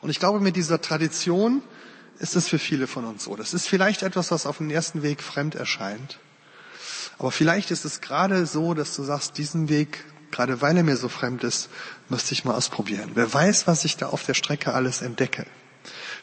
Und 0.00 0.10
ich 0.10 0.18
glaube, 0.18 0.40
mit 0.40 0.56
dieser 0.56 0.80
Tradition 0.80 1.62
ist 2.18 2.36
es 2.36 2.48
für 2.48 2.58
viele 2.58 2.86
von 2.86 3.04
uns 3.04 3.24
so. 3.24 3.36
Das 3.36 3.54
ist 3.54 3.68
vielleicht 3.68 4.02
etwas, 4.02 4.30
was 4.30 4.46
auf 4.46 4.58
den 4.58 4.70
ersten 4.70 5.02
Weg 5.02 5.22
fremd 5.22 5.54
erscheint. 5.54 6.18
Aber 7.18 7.30
vielleicht 7.30 7.70
ist 7.70 7.84
es 7.84 8.00
gerade 8.00 8.46
so, 8.46 8.74
dass 8.74 8.94
du 8.94 9.02
sagst, 9.02 9.38
diesen 9.38 9.68
Weg, 9.68 10.04
gerade 10.30 10.60
weil 10.60 10.76
er 10.76 10.84
mir 10.84 10.96
so 10.96 11.08
fremd 11.08 11.44
ist, 11.44 11.68
müsste 12.08 12.32
ich 12.32 12.44
mal 12.44 12.54
ausprobieren. 12.54 13.10
Wer 13.14 13.32
weiß, 13.32 13.66
was 13.66 13.84
ich 13.84 13.96
da 13.96 14.08
auf 14.08 14.24
der 14.24 14.34
Strecke 14.34 14.72
alles 14.72 15.02
entdecke. 15.02 15.46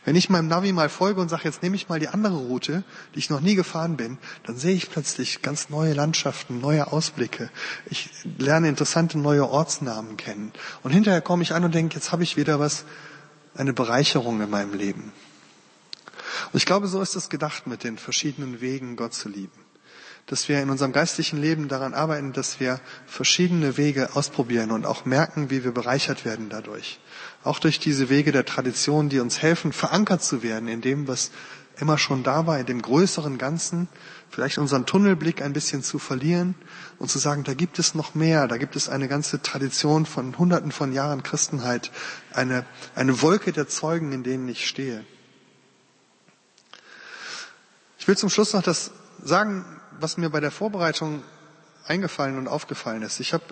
Wenn 0.05 0.15
ich 0.15 0.29
meinem 0.29 0.47
Navi 0.47 0.71
mal 0.71 0.87
folge 0.87 1.19
und 1.19 1.29
sage, 1.29 1.43
jetzt 1.45 1.63
nehme 1.63 1.75
ich 1.75 1.89
mal 1.89 1.99
die 1.99 2.07
andere 2.07 2.35
Route, 2.35 2.83
die 3.13 3.19
ich 3.19 3.31
noch 3.31 3.41
nie 3.41 3.55
gefahren 3.55 3.97
bin, 3.97 4.19
dann 4.43 4.55
sehe 4.55 4.75
ich 4.75 4.91
plötzlich 4.91 5.41
ganz 5.41 5.69
neue 5.69 5.93
Landschaften, 5.93 6.61
neue 6.61 6.91
Ausblicke. 6.91 7.49
Ich 7.89 8.11
lerne 8.37 8.69
interessante 8.69 9.17
neue 9.17 9.49
Ortsnamen 9.49 10.15
kennen. 10.15 10.53
Und 10.83 10.91
hinterher 10.91 11.21
komme 11.21 11.41
ich 11.41 11.53
an 11.53 11.63
und 11.63 11.73
denke, 11.73 11.95
jetzt 11.95 12.11
habe 12.11 12.23
ich 12.23 12.37
wieder 12.37 12.59
was, 12.59 12.85
eine 13.55 13.73
Bereicherung 13.73 14.41
in 14.41 14.49
meinem 14.49 14.73
Leben. 14.73 15.11
Und 16.51 16.57
ich 16.57 16.65
glaube, 16.65 16.87
so 16.87 17.01
ist 17.01 17.15
es 17.15 17.29
gedacht 17.29 17.65
mit 17.65 17.83
den 17.83 17.97
verschiedenen 17.97 18.61
Wegen, 18.61 18.97
Gott 18.97 19.13
zu 19.13 19.27
lieben 19.27 19.64
dass 20.27 20.49
wir 20.49 20.61
in 20.61 20.69
unserem 20.69 20.91
geistlichen 20.91 21.39
Leben 21.39 21.67
daran 21.67 21.93
arbeiten, 21.93 22.33
dass 22.33 22.59
wir 22.59 22.79
verschiedene 23.05 23.77
Wege 23.77 24.15
ausprobieren 24.15 24.71
und 24.71 24.85
auch 24.85 25.05
merken, 25.05 25.49
wie 25.51 25.63
wir 25.63 25.71
bereichert 25.71 26.25
werden 26.25 26.49
dadurch. 26.49 26.99
Auch 27.43 27.59
durch 27.59 27.79
diese 27.79 28.09
Wege 28.09 28.31
der 28.31 28.45
Tradition, 28.45 29.09
die 29.09 29.19
uns 29.19 29.41
helfen, 29.41 29.71
verankert 29.71 30.23
zu 30.23 30.41
werden 30.41 30.67
in 30.67 30.81
dem, 30.81 31.07
was 31.07 31.31
immer 31.79 31.97
schon 31.97 32.23
da 32.23 32.47
war, 32.47 32.57
in 32.59 32.65
dem 32.65 32.81
größeren 32.81 33.37
Ganzen, 33.37 33.87
vielleicht 34.29 34.57
unseren 34.57 34.85
Tunnelblick 34.85 35.41
ein 35.41 35.53
bisschen 35.53 35.83
zu 35.83 35.99
verlieren 35.99 36.55
und 36.99 37.11
zu 37.11 37.19
sagen, 37.19 37.43
da 37.43 37.53
gibt 37.53 37.79
es 37.79 37.93
noch 37.93 38.15
mehr, 38.15 38.47
da 38.47 38.57
gibt 38.57 38.75
es 38.75 38.89
eine 38.89 39.07
ganze 39.07 39.41
Tradition 39.41 40.05
von 40.05 40.37
Hunderten 40.37 40.71
von 40.71 40.93
Jahren 40.93 41.21
Christenheit, 41.21 41.91
eine, 42.33 42.65
eine 42.95 43.21
Wolke 43.21 43.51
der 43.51 43.67
Zeugen, 43.67 44.11
in 44.11 44.23
denen 44.23 44.47
ich 44.47 44.67
stehe. 44.67 45.05
Ich 47.99 48.07
will 48.07 48.17
zum 48.17 48.29
Schluss 48.29 48.53
noch 48.53 48.63
das 48.63 48.91
sagen, 49.23 49.65
was 49.99 50.17
mir 50.17 50.29
bei 50.29 50.39
der 50.39 50.51
Vorbereitung 50.51 51.23
eingefallen 51.87 52.37
und 52.37 52.47
aufgefallen 52.47 53.01
ist. 53.01 53.19
Ich 53.19 53.33
habe 53.33 53.43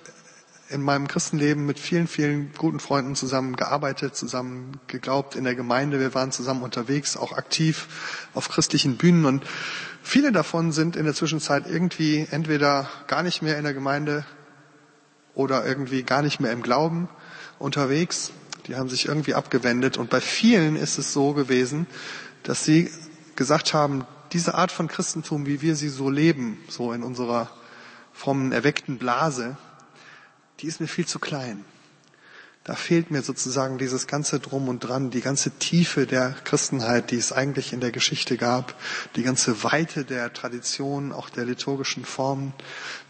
in 0.70 0.82
meinem 0.82 1.08
Christenleben 1.08 1.66
mit 1.66 1.78
vielen, 1.78 2.08
vielen 2.08 2.52
guten 2.58 2.80
Freunden 2.80 3.16
zusammen 3.16 3.56
gearbeitet, 3.56 4.16
zusammen 4.16 4.80
geglaubt 4.88 5.36
in 5.36 5.44
der 5.44 5.56
Gemeinde. 5.56 6.00
Wir 6.00 6.14
waren 6.14 6.32
zusammen 6.32 6.64
unterwegs, 6.64 7.18
auch 7.18 7.34
aktiv 7.34 8.28
auf 8.34 8.50
christlichen 8.50 8.98
Bühnen 8.98 9.26
und 9.26 9.46
viele 10.02 10.32
davon 10.32 10.72
sind 10.72 10.96
in 10.96 11.06
der 11.06 11.14
Zwischenzeit 11.14 11.66
irgendwie 11.70 12.28
entweder 12.32 12.90
gar 13.08 13.24
nicht 13.24 13.42
mehr 13.42 13.58
in 13.58 13.64
der 13.64 13.74
Gemeinde 13.74 14.26
oder 15.36 15.66
irgendwie 15.66 16.04
gar 16.04 16.22
nicht 16.22 16.40
mehr 16.40 16.52
im 16.52 16.64
Glauben 16.64 17.10
unterwegs. 17.60 18.32
Die 18.68 18.76
haben 18.76 18.90
sich 18.90 19.08
irgendwie 19.08 19.34
abgewendet 19.34 19.98
und 19.98 20.10
bei 20.10 20.22
vielen 20.22 20.76
ist 20.76 20.98
es 20.98 21.14
so 21.14 21.34
gewesen, 21.34 21.86
dass 22.44 22.64
sie 22.64 22.90
gesagt 23.36 23.74
haben, 23.74 24.06
diese 24.34 24.56
Art 24.56 24.72
von 24.72 24.88
Christentum, 24.88 25.46
wie 25.46 25.62
wir 25.62 25.76
sie 25.76 25.90
so 25.90 26.10
leben, 26.10 26.58
so 26.68 26.92
in 26.92 27.04
unserer 27.04 27.50
frommen, 28.12 28.52
erweckten 28.52 28.98
Blase, 28.98 29.58
die 30.60 30.68
ist 30.68 30.82
mir 30.82 30.88
viel 30.88 31.06
zu 31.06 31.20
klein. 31.20 31.64
Da 32.64 32.76
fehlt 32.76 33.12
mir 33.12 33.22
sozusagen 33.22 33.78
dieses 33.78 34.08
ganze 34.08 34.40
Drum 34.40 34.70
und 34.70 34.80
Dran, 34.80 35.10
die 35.10 35.20
ganze 35.20 35.52
Tiefe 35.52 36.08
der 36.08 36.32
Christenheit, 36.46 37.12
die 37.12 37.18
es 37.18 37.34
eigentlich 37.34 37.74
in 37.74 37.82
der 37.82 37.92
Geschichte 37.92 38.38
gab, 38.38 38.74
die 39.18 39.24
ganze 39.24 39.64
Weite 39.64 40.06
der 40.06 40.32
Tradition, 40.32 41.12
auch 41.12 41.30
der 41.30 41.44
liturgischen 41.44 42.06
Formen. 42.06 42.54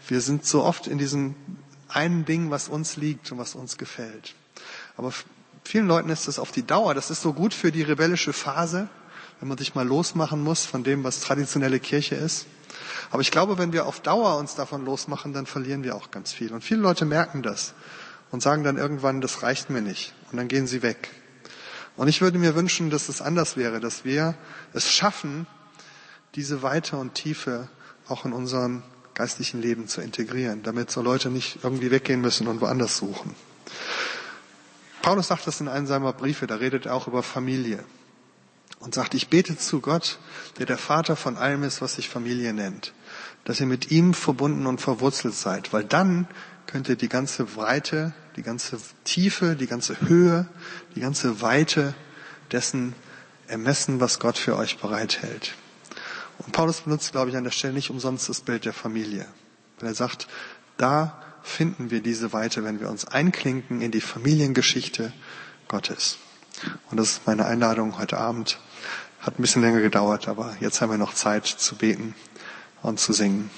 Wir 0.08 0.20
sind 0.20 0.44
so 0.44 0.64
oft 0.64 0.88
in 0.88 0.98
diesem 0.98 1.36
einen 1.88 2.24
Ding, 2.24 2.50
was 2.50 2.68
uns 2.68 2.96
liegt 2.96 3.30
und 3.30 3.38
was 3.38 3.54
uns 3.54 3.78
gefällt. 3.78 4.34
Aber 4.96 5.12
vielen 5.62 5.86
Leuten 5.86 6.10
ist 6.10 6.26
das 6.26 6.40
auf 6.40 6.50
die 6.50 6.66
Dauer, 6.66 6.94
das 6.94 7.10
ist 7.10 7.22
so 7.22 7.32
gut 7.32 7.54
für 7.54 7.70
die 7.70 7.82
rebellische 7.82 8.32
Phase, 8.32 8.88
wenn 9.44 9.48
man 9.50 9.58
sich 9.58 9.74
mal 9.74 9.86
losmachen 9.86 10.42
muss 10.42 10.64
von 10.64 10.84
dem, 10.84 11.04
was 11.04 11.20
traditionelle 11.20 11.78
Kirche 11.78 12.14
ist. 12.14 12.46
Aber 13.10 13.20
ich 13.20 13.30
glaube, 13.30 13.58
wenn 13.58 13.74
wir 13.74 13.84
auf 13.84 14.00
Dauer 14.00 14.38
uns 14.38 14.54
davon 14.54 14.86
losmachen, 14.86 15.34
dann 15.34 15.44
verlieren 15.44 15.84
wir 15.84 15.96
auch 15.96 16.10
ganz 16.10 16.32
viel. 16.32 16.50
Und 16.54 16.64
viele 16.64 16.80
Leute 16.80 17.04
merken 17.04 17.42
das 17.42 17.74
und 18.30 18.42
sagen 18.42 18.64
dann 18.64 18.78
irgendwann, 18.78 19.20
das 19.20 19.42
reicht 19.42 19.68
mir 19.68 19.82
nicht. 19.82 20.14
Und 20.32 20.38
dann 20.38 20.48
gehen 20.48 20.66
sie 20.66 20.80
weg. 20.80 21.10
Und 21.98 22.08
ich 22.08 22.22
würde 22.22 22.38
mir 22.38 22.54
wünschen, 22.54 22.88
dass 22.88 23.10
es 23.10 23.20
anders 23.20 23.58
wäre, 23.58 23.80
dass 23.80 24.02
wir 24.02 24.34
es 24.72 24.90
schaffen, 24.90 25.46
diese 26.36 26.62
Weite 26.62 26.96
und 26.96 27.12
Tiefe 27.12 27.68
auch 28.08 28.24
in 28.24 28.32
unserem 28.32 28.82
geistlichen 29.12 29.60
Leben 29.60 29.88
zu 29.88 30.00
integrieren, 30.00 30.62
damit 30.62 30.90
so 30.90 31.02
Leute 31.02 31.28
nicht 31.28 31.58
irgendwie 31.62 31.90
weggehen 31.90 32.22
müssen 32.22 32.48
und 32.48 32.62
woanders 32.62 32.96
suchen. 32.96 33.34
Paulus 35.02 35.28
sagt 35.28 35.46
das 35.46 35.60
in 35.60 35.68
einem 35.68 35.86
seiner 35.86 36.14
Briefe, 36.14 36.46
da 36.46 36.54
redet 36.54 36.86
er 36.86 36.94
auch 36.94 37.08
über 37.08 37.22
Familie 37.22 37.84
und 38.84 38.94
sagt, 38.94 39.14
ich 39.14 39.28
bete 39.28 39.56
zu 39.56 39.80
Gott, 39.80 40.18
der 40.58 40.66
der 40.66 40.76
Vater 40.76 41.16
von 41.16 41.38
allem 41.38 41.62
ist, 41.62 41.80
was 41.80 41.94
sich 41.94 42.10
Familie 42.10 42.52
nennt, 42.52 42.92
dass 43.44 43.58
ihr 43.58 43.66
mit 43.66 43.90
ihm 43.90 44.12
verbunden 44.12 44.66
und 44.66 44.80
verwurzelt 44.80 45.34
seid, 45.34 45.72
weil 45.72 45.84
dann 45.84 46.28
könnt 46.66 46.90
ihr 46.90 46.96
die 46.96 47.08
ganze 47.08 47.44
Breite, 47.44 48.12
die 48.36 48.42
ganze 48.42 48.78
Tiefe, 49.04 49.56
die 49.56 49.66
ganze 49.66 50.02
Höhe, 50.02 50.46
die 50.94 51.00
ganze 51.00 51.40
Weite 51.40 51.94
dessen 52.52 52.94
ermessen, 53.46 54.00
was 54.00 54.20
Gott 54.20 54.36
für 54.36 54.56
euch 54.56 54.78
bereithält. 54.78 55.54
Und 56.38 56.52
Paulus 56.52 56.82
benutzt, 56.82 57.12
glaube 57.12 57.30
ich, 57.30 57.36
an 57.36 57.44
der 57.44 57.52
Stelle 57.52 57.72
nicht 57.72 57.90
umsonst 57.90 58.28
das 58.28 58.42
Bild 58.42 58.66
der 58.66 58.74
Familie, 58.74 59.26
weil 59.80 59.90
er 59.90 59.94
sagt, 59.94 60.28
da 60.76 61.22
finden 61.42 61.90
wir 61.90 62.02
diese 62.02 62.34
Weite, 62.34 62.64
wenn 62.64 62.80
wir 62.80 62.90
uns 62.90 63.06
einklinken 63.06 63.80
in 63.80 63.92
die 63.92 64.00
Familiengeschichte 64.02 65.12
Gottes. 65.68 66.18
Und 66.90 66.98
das 66.98 67.12
ist 67.12 67.26
meine 67.26 67.46
Einladung 67.46 67.98
heute 67.98 68.18
Abend. 68.18 68.58
Hat 69.20 69.38
ein 69.38 69.42
bisschen 69.42 69.62
länger 69.62 69.80
gedauert, 69.80 70.28
aber 70.28 70.56
jetzt 70.60 70.80
haben 70.80 70.90
wir 70.90 70.98
noch 70.98 71.14
Zeit 71.14 71.46
zu 71.46 71.76
beten 71.76 72.14
und 72.82 73.00
zu 73.00 73.12
singen. 73.12 73.50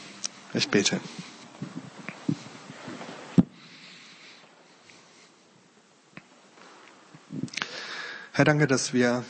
Ich 0.55 0.69
bete. 0.69 1.01
Herr, 8.33 8.45
danke, 8.45 8.67
dass 8.67 8.93
wir 8.93 9.25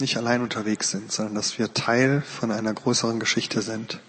nicht 0.00 0.16
allein 0.16 0.42
unterwegs 0.42 0.90
sind, 0.90 1.12
sondern 1.12 1.34
dass 1.34 1.58
wir 1.58 1.74
Teil 1.74 2.22
von 2.22 2.50
einer 2.50 2.72
größeren 2.72 3.20
Geschichte 3.20 3.62
sind. 3.62 4.00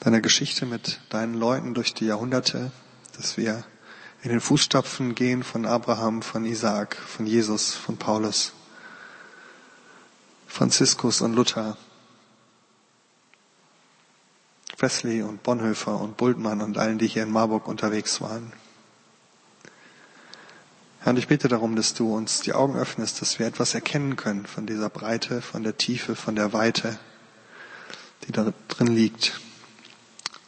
Deiner 0.00 0.20
Geschichte 0.20 0.66
mit 0.66 1.00
deinen 1.10 1.34
Leuten 1.34 1.74
durch 1.74 1.94
die 1.94 2.06
Jahrhunderte, 2.06 2.72
dass 3.16 3.36
wir 3.36 3.64
in 4.22 4.30
den 4.30 4.40
Fußstapfen 4.40 5.14
gehen 5.14 5.42
von 5.42 5.66
Abraham, 5.66 6.22
von 6.22 6.44
Isaak, 6.44 6.96
von 6.96 7.26
Jesus, 7.26 7.74
von 7.74 7.96
Paulus, 7.96 8.52
Franziskus 10.46 11.20
und 11.20 11.34
Luther, 11.34 11.76
Wesley 14.78 15.22
und 15.22 15.42
Bonhoeffer 15.42 16.00
und 16.00 16.16
Bultmann 16.16 16.60
und 16.60 16.78
allen, 16.78 16.98
die 16.98 17.08
hier 17.08 17.24
in 17.24 17.32
Marburg 17.32 17.66
unterwegs 17.66 18.20
waren. 18.20 18.52
Herr, 21.00 21.10
und 21.10 21.18
ich 21.18 21.26
bitte 21.26 21.48
darum, 21.48 21.74
dass 21.74 21.94
du 21.94 22.14
uns 22.14 22.40
die 22.40 22.52
Augen 22.52 22.76
öffnest, 22.76 23.20
dass 23.20 23.40
wir 23.40 23.46
etwas 23.46 23.74
erkennen 23.74 24.14
können 24.14 24.46
von 24.46 24.66
dieser 24.66 24.88
Breite, 24.88 25.42
von 25.42 25.64
der 25.64 25.76
Tiefe, 25.76 26.14
von 26.14 26.36
der 26.36 26.52
Weite, 26.52 26.96
die 28.26 28.32
da 28.32 28.52
drin 28.68 28.86
liegt. 28.86 29.40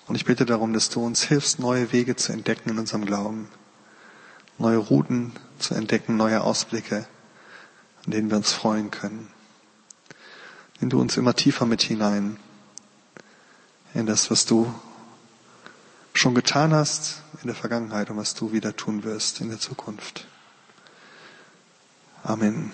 Und 0.07 0.14
ich 0.14 0.25
bitte 0.25 0.47
darum, 0.47 0.72
dass 0.72 0.91
du 0.91 1.05
uns 1.05 1.25
hilfst, 1.25 1.59
neue 1.59 1.93
Wege 1.93 2.14
zu 2.14 2.33
entdecken 2.33 2.70
in 2.70 2.79
unserem 2.79 3.05
Glauben, 3.05 3.49
neue 4.59 4.79
Routen 4.79 5.33
zu 5.59 5.75
entdecken, 5.75 6.17
neue 6.17 6.43
Ausblicke, 6.43 7.07
an 8.05 8.13
denen 8.13 8.31
wir 8.31 8.37
uns 8.37 8.53
freuen 8.53 8.91
können. 8.91 9.29
Nimm 10.81 10.91
du 10.91 11.01
uns 11.01 11.17
immer 11.17 11.35
tiefer 11.35 11.67
mit 11.67 11.83
hinein 11.83 12.39
in 13.95 14.07
das, 14.07 14.31
was 14.31 14.45
du 14.45 14.73
schon 16.13 16.35
getan 16.35 16.73
hast 16.73 17.23
in 17.43 17.49
der 17.49 17.57
Vergangenheit 17.57 18.11
und 18.11 18.17
was 18.17 18.35
du 18.35 18.53
wieder 18.53 18.77
tun 18.77 19.05
wirst 19.05 19.41
in 19.41 19.49
der 19.49 19.59
Zukunft. 19.59 20.27
Amen. 22.23 22.73